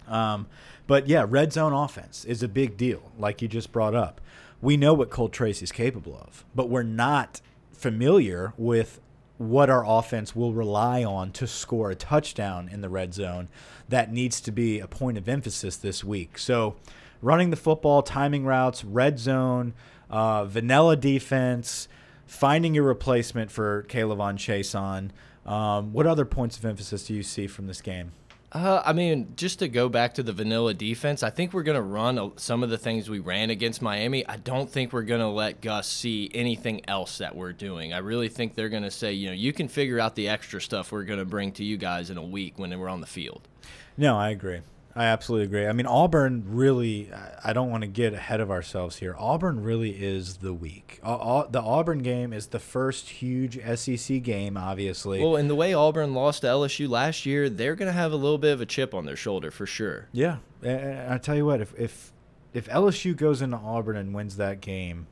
Um, 0.06 0.46
but 0.86 1.08
yeah, 1.08 1.24
red 1.28 1.52
zone 1.52 1.72
offense 1.72 2.24
is 2.24 2.42
a 2.42 2.48
big 2.48 2.76
deal, 2.76 3.12
like 3.18 3.42
you 3.42 3.48
just 3.48 3.72
brought 3.72 3.94
up. 3.94 4.20
We 4.60 4.76
know 4.76 4.94
what 4.94 5.10
Cole 5.10 5.28
Tracy's 5.28 5.72
capable 5.72 6.16
of, 6.16 6.44
but 6.54 6.68
we're 6.68 6.82
not 6.82 7.40
familiar 7.72 8.52
with 8.56 9.00
what 9.38 9.70
our 9.70 9.84
offense 9.86 10.36
will 10.36 10.52
rely 10.52 11.04
on 11.04 11.30
to 11.32 11.46
score 11.46 11.90
a 11.90 11.94
touchdown 11.94 12.68
in 12.70 12.80
the 12.80 12.88
red 12.88 13.14
zone. 13.14 13.48
That 13.88 14.12
needs 14.12 14.40
to 14.42 14.52
be 14.52 14.80
a 14.80 14.86
point 14.86 15.16
of 15.16 15.28
emphasis 15.28 15.76
this 15.76 16.04
week. 16.04 16.36
So, 16.38 16.76
running 17.22 17.50
the 17.50 17.56
football, 17.56 18.02
timing 18.02 18.44
routes, 18.44 18.84
red 18.84 19.18
zone, 19.18 19.74
uh, 20.10 20.44
vanilla 20.44 20.96
defense, 20.96 21.88
finding 22.26 22.74
your 22.74 22.84
replacement 22.84 23.50
for 23.50 23.84
K'Lavon 23.84 24.36
Chaisson. 24.36 25.10
Um, 25.50 25.92
what 25.92 26.06
other 26.06 26.24
points 26.24 26.58
of 26.58 26.64
emphasis 26.64 27.06
do 27.06 27.14
you 27.14 27.22
see 27.22 27.46
from 27.46 27.66
this 27.66 27.80
game? 27.80 28.12
Uh, 28.50 28.80
I 28.82 28.94
mean, 28.94 29.34
just 29.36 29.58
to 29.58 29.68
go 29.68 29.90
back 29.90 30.14
to 30.14 30.22
the 30.22 30.32
vanilla 30.32 30.72
defense, 30.72 31.22
I 31.22 31.28
think 31.28 31.52
we're 31.52 31.62
going 31.62 31.76
to 31.76 31.82
run 31.82 32.32
some 32.38 32.62
of 32.62 32.70
the 32.70 32.78
things 32.78 33.10
we 33.10 33.18
ran 33.18 33.50
against 33.50 33.82
Miami. 33.82 34.26
I 34.26 34.36
don't 34.36 34.70
think 34.70 34.92
we're 34.92 35.02
going 35.02 35.20
to 35.20 35.28
let 35.28 35.60
Gus 35.60 35.86
see 35.86 36.30
anything 36.32 36.80
else 36.88 37.18
that 37.18 37.36
we're 37.36 37.52
doing. 37.52 37.92
I 37.92 37.98
really 37.98 38.30
think 38.30 38.54
they're 38.54 38.70
going 38.70 38.84
to 38.84 38.90
say, 38.90 39.12
you 39.12 39.28
know, 39.28 39.34
you 39.34 39.52
can 39.52 39.68
figure 39.68 40.00
out 40.00 40.14
the 40.14 40.28
extra 40.28 40.62
stuff 40.62 40.92
we're 40.92 41.04
going 41.04 41.18
to 41.18 41.26
bring 41.26 41.52
to 41.52 41.64
you 41.64 41.76
guys 41.76 42.08
in 42.08 42.16
a 42.16 42.24
week 42.24 42.58
when 42.58 42.76
we're 42.78 42.88
on 42.88 43.02
the 43.02 43.06
field. 43.06 43.46
No, 43.98 44.16
I 44.16 44.30
agree. 44.30 44.60
I 44.96 45.04
absolutely 45.04 45.46
agree. 45.46 45.66
I 45.66 45.72
mean, 45.72 45.86
Auburn 45.86 46.44
really, 46.46 47.10
I 47.44 47.52
don't 47.52 47.70
want 47.70 47.82
to 47.82 47.86
get 47.86 48.14
ahead 48.14 48.40
of 48.40 48.50
ourselves 48.50 48.96
here. 48.96 49.14
Auburn 49.16 49.62
really 49.62 49.90
is 49.90 50.38
the 50.38 50.52
week. 50.52 50.98
The 51.02 51.62
Auburn 51.62 52.00
game 52.00 52.32
is 52.32 52.48
the 52.48 52.58
first 52.58 53.08
huge 53.08 53.60
SEC 53.78 54.22
game, 54.22 54.56
obviously. 54.56 55.22
Well, 55.22 55.36
and 55.36 55.48
the 55.48 55.54
way 55.54 55.72
Auburn 55.72 56.14
lost 56.14 56.40
to 56.40 56.48
LSU 56.48 56.88
last 56.88 57.26
year, 57.26 57.48
they're 57.48 57.76
going 57.76 57.86
to 57.86 57.92
have 57.92 58.12
a 58.12 58.16
little 58.16 58.38
bit 58.38 58.52
of 58.52 58.60
a 58.60 58.66
chip 58.66 58.92
on 58.92 59.04
their 59.06 59.16
shoulder 59.16 59.50
for 59.50 59.66
sure. 59.66 60.08
Yeah. 60.12 60.38
And 60.62 61.12
I 61.12 61.18
tell 61.18 61.36
you 61.36 61.46
what, 61.46 61.60
if, 61.60 61.78
if, 61.78 62.12
if 62.52 62.68
LSU 62.68 63.16
goes 63.16 63.40
into 63.40 63.56
Auburn 63.56 63.96
and 63.96 64.14
wins 64.14 64.36
that 64.38 64.60
game, 64.60 65.06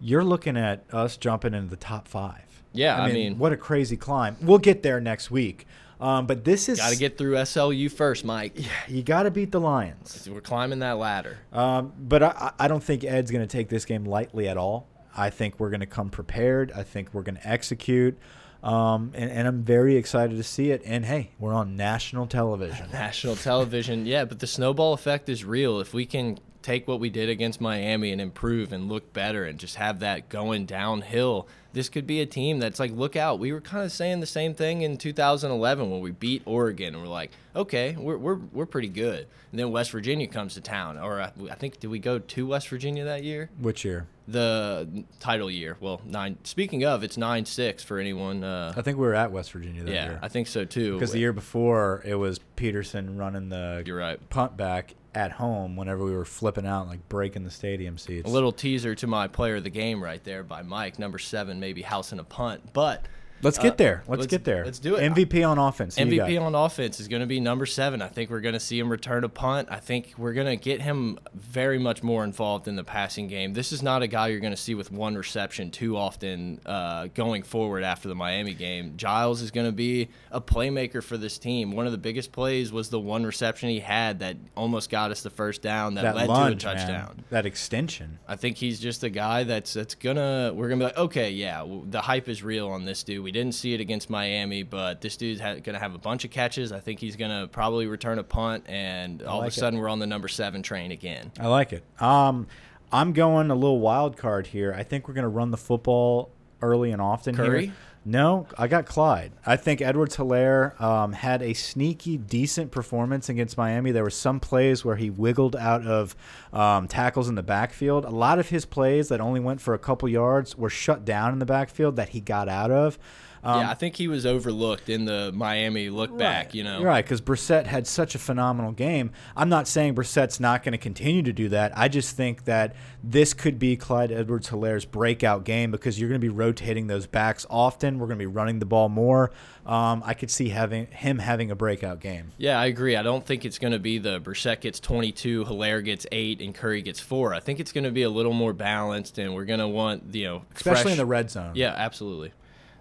you're 0.00 0.24
looking 0.24 0.56
at 0.56 0.84
us 0.92 1.16
jumping 1.16 1.54
into 1.54 1.70
the 1.70 1.76
top 1.76 2.08
five. 2.08 2.42
Yeah, 2.72 3.00
I 3.00 3.06
mean, 3.06 3.10
I 3.10 3.12
mean 3.14 3.38
what 3.38 3.52
a 3.52 3.56
crazy 3.56 3.96
climb. 3.96 4.36
We'll 4.40 4.58
get 4.58 4.82
there 4.82 5.00
next 5.00 5.30
week. 5.30 5.66
Um, 6.00 6.26
but 6.26 6.44
this 6.44 6.68
is 6.68 6.78
got 6.78 6.90
to 6.90 6.98
get 6.98 7.18
through 7.18 7.34
SLU 7.34 7.90
first, 7.90 8.24
Mike. 8.24 8.52
Yeah, 8.54 8.68
you 8.86 9.02
got 9.02 9.24
to 9.24 9.30
beat 9.30 9.50
the 9.50 9.60
Lions. 9.60 10.28
We're 10.30 10.40
climbing 10.40 10.78
that 10.80 10.98
ladder. 10.98 11.38
Um, 11.52 11.92
but 11.98 12.22
I, 12.22 12.52
I 12.58 12.68
don't 12.68 12.82
think 12.82 13.04
Ed's 13.04 13.30
going 13.30 13.46
to 13.46 13.50
take 13.50 13.68
this 13.68 13.84
game 13.84 14.04
lightly 14.04 14.48
at 14.48 14.56
all. 14.56 14.86
I 15.16 15.30
think 15.30 15.58
we're 15.58 15.70
going 15.70 15.80
to 15.80 15.86
come 15.86 16.10
prepared. 16.10 16.70
I 16.72 16.84
think 16.84 17.12
we're 17.12 17.22
going 17.22 17.36
to 17.36 17.48
execute. 17.48 18.16
Um, 18.62 19.12
and, 19.14 19.30
and, 19.30 19.46
I'm 19.46 19.62
very 19.62 19.94
excited 19.94 20.36
to 20.36 20.42
see 20.42 20.72
it. 20.72 20.82
And 20.84 21.04
hey, 21.04 21.30
we're 21.38 21.54
on 21.54 21.76
national 21.76 22.26
television. 22.26 22.90
national 22.92 23.36
television, 23.36 24.04
yeah. 24.04 24.24
But 24.24 24.40
the 24.40 24.48
snowball 24.48 24.94
effect 24.94 25.28
is 25.28 25.44
real. 25.44 25.78
If 25.78 25.94
we 25.94 26.06
can 26.06 26.40
take 26.62 26.88
what 26.88 27.00
we 27.00 27.10
did 27.10 27.28
against 27.28 27.60
Miami 27.60 28.12
and 28.12 28.20
improve 28.20 28.72
and 28.72 28.88
look 28.88 29.12
better 29.12 29.44
and 29.44 29.58
just 29.58 29.76
have 29.76 30.00
that 30.00 30.28
going 30.28 30.66
downhill, 30.66 31.48
this 31.72 31.88
could 31.88 32.06
be 32.06 32.20
a 32.20 32.26
team 32.26 32.58
that's 32.58 32.80
like, 32.80 32.90
look 32.92 33.14
out. 33.14 33.38
We 33.38 33.52
were 33.52 33.60
kind 33.60 33.84
of 33.84 33.92
saying 33.92 34.20
the 34.20 34.26
same 34.26 34.54
thing 34.54 34.82
in 34.82 34.96
2011 34.96 35.90
when 35.90 36.00
we 36.00 36.10
beat 36.10 36.42
Oregon, 36.44 36.94
and 36.94 37.02
we're 37.02 37.08
like, 37.08 37.30
okay, 37.54 37.94
we're, 37.96 38.16
we're, 38.16 38.38
we're 38.52 38.66
pretty 38.66 38.88
good. 38.88 39.26
And 39.50 39.58
then 39.58 39.70
West 39.70 39.90
Virginia 39.92 40.26
comes 40.26 40.54
to 40.54 40.60
town, 40.60 40.98
or 40.98 41.20
I, 41.20 41.32
I 41.50 41.54
think 41.54 41.78
did 41.80 41.88
we 41.88 41.98
go 41.98 42.18
to 42.18 42.46
West 42.46 42.68
Virginia 42.68 43.04
that 43.04 43.22
year? 43.22 43.50
Which 43.60 43.84
year? 43.84 44.06
The 44.26 45.04
title 45.20 45.50
year. 45.50 45.78
Well, 45.80 46.02
nine. 46.04 46.36
Speaking 46.44 46.84
of, 46.84 47.02
it's 47.02 47.16
nine 47.16 47.46
six 47.46 47.82
for 47.82 47.98
anyone. 47.98 48.44
Uh, 48.44 48.74
I 48.76 48.82
think 48.82 48.98
we 48.98 49.06
were 49.06 49.14
at 49.14 49.32
West 49.32 49.52
Virginia 49.52 49.84
that 49.84 49.90
yeah, 49.90 50.04
year. 50.04 50.18
I 50.20 50.28
think 50.28 50.48
so 50.48 50.66
too. 50.66 50.94
Because 50.94 51.12
the 51.12 51.18
year 51.18 51.32
before 51.32 52.02
it 52.04 52.16
was 52.16 52.38
Peterson 52.56 53.16
running 53.16 53.48
the 53.48 53.82
You're 53.86 53.96
right. 53.96 54.28
punt 54.28 54.58
back 54.58 54.94
at 55.18 55.32
home 55.32 55.74
whenever 55.74 56.04
we 56.04 56.12
were 56.12 56.24
flipping 56.24 56.64
out 56.64 56.86
like 56.86 57.08
breaking 57.08 57.42
the 57.42 57.50
stadium 57.50 57.98
seats. 57.98 58.28
A 58.28 58.32
little 58.32 58.52
teaser 58.52 58.94
to 58.94 59.06
my 59.08 59.26
player 59.26 59.56
of 59.56 59.64
the 59.64 59.70
game 59.70 60.02
right 60.02 60.22
there 60.22 60.44
by 60.44 60.62
Mike, 60.62 60.96
number 60.96 61.18
seven, 61.18 61.58
maybe 61.58 61.82
house 61.82 61.98
housing 61.98 62.20
a 62.20 62.24
punt, 62.24 62.72
but 62.72 63.04
Let's 63.42 63.58
get 63.58 63.74
uh, 63.74 63.76
there. 63.76 64.02
Let's, 64.08 64.20
let's, 64.20 64.30
get 64.30 64.44
there. 64.44 64.64
Let's 64.64 64.78
do 64.78 64.96
it. 64.96 65.12
MVP 65.12 65.48
on 65.48 65.58
offense. 65.58 65.96
MVP 65.96 66.40
on 66.40 66.54
offense 66.54 66.98
is 66.98 67.08
going 67.08 67.20
to 67.20 67.26
be 67.26 67.40
number 67.40 67.66
seven. 67.66 68.02
I 68.02 68.08
think 68.08 68.30
we're 68.30 68.40
going 68.40 68.54
to 68.54 68.60
see 68.60 68.78
him 68.78 68.90
return 68.90 69.24
a 69.24 69.28
punt. 69.28 69.68
I 69.70 69.78
think 69.78 70.14
we're 70.18 70.32
going 70.32 70.46
to 70.46 70.56
get 70.56 70.82
him 70.82 71.18
very 71.34 71.78
much 71.78 72.02
more 72.02 72.24
involved 72.24 72.66
in 72.66 72.76
the 72.76 72.84
passing 72.84 73.28
game. 73.28 73.52
This 73.52 73.72
is 73.72 73.82
not 73.82 74.02
a 74.02 74.06
guy 74.06 74.28
you're 74.28 74.40
going 74.40 74.52
to 74.52 74.56
see 74.56 74.74
with 74.74 74.90
one 74.90 75.14
reception 75.14 75.70
too 75.70 75.96
often 75.96 76.60
uh, 76.66 77.08
going 77.14 77.42
forward 77.42 77.84
after 77.84 78.08
the 78.08 78.14
Miami 78.14 78.54
game. 78.54 78.94
Giles 78.96 79.40
is 79.40 79.50
going 79.50 79.66
to 79.66 79.72
be 79.72 80.08
a 80.30 80.40
playmaker 80.40 81.02
for 81.02 81.16
this 81.16 81.38
team. 81.38 81.72
One 81.72 81.86
of 81.86 81.92
the 81.92 81.98
biggest 81.98 82.32
plays 82.32 82.72
was 82.72 82.88
the 82.88 83.00
one 83.00 83.24
reception 83.24 83.68
he 83.68 83.80
had 83.80 84.18
that 84.18 84.36
almost 84.56 84.90
got 84.90 85.10
us 85.10 85.22
the 85.22 85.30
first 85.30 85.62
down 85.62 85.94
that, 85.94 86.02
that 86.02 86.16
led 86.16 86.28
lunge, 86.28 86.62
to 86.62 86.70
a 86.70 86.74
touchdown. 86.74 87.14
Man. 87.16 87.24
That 87.30 87.46
extension. 87.46 88.18
I 88.26 88.36
think 88.36 88.56
he's 88.56 88.80
just 88.80 89.04
a 89.04 89.10
guy 89.10 89.44
that's 89.44 89.72
that's 89.74 89.94
gonna. 89.94 90.52
We're 90.54 90.68
gonna 90.68 90.78
be 90.78 90.84
like, 90.84 90.98
okay, 90.98 91.30
yeah, 91.30 91.64
the 91.84 92.00
hype 92.00 92.28
is 92.28 92.42
real 92.42 92.68
on 92.68 92.84
this 92.84 93.02
dude 93.04 93.27
we 93.28 93.32
didn't 93.32 93.52
see 93.52 93.74
it 93.74 93.80
against 93.82 94.08
Miami, 94.08 94.62
but 94.62 95.02
this 95.02 95.18
dude's 95.18 95.42
going 95.42 95.62
to 95.62 95.78
have 95.78 95.94
a 95.94 95.98
bunch 95.98 96.24
of 96.24 96.30
catches. 96.30 96.72
I 96.72 96.80
think 96.80 96.98
he's 96.98 97.14
going 97.14 97.30
to 97.30 97.46
probably 97.46 97.86
return 97.86 98.18
a 98.18 98.22
punt, 98.22 98.64
and 98.66 99.22
all 99.22 99.40
like 99.40 99.48
of 99.48 99.52
a 99.52 99.54
sudden 99.54 99.78
it. 99.78 99.82
we're 99.82 99.90
on 99.90 99.98
the 99.98 100.06
number 100.06 100.28
seven 100.28 100.62
train 100.62 100.92
again. 100.92 101.30
I 101.38 101.48
like 101.48 101.74
it. 101.74 101.84
Um, 102.00 102.46
I'm 102.90 103.12
going 103.12 103.50
a 103.50 103.54
little 103.54 103.80
wild 103.80 104.16
card 104.16 104.46
here. 104.46 104.72
I 104.74 104.82
think 104.82 105.08
we're 105.08 105.12
going 105.12 105.24
to 105.24 105.28
run 105.28 105.50
the 105.50 105.58
football 105.58 106.30
early 106.62 106.90
and 106.90 107.02
often 107.02 107.36
Curry? 107.36 107.66
here. 107.66 107.74
No, 108.08 108.46
I 108.56 108.68
got 108.68 108.86
Clyde. 108.86 109.32
I 109.44 109.56
think 109.56 109.82
Edwards 109.82 110.16
Helaire 110.16 110.80
um, 110.80 111.12
had 111.12 111.42
a 111.42 111.52
sneaky, 111.52 112.16
decent 112.16 112.70
performance 112.70 113.28
against 113.28 113.58
Miami. 113.58 113.90
There 113.90 114.02
were 114.02 114.08
some 114.08 114.40
plays 114.40 114.82
where 114.82 114.96
he 114.96 115.10
wiggled 115.10 115.54
out 115.54 115.86
of 115.86 116.16
um, 116.50 116.88
tackles 116.88 117.28
in 117.28 117.34
the 117.34 117.42
backfield. 117.42 118.06
A 118.06 118.10
lot 118.10 118.38
of 118.38 118.48
his 118.48 118.64
plays 118.64 119.08
that 119.08 119.20
only 119.20 119.40
went 119.40 119.60
for 119.60 119.74
a 119.74 119.78
couple 119.78 120.08
yards 120.08 120.56
were 120.56 120.70
shut 120.70 121.04
down 121.04 121.34
in 121.34 121.38
the 121.38 121.44
backfield 121.44 121.96
that 121.96 122.08
he 122.08 122.20
got 122.20 122.48
out 122.48 122.70
of. 122.70 122.98
Um, 123.42 123.60
yeah, 123.60 123.70
I 123.70 123.74
think 123.74 123.96
he 123.96 124.08
was 124.08 124.26
overlooked 124.26 124.88
in 124.88 125.04
the 125.04 125.30
Miami 125.32 125.90
look 125.90 126.10
right, 126.10 126.18
back. 126.18 126.54
You 126.54 126.64
know, 126.64 126.82
right? 126.82 127.04
Because 127.04 127.20
Brossette 127.20 127.66
had 127.66 127.86
such 127.86 128.14
a 128.14 128.18
phenomenal 128.18 128.72
game. 128.72 129.10
I'm 129.36 129.48
not 129.48 129.68
saying 129.68 129.94
Brossette's 129.94 130.40
not 130.40 130.62
going 130.62 130.72
to 130.72 130.78
continue 130.78 131.22
to 131.22 131.32
do 131.32 131.48
that. 131.50 131.72
I 131.76 131.88
just 131.88 132.16
think 132.16 132.44
that 132.44 132.74
this 133.02 133.34
could 133.34 133.58
be 133.58 133.76
Clyde 133.76 134.10
Edwards-Helaire's 134.10 134.84
breakout 134.84 135.44
game 135.44 135.70
because 135.70 135.98
you're 136.00 136.08
going 136.08 136.20
to 136.20 136.24
be 136.24 136.32
rotating 136.32 136.86
those 136.86 137.06
backs 137.06 137.46
often. 137.48 137.98
We're 137.98 138.06
going 138.06 138.18
to 138.18 138.22
be 138.22 138.26
running 138.26 138.58
the 138.58 138.66
ball 138.66 138.88
more. 138.88 139.30
Um, 139.66 140.02
I 140.04 140.14
could 140.14 140.30
see 140.30 140.48
having 140.48 140.86
him 140.86 141.18
having 141.18 141.50
a 141.50 141.54
breakout 141.54 142.00
game. 142.00 142.32
Yeah, 142.38 142.58
I 142.58 142.66
agree. 142.66 142.96
I 142.96 143.02
don't 143.02 143.24
think 143.24 143.44
it's 143.44 143.58
going 143.58 143.72
to 143.72 143.78
be 143.78 143.98
the 143.98 144.20
Brossette 144.20 144.60
gets 144.60 144.80
22, 144.80 145.44
Helaire 145.44 145.84
gets 145.84 146.06
eight, 146.10 146.40
and 146.40 146.54
Curry 146.54 146.80
gets 146.80 147.00
four. 147.00 147.34
I 147.34 147.40
think 147.40 147.60
it's 147.60 147.72
going 147.72 147.84
to 147.84 147.90
be 147.90 148.02
a 148.02 148.10
little 148.10 148.32
more 148.32 148.52
balanced, 148.52 149.18
and 149.18 149.34
we're 149.34 149.44
going 149.44 149.60
to 149.60 149.68
want 149.68 150.14
you 150.14 150.24
know, 150.24 150.42
especially 150.54 150.82
fresh, 150.82 150.92
in 150.92 150.98
the 150.98 151.06
red 151.06 151.30
zone. 151.30 151.52
Yeah, 151.54 151.74
absolutely. 151.76 152.32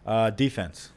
Uh, 0.07 0.29
defense. 0.29 0.91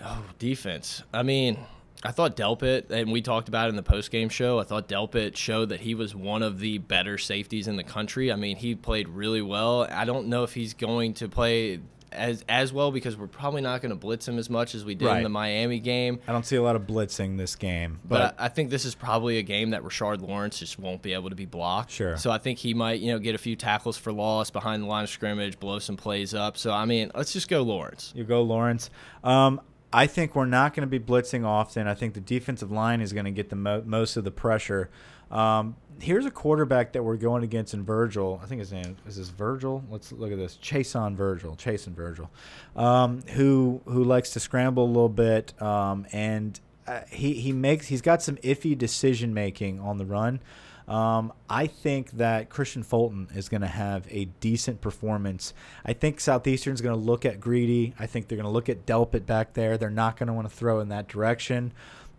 Oh, 0.00 0.24
defense. 0.38 1.02
I 1.12 1.24
mean, 1.24 1.58
I 2.04 2.12
thought 2.12 2.36
Delpit, 2.36 2.90
and 2.90 3.10
we 3.10 3.20
talked 3.20 3.48
about 3.48 3.66
it 3.66 3.70
in 3.70 3.76
the 3.76 3.82
post 3.82 4.10
game 4.10 4.28
show. 4.28 4.60
I 4.60 4.64
thought 4.64 4.88
Delpit 4.88 5.36
showed 5.36 5.68
that 5.70 5.80
he 5.80 5.94
was 5.94 6.14
one 6.14 6.42
of 6.42 6.60
the 6.60 6.78
better 6.78 7.18
safeties 7.18 7.68
in 7.68 7.76
the 7.76 7.84
country. 7.84 8.32
I 8.32 8.36
mean, 8.36 8.56
he 8.56 8.74
played 8.74 9.08
really 9.08 9.42
well. 9.42 9.84
I 9.90 10.04
don't 10.04 10.28
know 10.28 10.44
if 10.44 10.54
he's 10.54 10.74
going 10.74 11.14
to 11.14 11.28
play 11.28 11.80
as 12.12 12.44
as 12.48 12.72
well 12.72 12.90
because 12.90 13.16
we're 13.16 13.26
probably 13.26 13.62
not 13.62 13.82
going 13.82 13.90
to 13.90 13.96
blitz 13.96 14.26
him 14.26 14.38
as 14.38 14.48
much 14.48 14.74
as 14.74 14.84
we 14.84 14.94
did 14.94 15.06
right. 15.06 15.18
in 15.18 15.22
the 15.22 15.28
Miami 15.28 15.80
game. 15.80 16.20
I 16.26 16.32
don't 16.32 16.46
see 16.46 16.56
a 16.56 16.62
lot 16.62 16.76
of 16.76 16.82
blitzing 16.82 17.38
this 17.38 17.56
game, 17.56 18.00
but, 18.04 18.34
but 18.36 18.40
I, 18.40 18.46
I, 18.46 18.48
think 18.48 18.70
this 18.70 18.84
is 18.84 18.94
probably 18.94 19.38
a 19.38 19.42
game 19.42 19.70
that 19.70 19.82
Rashard 19.82 20.20
Lawrence 20.20 20.58
just 20.58 20.78
won't 20.78 21.02
be 21.02 21.12
able 21.14 21.30
to 21.30 21.36
be 21.36 21.46
blocked. 21.46 21.90
Sure. 21.90 22.16
So 22.16 22.30
I 22.30 22.38
think 22.38 22.58
he 22.58 22.74
might 22.74 23.00
you 23.00 23.12
know 23.12 23.18
get 23.18 23.34
a 23.34 23.38
few 23.38 23.56
tackles 23.56 23.96
for 23.96 24.12
loss 24.12 24.50
behind 24.50 24.82
the 24.82 24.86
line 24.86 25.04
of 25.04 25.10
scrimmage, 25.10 25.58
blow 25.58 25.78
some 25.78 25.96
plays 25.96 26.34
up. 26.34 26.56
So 26.56 26.72
I 26.72 26.84
mean, 26.84 27.10
let's 27.14 27.32
just 27.32 27.48
go 27.48 27.62
Lawrence. 27.62 28.12
You 28.14 28.24
go 28.24 28.42
Lawrence. 28.42 28.90
Um, 29.24 29.60
I 29.92 30.06
think 30.06 30.34
we're 30.34 30.46
not 30.46 30.74
going 30.74 30.88
to 30.88 30.98
be 30.98 31.04
blitzing 31.04 31.44
often. 31.44 31.86
I 31.86 31.94
think 31.94 32.14
the 32.14 32.20
defensive 32.20 32.72
line 32.72 33.00
is 33.00 33.12
going 33.12 33.26
to 33.26 33.30
get 33.30 33.50
the 33.50 33.56
mo 33.56 33.82
most 33.84 34.16
of 34.16 34.24
the 34.24 34.30
pressure. 34.30 34.90
Um, 35.32 35.76
here's 36.00 36.26
a 36.26 36.30
quarterback 36.30 36.92
that 36.92 37.02
we're 37.02 37.16
going 37.16 37.42
against 37.42 37.74
in 37.74 37.84
Virgil. 37.84 38.40
I 38.42 38.46
think 38.46 38.58
his 38.60 38.72
name 38.72 38.96
is 39.06 39.16
this 39.16 39.30
Virgil. 39.30 39.82
Let's 39.90 40.12
look 40.12 40.30
at 40.30 40.38
this. 40.38 40.58
Chason 40.62 41.16
Virgil, 41.16 41.56
Chason 41.56 41.94
Virgil, 41.94 42.30
um, 42.76 43.22
who 43.34 43.80
who 43.86 44.04
likes 44.04 44.30
to 44.30 44.40
scramble 44.40 44.84
a 44.84 44.86
little 44.86 45.08
bit, 45.08 45.60
um, 45.60 46.06
and 46.12 46.60
uh, 46.86 47.00
he 47.10 47.34
he 47.34 47.52
makes 47.52 47.86
he's 47.86 48.02
got 48.02 48.22
some 48.22 48.36
iffy 48.36 48.76
decision 48.76 49.32
making 49.32 49.80
on 49.80 49.98
the 49.98 50.04
run. 50.04 50.40
Um, 50.88 51.32
I 51.48 51.68
think 51.68 52.10
that 52.12 52.50
Kristian 52.50 52.84
Fulton 52.84 53.28
is 53.34 53.48
going 53.48 53.60
to 53.60 53.68
have 53.68 54.06
a 54.10 54.26
decent 54.40 54.80
performance. 54.80 55.54
I 55.86 55.92
think 55.92 56.18
Southeastern's 56.18 56.80
going 56.80 56.98
to 56.98 57.00
look 57.00 57.24
at 57.24 57.40
Greedy. 57.40 57.94
I 57.98 58.06
think 58.06 58.26
they're 58.26 58.36
going 58.36 58.48
to 58.48 58.52
look 58.52 58.68
at 58.68 58.84
Delpit 58.84 59.24
back 59.24 59.54
there. 59.54 59.78
They're 59.78 59.90
not 59.90 60.16
going 60.16 60.26
to 60.26 60.32
want 60.32 60.50
to 60.50 60.54
throw 60.54 60.80
in 60.80 60.88
that 60.88 61.08
direction. 61.08 61.72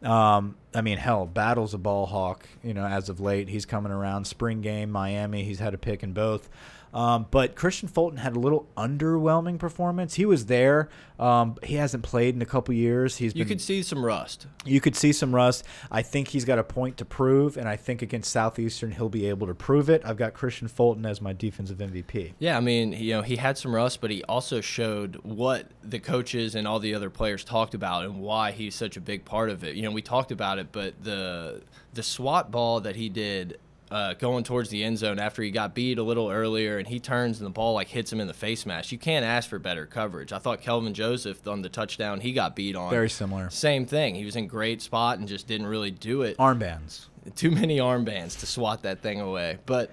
Um, 0.03 0.55
I 0.75 0.81
mean, 0.81 0.97
hell, 0.97 1.25
Battle's 1.25 1.73
a 1.73 1.77
ball 1.77 2.05
hawk. 2.05 2.47
You 2.63 2.73
know, 2.73 2.85
as 2.85 3.09
of 3.09 3.19
late, 3.19 3.47
he's 3.49 3.65
coming 3.65 3.91
around. 3.91 4.25
Spring 4.25 4.61
game, 4.61 4.91
Miami, 4.91 5.43
he's 5.43 5.59
had 5.59 5.73
a 5.73 5.77
pick 5.77 6.03
in 6.03 6.13
both. 6.13 6.49
Um, 6.93 7.25
but 7.31 7.55
Kristian 7.55 7.89
Fulton 7.89 8.17
had 8.17 8.35
a 8.35 8.39
little 8.39 8.67
underwhelming 8.77 9.57
performance. 9.57 10.15
He 10.15 10.25
was 10.25 10.45
there. 10.45 10.89
Um, 11.19 11.57
he 11.63 11.75
hasn't 11.75 12.03
played 12.03 12.35
in 12.35 12.41
a 12.41 12.45
couple 12.45 12.73
years. 12.73 13.17
He's 13.17 13.33
you 13.35 13.43
been, 13.43 13.49
could 13.49 13.61
see 13.61 13.81
some 13.81 14.05
rust. 14.05 14.47
You 14.65 14.79
could 14.79 14.95
see 14.95 15.11
some 15.11 15.33
rust. 15.33 15.65
I 15.91 16.01
think 16.01 16.29
he's 16.29 16.45
got 16.45 16.59
a 16.59 16.63
point 16.63 16.97
to 16.97 17.05
prove, 17.05 17.57
and 17.57 17.67
I 17.67 17.75
think 17.75 18.01
against 18.01 18.31
Southeastern 18.31 18.91
he'll 18.91 19.09
be 19.09 19.27
able 19.27 19.47
to 19.47 19.55
prove 19.55 19.89
it. 19.89 20.01
I've 20.05 20.17
got 20.17 20.33
Kristian 20.33 20.69
Fulton 20.69 21.05
as 21.05 21.21
my 21.21 21.33
defensive 21.33 21.77
MVP. 21.77 22.33
Yeah, 22.39 22.57
I 22.57 22.59
mean, 22.59 22.93
you 22.93 23.13
know, 23.13 23.21
he 23.21 23.37
had 23.37 23.57
some 23.57 23.73
rust, 23.73 24.01
but 24.01 24.11
he 24.11 24.23
also 24.23 24.61
showed 24.61 25.15
what 25.23 25.67
the 25.83 25.99
coaches 25.99 26.55
and 26.55 26.67
all 26.67 26.79
the 26.79 26.93
other 26.93 27.09
players 27.09 27.43
talked 27.43 27.73
about 27.73 28.05
and 28.05 28.19
why 28.19 28.51
he's 28.51 28.75
such 28.75 28.97
a 28.97 29.01
big 29.01 29.25
part 29.25 29.49
of 29.49 29.63
it. 29.63 29.75
You 29.75 29.83
know, 29.83 29.91
we 29.91 30.01
talked 30.01 30.31
about 30.31 30.59
it, 30.59 30.71
but 30.71 30.93
the 31.03 31.61
the 31.93 32.03
SWAT 32.03 32.51
ball 32.51 32.81
that 32.81 32.95
he 32.95 33.09
did 33.09 33.59
uh, 33.93 34.15
going 34.15 34.43
towards 34.43 34.71
the 34.71 34.83
end 34.83 34.97
zone 34.97 35.19
after 35.19 35.43
he 35.43 35.51
got 35.51 35.75
beat 35.75 35.99
a 35.99 36.03
little 36.03 36.31
earlier 36.31 36.79
and 36.79 36.87
he 36.87 36.99
turns 36.99 37.37
and 37.37 37.45
the 37.45 37.51
ball 37.51 37.75
like 37.75 37.87
hits 37.87 38.11
him 38.11 38.19
in 38.19 38.25
the 38.25 38.33
face 38.33 38.65
mask. 38.65 38.91
You 38.91 38.97
can't 38.97 39.23
ask 39.23 39.47
for 39.47 39.59
better 39.59 39.85
coverage. 39.85 40.33
I 40.33 40.39
thought 40.39 40.61
Kelvin 40.61 40.95
Joseph 40.95 41.47
on 41.47 41.61
the 41.61 41.69
touchdown 41.69 42.19
he 42.19 42.33
got 42.33 42.55
beat 42.55 42.75
on. 42.75 42.89
Very 42.89 43.09
similar. 43.09 43.51
Same 43.51 43.85
thing. 43.85 44.15
He 44.15 44.25
was 44.25 44.35
in 44.35 44.47
great 44.47 44.81
spot 44.81 45.19
and 45.19 45.27
just 45.27 45.45
didn't 45.45 45.67
really 45.67 45.91
do 45.91 46.23
it. 46.23 46.37
Armbands. 46.37 47.05
Too 47.35 47.51
many 47.51 47.77
armbands 47.77 48.39
to 48.39 48.47
swat 48.47 48.81
that 48.81 49.01
thing 49.03 49.21
away. 49.21 49.59
But 49.67 49.91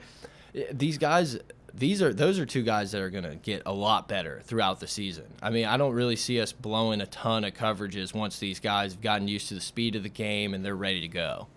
eh, 0.54 0.64
these 0.72 0.96
guys 0.96 1.38
these 1.74 2.00
are 2.00 2.14
those 2.14 2.38
are 2.38 2.46
two 2.46 2.62
guys 2.62 2.92
that 2.92 3.02
are 3.02 3.10
going 3.10 3.24
to 3.24 3.36
get 3.36 3.64
a 3.66 3.72
lot 3.72 4.08
better 4.08 4.40
throughout 4.44 4.80
the 4.80 4.86
season. 4.86 5.26
I 5.42 5.50
mean, 5.50 5.66
I 5.66 5.76
don't 5.76 5.92
really 5.92 6.16
see 6.16 6.40
us 6.40 6.52
blowing 6.52 7.02
a 7.02 7.06
ton 7.06 7.44
of 7.44 7.52
coverages 7.52 8.14
once 8.14 8.38
these 8.38 8.60
guys 8.60 8.94
have 8.94 9.02
gotten 9.02 9.28
used 9.28 9.48
to 9.48 9.54
the 9.54 9.60
speed 9.60 9.94
of 9.94 10.04
the 10.04 10.08
game 10.08 10.54
and 10.54 10.64
they're 10.64 10.74
ready 10.74 11.02
to 11.02 11.08
go. 11.08 11.48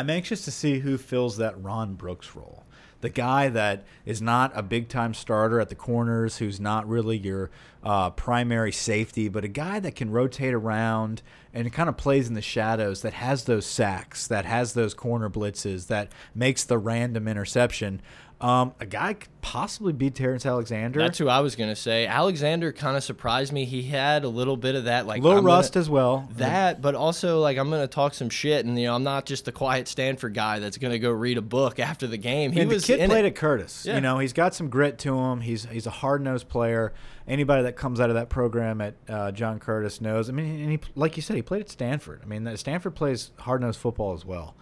I'm 0.00 0.08
anxious 0.08 0.46
to 0.46 0.50
see 0.50 0.78
who 0.78 0.96
fills 0.96 1.36
that 1.36 1.62
Ron 1.62 1.92
Brooks 1.92 2.34
role. 2.34 2.64
The 3.02 3.10
guy 3.10 3.50
that 3.50 3.84
is 4.06 4.22
not 4.22 4.50
a 4.54 4.62
big 4.62 4.88
time 4.88 5.12
starter 5.12 5.60
at 5.60 5.68
the 5.68 5.74
corners, 5.74 6.38
who's 6.38 6.58
not 6.58 6.88
really 6.88 7.18
your 7.18 7.50
uh, 7.84 8.08
primary 8.08 8.72
safety, 8.72 9.28
but 9.28 9.44
a 9.44 9.48
guy 9.48 9.78
that 9.78 9.96
can 9.96 10.10
rotate 10.10 10.54
around 10.54 11.20
and 11.52 11.70
kind 11.70 11.90
of 11.90 11.98
plays 11.98 12.28
in 12.28 12.34
the 12.34 12.40
shadows, 12.40 13.02
that 13.02 13.12
has 13.12 13.44
those 13.44 13.66
sacks, 13.66 14.26
that 14.26 14.46
has 14.46 14.72
those 14.72 14.94
corner 14.94 15.28
blitzes, 15.28 15.88
that 15.88 16.10
makes 16.34 16.64
the 16.64 16.78
random 16.78 17.28
interception. 17.28 18.00
Um, 18.40 18.72
a 18.80 18.86
guy 18.86 19.12
could 19.14 19.28
possibly 19.42 19.92
be 19.92 20.08
Terrence 20.08 20.46
Alexander. 20.46 20.98
That's 20.98 21.18
who 21.18 21.28
I 21.28 21.40
was 21.40 21.56
gonna 21.56 21.76
say. 21.76 22.06
Alexander 22.06 22.72
kind 22.72 22.96
of 22.96 23.04
surprised 23.04 23.52
me. 23.52 23.66
He 23.66 23.82
had 23.82 24.24
a 24.24 24.30
little 24.30 24.56
bit 24.56 24.74
of 24.74 24.84
that, 24.84 25.06
like 25.06 25.22
little 25.22 25.42
rust 25.42 25.74
gonna, 25.74 25.82
as 25.82 25.90
well. 25.90 26.26
That, 26.32 26.80
but 26.80 26.94
also 26.94 27.40
like 27.40 27.58
I'm 27.58 27.68
gonna 27.68 27.86
talk 27.86 28.14
some 28.14 28.30
shit, 28.30 28.64
and 28.64 28.78
you 28.78 28.86
know 28.86 28.94
I'm 28.94 29.02
not 29.02 29.26
just 29.26 29.44
the 29.44 29.52
quiet 29.52 29.88
Stanford 29.88 30.32
guy 30.32 30.58
that's 30.58 30.78
gonna 30.78 30.98
go 30.98 31.10
read 31.10 31.36
a 31.36 31.42
book 31.42 31.78
after 31.78 32.06
the 32.06 32.16
game. 32.16 32.52
He 32.52 32.60
and 32.60 32.70
was 32.70 32.86
the 32.86 32.96
kid 32.96 33.10
played 33.10 33.26
it. 33.26 33.28
at 33.28 33.34
Curtis. 33.34 33.84
Yeah. 33.84 33.96
You 33.96 34.00
know 34.00 34.18
he's 34.18 34.32
got 34.32 34.54
some 34.54 34.70
grit 34.70 34.98
to 35.00 35.18
him. 35.18 35.42
He's 35.42 35.66
he's 35.66 35.86
a 35.86 35.90
hard 35.90 36.22
nosed 36.22 36.48
player. 36.48 36.94
Anybody 37.28 37.64
that 37.64 37.76
comes 37.76 38.00
out 38.00 38.08
of 38.08 38.14
that 38.16 38.30
program 38.30 38.80
at 38.80 38.94
uh, 39.06 39.32
John 39.32 39.58
Curtis 39.58 40.00
knows. 40.00 40.30
I 40.30 40.32
mean, 40.32 40.62
and 40.62 40.70
he 40.70 40.80
like 40.94 41.16
you 41.16 41.22
said, 41.22 41.36
he 41.36 41.42
played 41.42 41.60
at 41.60 41.68
Stanford. 41.68 42.20
I 42.22 42.26
mean, 42.26 42.56
Stanford 42.56 42.94
plays 42.94 43.32
hard 43.40 43.60
nosed 43.60 43.78
football 43.78 44.14
as 44.14 44.24
well. 44.24 44.54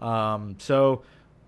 Um, 0.00 0.56
so, 0.58 1.02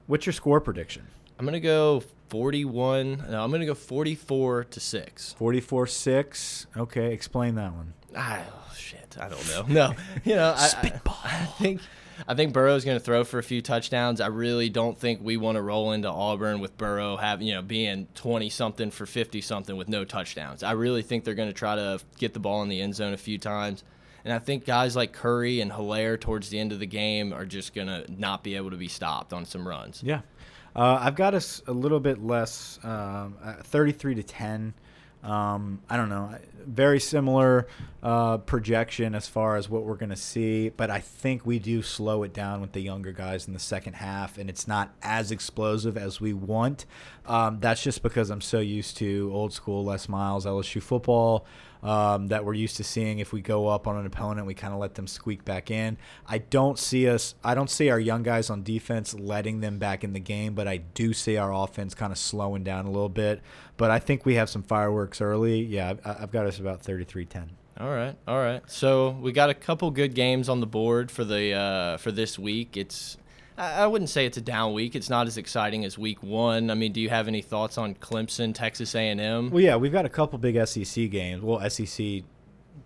what's 0.07 0.27
your 0.27 0.33
score 0.33 0.61
prediction? 0.61 1.09
I'm 1.43 1.47
gonna 1.47 1.59
go 1.59 2.05
41. 2.29 3.25
No, 3.29 3.43
I'm 3.43 3.51
gonna 3.51 3.67
go 3.67 3.75
44 3.75 4.63
to 4.63 4.79
six. 4.79 5.33
44 5.33 5.89
six. 5.89 6.69
Okay, 6.77 7.13
explain 7.13 7.57
that 7.57 7.75
one. 7.75 7.95
Ah, 8.17 8.45
oh, 8.49 8.73
shit. 8.77 9.17
I 9.21 9.29
don't 9.29 9.49
know. 9.49 9.65
No, 9.67 9.95
you 10.25 10.37
know, 10.37 10.55
I, 10.57 10.69
spitball. 10.69 11.19
I, 11.25 11.41
I 11.43 11.47
think. 11.47 11.81
I 12.29 12.35
think 12.35 12.53
Burrow's 12.53 12.85
going 12.85 12.97
to 12.97 13.03
throw 13.03 13.25
for 13.25 13.41
a 13.41 13.43
few 13.43 13.61
touchdowns. 13.61 14.21
I 14.21 14.29
really 14.29 14.69
don't 14.69 14.97
think 14.97 15.21
we 15.25 15.37
want 15.37 15.57
to 15.57 15.63
roll 15.63 15.91
into 15.91 16.09
Auburn 16.09 16.61
with 16.61 16.77
Burrow 16.79 17.17
having, 17.17 17.49
you 17.49 17.55
know, 17.55 17.63
being 17.63 18.07
20 18.15 18.49
something 18.49 18.93
for 18.93 19.07
50 19.07 19.41
something 19.41 19.77
with 19.77 19.89
no 19.89 20.05
touchdowns. 20.05 20.63
I 20.63 20.73
really 20.73 21.03
think 21.03 21.25
they're 21.25 21.35
going 21.35 21.49
to 21.49 21.55
try 21.55 21.75
to 21.75 21.99
get 22.19 22.35
the 22.35 22.39
ball 22.39 22.63
in 22.63 22.69
the 22.69 22.81
end 22.81 22.95
zone 22.95 23.13
a 23.13 23.17
few 23.17 23.39
times. 23.39 23.83
And 24.25 24.33
I 24.33 24.39
think 24.39 24.65
guys 24.65 24.95
like 24.95 25.13
Curry 25.13 25.61
and 25.61 25.73
Helaire 25.73 26.21
towards 26.21 26.51
the 26.51 26.61
end 26.61 26.71
of 26.71 26.79
the 26.79 26.87
game 26.87 27.33
are 27.33 27.47
just 27.47 27.75
going 27.75 27.89
to 27.89 28.05
not 28.09 28.45
be 28.45 28.55
able 28.55 28.71
to 28.71 28.77
be 28.77 28.89
stopped 28.89 29.33
on 29.33 29.45
some 29.45 29.67
runs. 29.67 30.01
Yeah. 30.05 30.21
Uh, 30.75 30.99
I've 31.01 31.17
got 31.17 31.35
us 31.35 31.63
a, 31.67 31.71
a 31.71 31.75
little 31.75 32.01
bit 32.01 32.23
less, 32.23 32.79
um, 32.83 33.37
33 33.63 34.17
to 34.17 34.23
10. 34.23 34.75
Um, 35.23 35.81
I 35.89 35.97
don't 35.97 36.09
know, 36.09 36.37
very 36.67 36.99
similar 36.99 37.69
uh, 38.03 38.39
projection 38.39 39.15
as 39.15 39.29
far 39.29 39.57
as 39.57 39.69
what 39.69 39.85
we're 39.85 39.95
going 39.97 40.11
to 40.11 40.17
see, 40.17 40.71
but 40.71 40.91
I 40.91 40.99
think 40.99 41.47
we 41.47 41.61
do 41.61 41.81
slow 41.81 42.25
it 42.25 42.33
down 42.33 42.61
with 42.61 42.73
the 42.73 42.81
younger 42.81 43.13
guys 43.13 43.47
in 43.47 43.53
the 43.53 43.61
second 43.61 43.95
half, 43.95 44.37
and 44.37 44.51
it's 44.51 44.67
not 44.67 44.93
as 45.01 45.31
explosive 45.31 45.97
as 45.97 46.21
we 46.21 46.33
want. 46.33 46.87
Um, 47.25 47.61
that's 47.61 47.85
just 47.85 48.03
because 48.03 48.31
I'm 48.31 48.41
so 48.41 48.59
used 48.59 48.97
to 48.97 49.31
old 49.33 49.53
school 49.53 49.85
Les 49.85 50.09
Miles 50.09 50.45
LSU 50.45 50.83
football 50.83 51.47
um, 51.83 52.29
that 52.29 52.45
we're 52.45 52.55
used 52.55 52.77
to 52.77 52.85
seeing. 52.85 53.19
If 53.19 53.33
we 53.33 53.41
go 53.41 53.69
up 53.69 53.87
on 53.87 53.97
an 53.97 54.07
opponent, 54.07 54.47
we 54.47 54.55
kind 54.55 54.73
of 54.73 54.79
let 54.79 54.95
them 54.95 55.07
squeak 55.07 55.45
back 55.45 55.71
in. 55.71 55.99
I 56.27 56.39
don't 56.39 56.79
see 56.79 57.09
us. 57.09 57.35
I 57.43 57.55
don't 57.55 57.71
see 57.71 57.91
our 57.91 58.01
young 58.01 58.23
guys 58.23 58.51
on 58.51 58.63
defense 58.63 59.15
letting 59.15 59.61
them 59.61 59.79
back 59.79 60.05
in 60.05 60.13
the 60.13 60.21
game, 60.21 60.55
but 60.55 60.69
I 60.69 60.79
do 60.79 61.13
see 61.13 61.37
our 61.37 61.53
offense 61.53 61.95
kind 61.95 62.13
of 62.13 62.19
slowing 62.19 62.63
down 62.65 62.87
a 62.87 62.91
little 62.91 63.09
bit. 63.09 63.43
But 63.77 63.91
I 63.91 63.99
think 63.99 64.25
we 64.25 64.35
have 64.37 64.49
some 64.49 64.63
fireworks 64.63 65.21
early. 65.21 65.63
Yeah, 65.63 65.95
I've 66.05 66.31
got 66.31 66.47
us 66.47 66.59
about 66.59 66.83
33-10. 66.83 67.49
All 67.81 67.91
right, 67.91 68.15
all 68.29 68.39
right. 68.39 68.63
So 68.67 69.11
we 69.11 69.33
got 69.33 69.51
a 69.51 69.55
couple 69.55 69.91
good 69.91 70.15
games 70.15 70.49
on 70.49 70.61
the 70.61 70.67
board 70.67 71.11
for 71.11 71.25
the 71.25 71.53
uh, 71.53 71.97
for 71.97 72.13
this 72.13 72.39
week. 72.39 72.77
It's 72.77 73.17
I 73.63 73.87
wouldn't 73.87 74.11
say 74.11 74.27
it's 74.27 74.37
a 74.37 74.43
down 74.43 74.73
week. 74.75 74.97
It's 74.97 75.09
not 75.09 75.27
as 75.27 75.37
exciting 75.37 75.85
as 75.85 75.97
week 75.97 76.23
one. 76.23 76.71
I 76.71 76.75
mean, 76.75 76.93
do 76.93 77.01
you 77.01 77.09
have 77.11 77.29
any 77.29 77.43
thoughts 77.43 77.79
on 77.79 77.95
Clemson, 77.95 78.55
Texas 78.55 78.95
A&M? 78.95 79.51
Well, 79.51 79.63
yeah, 79.63 79.77
we've 79.77 79.93
got 79.93 80.05
a 80.05 80.09
couple 80.09 80.39
big 80.39 80.67
SEC 80.67 81.11
games. 81.11 81.43
Well, 81.43 81.69
SEC 81.71 82.25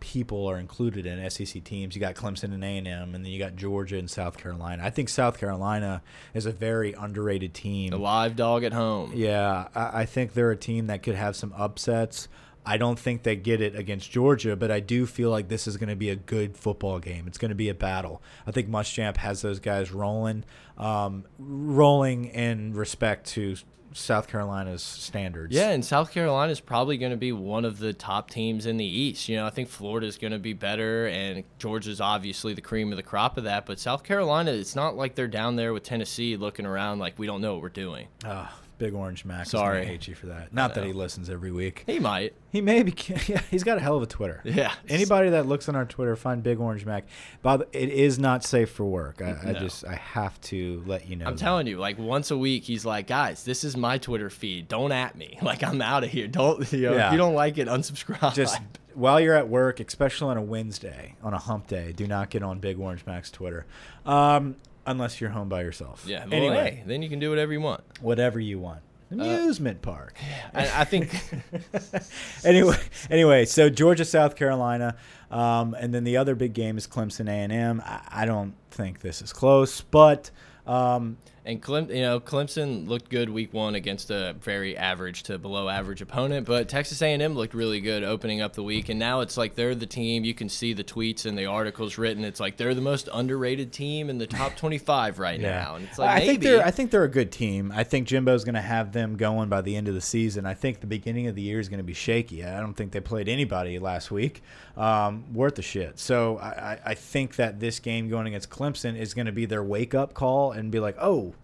people 0.00 0.46
are 0.46 0.58
included 0.58 1.06
in 1.06 1.30
SEC 1.30 1.64
teams. 1.64 1.94
You 1.94 2.00
got 2.00 2.14
Clemson 2.14 2.52
and 2.52 2.62
A&M, 2.62 3.14
and 3.14 3.24
then 3.24 3.32
you 3.32 3.38
got 3.38 3.56
Georgia 3.56 3.96
and 3.96 4.10
South 4.10 4.36
Carolina. 4.36 4.82
I 4.84 4.90
think 4.90 5.08
South 5.08 5.38
Carolina 5.38 6.02
is 6.34 6.46
a 6.46 6.52
very 6.52 6.92
underrated 6.92 7.54
team. 7.54 7.90
The 7.90 7.98
live 7.98 8.36
dog 8.36 8.62
at 8.64 8.72
home. 8.72 9.12
Yeah, 9.14 9.68
I, 9.74 10.02
I 10.02 10.04
think 10.04 10.34
they're 10.34 10.50
a 10.50 10.56
team 10.56 10.88
that 10.88 11.02
could 11.02 11.14
have 11.14 11.36
some 11.36 11.54
upsets. 11.56 12.28
I 12.66 12.78
don't 12.78 12.98
think 12.98 13.22
they 13.22 13.36
get 13.36 13.60
it 13.60 13.76
against 13.76 14.10
Georgia, 14.10 14.56
but 14.56 14.72
I 14.72 14.80
do 14.80 15.06
feel 15.06 15.30
like 15.30 15.46
this 15.46 15.68
is 15.68 15.76
going 15.76 15.88
to 15.88 15.96
be 15.96 16.10
a 16.10 16.16
good 16.16 16.56
football 16.56 16.98
game. 16.98 17.28
It's 17.28 17.38
going 17.38 17.50
to 17.50 17.54
be 17.54 17.68
a 17.68 17.74
battle. 17.74 18.20
I 18.44 18.50
think 18.50 18.68
Muschamp 18.68 19.18
has 19.18 19.40
those 19.40 19.60
guys 19.60 19.92
rolling, 19.92 20.44
um, 20.76 21.24
rolling 21.38 22.24
in 22.24 22.74
respect 22.74 23.28
to 23.28 23.54
South 23.92 24.28
Carolina's 24.28 24.82
standards. 24.82 25.54
Yeah, 25.54 25.70
and 25.70 25.84
South 25.84 26.10
Carolina 26.12 26.52
is 26.52 26.60
probably 26.60 26.98
going 26.98 27.12
to 27.12 27.16
be 27.16 27.32
one 27.32 27.64
of 27.64 27.78
the 27.78 27.92
top 27.92 28.30
teams 28.30 28.66
in 28.66 28.76
the 28.76 28.84
East. 28.84 29.28
You 29.28 29.36
know, 29.36 29.46
I 29.46 29.50
think 29.50 29.68
Florida 29.68 30.06
is 30.06 30.18
going 30.18 30.32
to 30.32 30.38
be 30.38 30.52
better, 30.52 31.06
and 31.06 31.44
Georgia's 31.58 32.00
obviously 32.00 32.52
the 32.52 32.60
cream 32.60 32.92
of 32.92 32.96
the 32.96 33.02
crop 33.02 33.38
of 33.38 33.44
that. 33.44 33.64
But 33.64 33.78
South 33.78 34.02
Carolina, 34.02 34.50
it's 34.52 34.76
not 34.76 34.96
like 34.96 35.14
they're 35.14 35.28
down 35.28 35.56
there 35.56 35.72
with 35.72 35.84
Tennessee 35.84 36.36
looking 36.36 36.66
around 36.66 36.98
like 36.98 37.18
we 37.18 37.26
don't 37.26 37.40
know 37.40 37.54
what 37.54 37.62
we're 37.62 37.68
doing. 37.68 38.08
Uh, 38.24 38.48
Big 38.78 38.94
Orange 38.94 39.24
Mac. 39.24 39.46
Sorry, 39.46 39.82
I 39.82 39.84
hate 39.84 40.06
you 40.06 40.14
for 40.14 40.26
that. 40.26 40.52
Not 40.52 40.74
that 40.74 40.84
he 40.84 40.92
listens 40.92 41.30
every 41.30 41.50
week. 41.50 41.84
He 41.86 41.98
might. 41.98 42.34
He 42.50 42.60
may 42.60 42.82
be. 42.82 42.94
Yeah, 43.26 43.40
he's 43.50 43.64
got 43.64 43.78
a 43.78 43.80
hell 43.80 43.96
of 43.96 44.02
a 44.02 44.06
Twitter. 44.06 44.40
Yeah. 44.44 44.72
Anybody 44.88 45.30
that 45.30 45.46
looks 45.46 45.68
on 45.68 45.74
our 45.74 45.84
Twitter, 45.84 46.14
find 46.16 46.42
Big 46.42 46.60
Orange 46.60 46.84
Mac. 46.84 47.04
Bob, 47.42 47.64
it 47.72 47.88
is 47.88 48.18
not 48.18 48.44
safe 48.44 48.70
for 48.70 48.84
work. 48.84 49.20
I, 49.20 49.32
no. 49.42 49.50
I 49.50 49.52
just 49.54 49.84
I 49.84 49.94
have 49.94 50.40
to 50.42 50.82
let 50.86 51.08
you 51.08 51.16
know. 51.16 51.26
I'm 51.26 51.34
that. 51.34 51.40
telling 51.40 51.66
you, 51.66 51.78
like 51.78 51.98
once 51.98 52.30
a 52.30 52.36
week, 52.38 52.64
he's 52.64 52.84
like, 52.84 53.06
guys, 53.06 53.44
this 53.44 53.64
is 53.64 53.76
my 53.76 53.98
Twitter 53.98 54.30
feed. 54.30 54.68
Don't 54.68 54.92
at 54.92 55.16
me. 55.16 55.38
Like 55.46 55.62
I'm 55.62 55.80
out 55.80 56.02
of 56.02 56.10
here. 56.10 56.26
Don't 56.26 56.72
you 56.72 56.82
know? 56.82 56.94
Yeah. 56.94 57.06
If 57.06 57.12
you 57.12 57.18
don't 57.18 57.34
like 57.34 57.56
it, 57.56 57.68
unsubscribe. 57.68 58.34
Just 58.34 58.60
while 58.94 59.20
you're 59.20 59.36
at 59.36 59.48
work, 59.48 59.78
especially 59.78 60.30
on 60.30 60.36
a 60.38 60.42
Wednesday, 60.42 61.14
on 61.22 61.34
a 61.34 61.38
hump 61.38 61.68
day, 61.68 61.92
do 61.92 62.06
not 62.06 62.30
get 62.30 62.42
on 62.42 62.58
Big 62.58 62.80
Orange 62.80 63.06
Mac's 63.06 63.30
Twitter. 63.30 63.64
Um, 64.04 64.56
unless 64.86 65.20
you're 65.20 65.30
home 65.30 65.48
by 65.48 65.62
yourself. 65.62 66.04
Yeah. 66.06 66.24
Well, 66.24 66.34
anyway, 66.34 66.76
hey, 66.76 66.82
then 66.86 67.02
you 67.02 67.08
can 67.08 67.18
do 67.18 67.30
whatever 67.30 67.52
you 67.52 67.60
want. 67.60 67.82
Whatever 68.00 68.40
you 68.40 68.58
want. 68.58 68.80
Uh, 69.12 69.22
amusement 69.22 69.78
uh, 69.82 69.90
park. 69.90 70.18
I, 70.54 70.80
I 70.80 70.84
think. 70.84 71.14
anyway, 72.44 72.78
anyway, 73.10 73.44
so 73.44 73.68
Georgia, 73.68 74.04
South 74.04 74.36
Carolina, 74.36 74.96
um, 75.30 75.74
and 75.74 75.94
then 75.94 76.04
the 76.04 76.16
other 76.16 76.34
big 76.34 76.54
game 76.54 76.76
is 76.78 76.86
Clemson 76.86 77.28
A 77.28 77.32
and 77.32 77.52
M. 77.52 77.82
I, 77.84 78.00
I 78.10 78.24
don't 78.26 78.54
think 78.70 79.00
this 79.00 79.22
is 79.22 79.32
close, 79.32 79.80
but 79.80 80.30
Um, 80.66 81.16
And 81.44 81.62
Clem, 81.62 81.88
you 81.92 82.00
know, 82.02 82.18
Clemson 82.18 82.88
looked 82.88 83.08
good 83.08 83.30
week 83.30 83.54
one 83.54 83.76
against 83.76 84.10
a 84.10 84.34
very 84.40 84.76
average 84.76 85.22
to 85.24 85.38
below 85.38 85.68
average 85.68 86.02
opponent, 86.02 86.44
but 86.44 86.68
Texas 86.68 87.00
A&M 87.00 87.34
looked 87.36 87.54
really 87.54 87.78
good 87.80 88.02
opening 88.02 88.40
up 88.40 88.54
the 88.54 88.64
week, 88.64 88.88
and 88.88 88.98
now 88.98 89.20
it's 89.20 89.36
like 89.36 89.54
they're 89.54 89.76
the 89.76 89.86
team. 89.86 90.24
You 90.24 90.34
can 90.34 90.48
see 90.48 90.72
the 90.72 90.82
tweets 90.82 91.24
and 91.24 91.38
the 91.38 91.46
articles 91.46 91.98
written. 91.98 92.24
It's 92.24 92.40
like 92.40 92.56
they're 92.56 92.74
the 92.74 92.80
most 92.80 93.08
underrated 93.14 93.72
team 93.72 94.10
in 94.10 94.18
the 94.18 94.26
top 94.26 94.56
25 94.56 95.20
right 95.20 95.40
now, 95.60 95.76
and 95.76 95.84
it's 95.84 96.00
like 96.00 96.10
I 96.10 96.14
maybe 96.18 96.26
think 96.30 96.42
they're 96.42 96.66
I 96.66 96.70
think 96.72 96.90
they're 96.90 97.04
a 97.04 97.08
good 97.08 97.30
team. 97.30 97.72
I 97.72 97.84
think 97.84 98.08
Jimbo's 98.08 98.42
going 98.42 98.56
to 98.56 98.60
have 98.60 98.90
them 98.90 99.16
going 99.16 99.48
by 99.48 99.60
the 99.60 99.76
end 99.76 99.86
of 99.86 99.94
the 99.94 100.00
season. 100.00 100.46
I 100.46 100.54
think 100.54 100.80
the 100.80 100.88
beginning 100.88 101.28
of 101.28 101.36
the 101.36 101.42
year 101.42 101.60
is 101.60 101.68
going 101.68 101.78
to 101.78 101.84
be 101.84 101.94
shaky. 101.94 102.44
I 102.44 102.58
don't 102.58 102.74
think 102.74 102.90
they 102.90 102.98
played 103.00 103.28
anybody 103.28 103.78
last 103.78 104.10
week 104.10 104.42
um, 104.76 105.32
worth 105.32 105.54
the 105.54 105.62
shit. 105.62 106.00
So 106.00 106.38
I, 106.38 106.48
I- 106.48 106.80
I 106.86 106.94
think 106.94 107.36
that 107.36 107.60
this 107.60 107.78
game 107.78 108.08
going 108.08 108.26
against 108.26 108.50
Clemson 108.50 108.98
is 108.98 109.14
going 109.14 109.26
to 109.26 109.32
be 109.32 109.46
their 109.46 109.62
wake 109.62 109.94
up 109.94 110.12
call 110.12 110.52
and 110.56 110.70
be 110.70 110.80
like, 110.80 110.96
oh. 111.00 111.34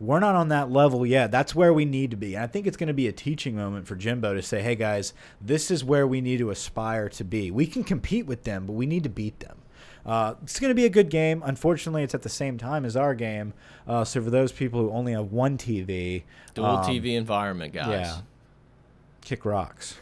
We're 0.00 0.18
not 0.18 0.34
on 0.34 0.48
that 0.48 0.68
level 0.68 1.06
yet. 1.06 1.30
That's 1.30 1.54
where 1.54 1.72
we 1.72 1.84
need 1.84 2.10
to 2.10 2.16
be. 2.16 2.34
And 2.34 2.42
I 2.42 2.48
think 2.48 2.66
it's 2.66 2.76
going 2.76 2.88
to 2.88 2.92
be 2.92 3.06
a 3.06 3.12
teaching 3.12 3.54
moment 3.54 3.86
for 3.86 3.94
Jimbo 3.94 4.34
to 4.34 4.42
say, 4.42 4.60
"Hey 4.60 4.74
guys, 4.74 5.14
this 5.40 5.70
is 5.70 5.84
where 5.84 6.08
we 6.08 6.20
need 6.20 6.38
to 6.38 6.50
aspire 6.50 7.08
to 7.10 7.22
be. 7.22 7.52
We 7.52 7.68
can 7.68 7.84
compete 7.84 8.26
with 8.26 8.42
them, 8.42 8.66
but 8.66 8.72
we 8.72 8.84
need 8.84 9.04
to 9.04 9.08
beat 9.08 9.38
them." 9.38 9.58
Uh, 10.04 10.34
it's 10.42 10.58
going 10.58 10.70
to 10.70 10.74
be 10.74 10.84
a 10.84 10.90
good 10.90 11.08
game. 11.08 11.40
Unfortunately, 11.44 12.02
it's 12.02 12.14
at 12.14 12.22
the 12.22 12.28
same 12.28 12.58
time 12.58 12.84
as 12.84 12.96
our 12.96 13.14
game. 13.14 13.52
Uh, 13.86 14.02
so 14.02 14.20
for 14.20 14.30
those 14.30 14.50
people 14.50 14.80
who 14.80 14.90
only 14.90 15.12
have 15.12 15.30
one 15.30 15.56
TV, 15.56 16.24
dual 16.54 16.66
um, 16.66 16.84
TV 16.84 17.14
environment, 17.16 17.72
guys. 17.72 17.88
yeah, 17.88 18.16
kick 19.20 19.44
rocks. 19.44 19.98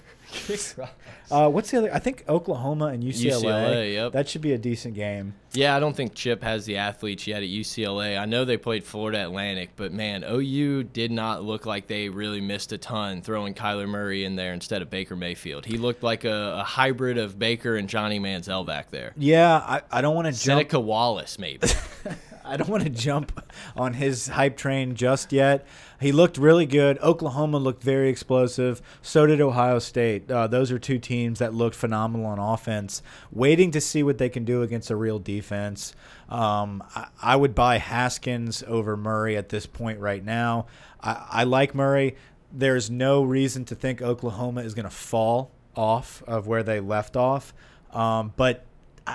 Uh, 1.30 1.48
what's 1.48 1.70
the 1.70 1.78
other? 1.78 1.94
I 1.94 2.00
think 2.00 2.24
Oklahoma 2.28 2.86
and 2.86 3.02
UCLA. 3.02 3.42
UCLA, 3.42 3.92
yep. 3.94 4.12
That 4.12 4.28
should 4.28 4.42
be 4.42 4.52
a 4.52 4.58
decent 4.58 4.94
game. 4.94 5.34
Yeah, 5.52 5.76
I 5.76 5.80
don't 5.80 5.94
think 5.94 6.14
Chip 6.14 6.42
has 6.42 6.64
the 6.64 6.76
athletes 6.76 7.26
yet 7.26 7.42
at 7.42 7.48
UCLA. 7.48 8.18
I 8.18 8.24
know 8.24 8.44
they 8.44 8.56
played 8.56 8.84
Florida 8.84 9.22
Atlantic, 9.22 9.70
but 9.76 9.92
man, 9.92 10.24
OU 10.28 10.84
did 10.84 11.10
not 11.10 11.44
look 11.44 11.66
like 11.66 11.86
they 11.86 12.08
really 12.08 12.40
missed 12.40 12.72
a 12.72 12.78
ton 12.78 13.22
throwing 13.22 13.54
Kyler 13.54 13.88
Murray 13.88 14.24
in 14.24 14.36
there 14.36 14.52
instead 14.52 14.82
of 14.82 14.90
Baker 14.90 15.16
Mayfield. 15.16 15.66
He 15.66 15.78
looked 15.78 16.02
like 16.02 16.24
a, 16.24 16.58
a 16.58 16.64
hybrid 16.64 17.18
of 17.18 17.38
Baker 17.38 17.76
and 17.76 17.88
Johnny 17.88 18.18
Manziel 18.18 18.66
back 18.66 18.90
there. 18.90 19.12
Yeah, 19.16 19.56
I, 19.56 19.82
I 19.90 20.00
don't 20.00 20.14
want 20.14 20.26
to 20.26 20.32
jump. 20.32 20.40
Seneca 20.40 20.80
Wallace, 20.80 21.38
maybe. 21.38 21.68
I 22.50 22.56
don't 22.56 22.68
want 22.68 22.82
to 22.82 22.90
jump 22.90 23.46
on 23.76 23.94
his 23.94 24.26
hype 24.26 24.56
train 24.56 24.96
just 24.96 25.32
yet. 25.32 25.64
He 26.00 26.10
looked 26.10 26.36
really 26.36 26.66
good. 26.66 26.98
Oklahoma 26.98 27.58
looked 27.58 27.80
very 27.80 28.08
explosive. 28.08 28.82
So 29.02 29.24
did 29.24 29.40
Ohio 29.40 29.78
State. 29.78 30.28
Uh, 30.28 30.48
those 30.48 30.72
are 30.72 30.78
two 30.78 30.98
teams 30.98 31.38
that 31.38 31.54
looked 31.54 31.76
phenomenal 31.76 32.26
on 32.26 32.40
offense. 32.40 33.02
Waiting 33.30 33.70
to 33.70 33.80
see 33.80 34.02
what 34.02 34.18
they 34.18 34.28
can 34.28 34.44
do 34.44 34.62
against 34.62 34.90
a 34.90 34.96
real 34.96 35.20
defense. 35.20 35.94
Um, 36.28 36.82
I, 36.96 37.06
I 37.22 37.36
would 37.36 37.54
buy 37.54 37.78
Haskins 37.78 38.64
over 38.66 38.96
Murray 38.96 39.36
at 39.36 39.50
this 39.50 39.66
point 39.66 40.00
right 40.00 40.24
now. 40.24 40.66
I, 41.00 41.26
I 41.30 41.44
like 41.44 41.72
Murray. 41.72 42.16
There's 42.52 42.90
no 42.90 43.22
reason 43.22 43.64
to 43.66 43.76
think 43.76 44.02
Oklahoma 44.02 44.62
is 44.62 44.74
going 44.74 44.86
to 44.86 44.90
fall 44.90 45.52
off 45.76 46.24
of 46.26 46.48
where 46.48 46.64
they 46.64 46.80
left 46.80 47.16
off. 47.16 47.54
Um, 47.92 48.32
but 48.36 48.64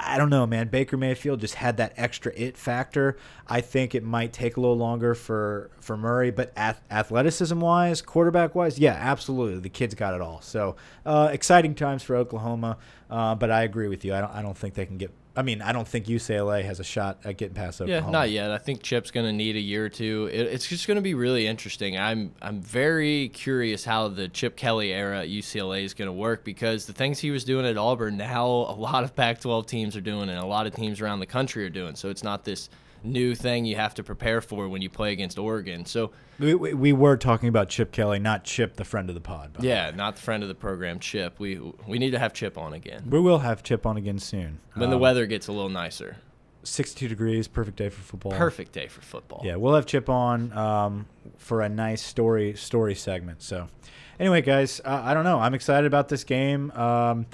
I 0.03 0.17
don't 0.17 0.29
know, 0.29 0.45
man. 0.45 0.67
Baker 0.67 0.97
Mayfield 0.97 1.39
just 1.39 1.55
had 1.55 1.77
that 1.77 1.93
extra 1.97 2.31
it 2.35 2.57
factor. 2.57 3.17
I 3.47 3.61
think 3.61 3.95
it 3.95 4.03
might 4.03 4.33
take 4.33 4.57
a 4.57 4.61
little 4.61 4.77
longer 4.77 5.15
for 5.15 5.71
for 5.79 5.95
Murray, 5.97 6.31
but 6.31 6.51
ath 6.55 6.81
athleticism 6.89 7.59
wise, 7.59 8.01
quarterback 8.01 8.55
wise, 8.55 8.79
yeah, 8.79 8.93
absolutely, 8.93 9.59
the 9.59 9.69
kid's 9.69 9.95
got 9.95 10.13
it 10.13 10.21
all. 10.21 10.41
So 10.41 10.75
uh, 11.05 11.29
exciting 11.31 11.75
times 11.75 12.03
for 12.03 12.15
Oklahoma. 12.15 12.77
Uh, 13.09 13.35
but 13.35 13.51
I 13.51 13.63
agree 13.63 13.87
with 13.87 14.03
you. 14.03 14.13
I 14.13 14.21
don't. 14.21 14.31
I 14.31 14.41
don't 14.41 14.57
think 14.57 14.73
they 14.73 14.85
can 14.85 14.97
get. 14.97 15.11
I 15.37 15.41
mean, 15.41 15.61
I 15.61 15.71
don't 15.73 15.87
think 15.87 16.05
UCLA 16.05 16.63
has 16.63 16.79
a 16.79 16.83
shot 16.83 17.19
at 17.25 17.37
getting 17.37 17.55
past 17.55 17.81
Oklahoma. 17.81 18.07
Yeah, 18.07 18.11
not 18.11 18.29
yet. 18.29 18.51
I 18.51 18.57
think 18.57 18.81
Chip's 18.81 19.11
going 19.11 19.25
to 19.25 19.33
need 19.33 19.55
a 19.55 19.59
year 19.59 19.85
or 19.85 19.89
two. 19.89 20.29
It, 20.31 20.47
it's 20.47 20.67
just 20.67 20.87
going 20.87 20.95
to 20.95 21.01
be 21.01 21.13
really 21.13 21.45
interesting. 21.45 21.97
I'm 21.97 22.33
I'm 22.41 22.61
very 22.61 23.29
curious 23.29 23.83
how 23.83 24.07
the 24.07 24.29
Chip 24.29 24.55
Kelly 24.55 24.93
era 24.93 25.21
at 25.21 25.27
UCLA 25.27 25.83
is 25.83 25.93
going 25.93 26.07
to 26.07 26.13
work 26.13 26.43
because 26.43 26.85
the 26.85 26.93
things 26.93 27.19
he 27.19 27.31
was 27.31 27.43
doing 27.43 27.65
at 27.65 27.77
Auburn 27.77 28.17
now 28.17 28.45
a 28.45 28.77
lot 28.77 29.03
of 29.03 29.15
Pac-12 29.15 29.67
teams 29.67 29.95
are 29.95 30.01
doing 30.01 30.29
and 30.29 30.39
a 30.39 30.45
lot 30.45 30.67
of 30.67 30.75
teams 30.75 31.01
around 31.01 31.19
the 31.19 31.25
country 31.25 31.65
are 31.65 31.69
doing. 31.69 31.95
So 31.95 32.09
it's 32.09 32.23
not 32.23 32.45
this 32.45 32.69
new 33.05 33.35
thing 33.35 33.65
you 33.65 33.75
have 33.75 33.93
to 33.95 34.03
prepare 34.03 34.41
for 34.41 34.67
when 34.67 34.81
you 34.81 34.89
play 34.89 35.11
against 35.13 35.37
Oregon. 35.39 35.85
So 35.85 36.11
We, 36.39 36.53
we, 36.55 36.73
we 36.73 36.91
were 36.93 37.15
talking 37.17 37.47
about 37.49 37.69
Chip 37.69 37.91
Kelly, 37.91 38.19
not 38.19 38.43
Chip, 38.43 38.75
the 38.75 38.83
friend 38.83 39.07
of 39.09 39.15
the 39.15 39.21
pod. 39.21 39.53
by 39.53 39.61
the 39.61 39.67
way. 39.67 39.73
yeah, 39.73 39.91
not 39.91 40.15
the 40.17 40.21
friend 40.21 40.43
of 40.43 40.49
the 40.49 40.55
program, 40.55 40.99
Chip. 40.99 41.39
We 41.39 41.59
we 41.87 41.99
need 41.99 42.11
to 42.11 42.19
have 42.19 42.33
Chip 42.33 42.57
on 42.57 42.73
again 42.73 43.03
We 43.09 43.19
will 43.19 43.39
have 43.39 43.63
Chip 43.63 43.85
on 43.85 43.95
again 43.97 44.19
soon. 44.19 44.59
when 44.73 44.89
the 44.89 44.95
Um, 44.95 45.01
weather 45.01 45.25
gets 45.25 45.47
a 45.47 45.51
little 45.51 45.69
nicer. 45.69 46.17
62 46.63 47.07
degrees, 47.07 47.47
perfect 47.47 47.77
day 47.77 47.89
for 47.89 48.01
football. 48.01 48.31
Perfect 48.31 48.71
day 48.71 48.87
for 48.87 49.01
football. 49.01 49.41
Yeah, 49.45 49.55
we'll 49.55 49.75
have 49.75 49.85
Chip 49.85 50.09
on 50.09 50.51
um, 50.53 51.05
for 51.37 51.61
a 51.61 51.69
nice 51.69 52.01
story 52.01 52.55
story 52.55 52.95
segment. 52.95 53.43
So, 53.43 53.67
anyway, 54.19 54.41
guys, 54.41 54.81
uh, 54.83 55.01
I 55.05 55.13
don't 55.13 55.23
know. 55.25 55.39
I'm 55.39 55.53
excited 55.53 55.85
about 55.85 56.09
this 56.09 56.23
game. 56.23 56.71
Um, 56.71 57.27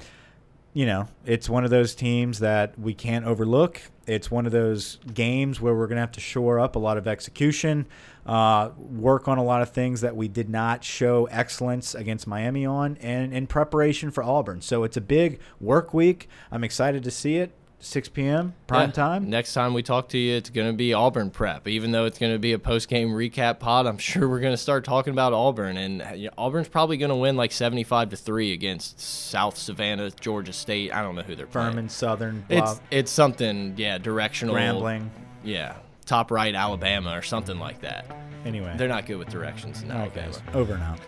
you 0.74 0.86
know, 0.86 1.06
it's 1.26 1.50
one 1.50 1.64
of 1.64 1.70
those 1.70 1.94
teams 1.94 2.38
that 2.38 2.78
we 2.78 2.94
can't 2.94 3.26
overlook. 3.26 3.82
It's 4.06 4.30
one 4.30 4.46
of 4.46 4.52
those 4.52 4.98
games 5.12 5.60
where 5.60 5.74
we're 5.74 5.86
going 5.86 5.96
to 5.96 6.00
have 6.00 6.12
to 6.12 6.20
shore 6.20 6.58
up 6.58 6.76
a 6.76 6.78
lot 6.78 6.96
of 6.96 7.06
execution, 7.06 7.86
uh, 8.24 8.70
work 8.78 9.28
on 9.28 9.36
a 9.38 9.44
lot 9.44 9.60
of 9.60 9.70
things 9.70 10.00
that 10.00 10.16
we 10.16 10.28
did 10.28 10.48
not 10.48 10.82
show 10.82 11.26
excellence 11.26 11.94
against 11.94 12.26
Miami 12.26 12.64
on, 12.64 12.96
and 13.00 13.34
in 13.34 13.46
preparation 13.46 14.10
for 14.10 14.24
Auburn. 14.24 14.62
So 14.62 14.82
it's 14.82 14.96
a 14.96 15.02
big 15.02 15.40
work 15.60 15.92
week. 15.92 16.28
I'm 16.50 16.64
excited 16.64 17.04
to 17.04 17.10
see 17.10 17.36
it. 17.36 17.52
6 17.84 18.08
p.m. 18.10 18.54
prime 18.66 18.88
Yeah. 18.90 18.92
time. 18.92 19.28
Next 19.28 19.52
time 19.54 19.74
we 19.74 19.82
talk 19.82 20.08
to 20.10 20.18
you, 20.18 20.34
it's 20.36 20.50
going 20.50 20.68
to 20.68 20.72
be 20.72 20.94
Auburn 20.94 21.30
prep. 21.30 21.66
Even 21.66 21.90
though 21.90 22.04
it's 22.04 22.18
going 22.18 22.32
to 22.32 22.38
be 22.38 22.52
a 22.52 22.58
post 22.58 22.88
game 22.88 23.08
recap 23.10 23.58
pod, 23.58 23.86
I'm 23.86 23.98
sure 24.10 24.28
we're 24.28 24.40
going 24.40 24.52
to 24.52 24.56
start 24.58 24.84
talking 24.84 25.12
about 25.12 25.32
Auburn. 25.32 25.76
And 25.76 26.00
uh, 26.02 26.12
you 26.14 26.26
know, 26.28 26.34
Auburn's 26.38 26.68
probably 26.68 26.96
going 26.96 27.08
to 27.10 27.16
win 27.16 27.36
like 27.36 27.52
75 27.52 28.10
to 28.10 28.16
three 28.16 28.52
against 28.52 29.00
South 29.00 29.56
Savannah, 29.58 30.10
Georgia 30.12 30.52
State. 30.52 30.94
I 30.94 31.02
don't 31.02 31.14
know 31.16 31.22
who 31.22 31.34
they're 31.34 31.46
playing. 31.46 31.70
Furman, 31.72 31.88
Southern, 31.88 32.44
blah, 32.48 32.72
It's 32.72 32.80
it's 32.90 33.10
something, 33.10 33.74
yeah, 33.76 33.98
directional. 33.98 34.54
Grambling. 34.54 35.08
Yeah, 35.44 35.76
top 36.06 36.30
right 36.30 36.54
Alabama 36.54 37.16
or 37.16 37.22
something 37.22 37.58
like 37.58 37.80
that. 37.80 38.06
Anyway. 38.44 38.74
They're 38.76 38.88
not 38.88 39.06
good 39.06 39.16
with 39.16 39.28
directions 39.28 39.82
in 39.82 39.90
Alabama. 39.90 40.26
guys. 40.32 40.42
Over 40.54 40.74
and 40.74 40.82
out. 40.82 40.98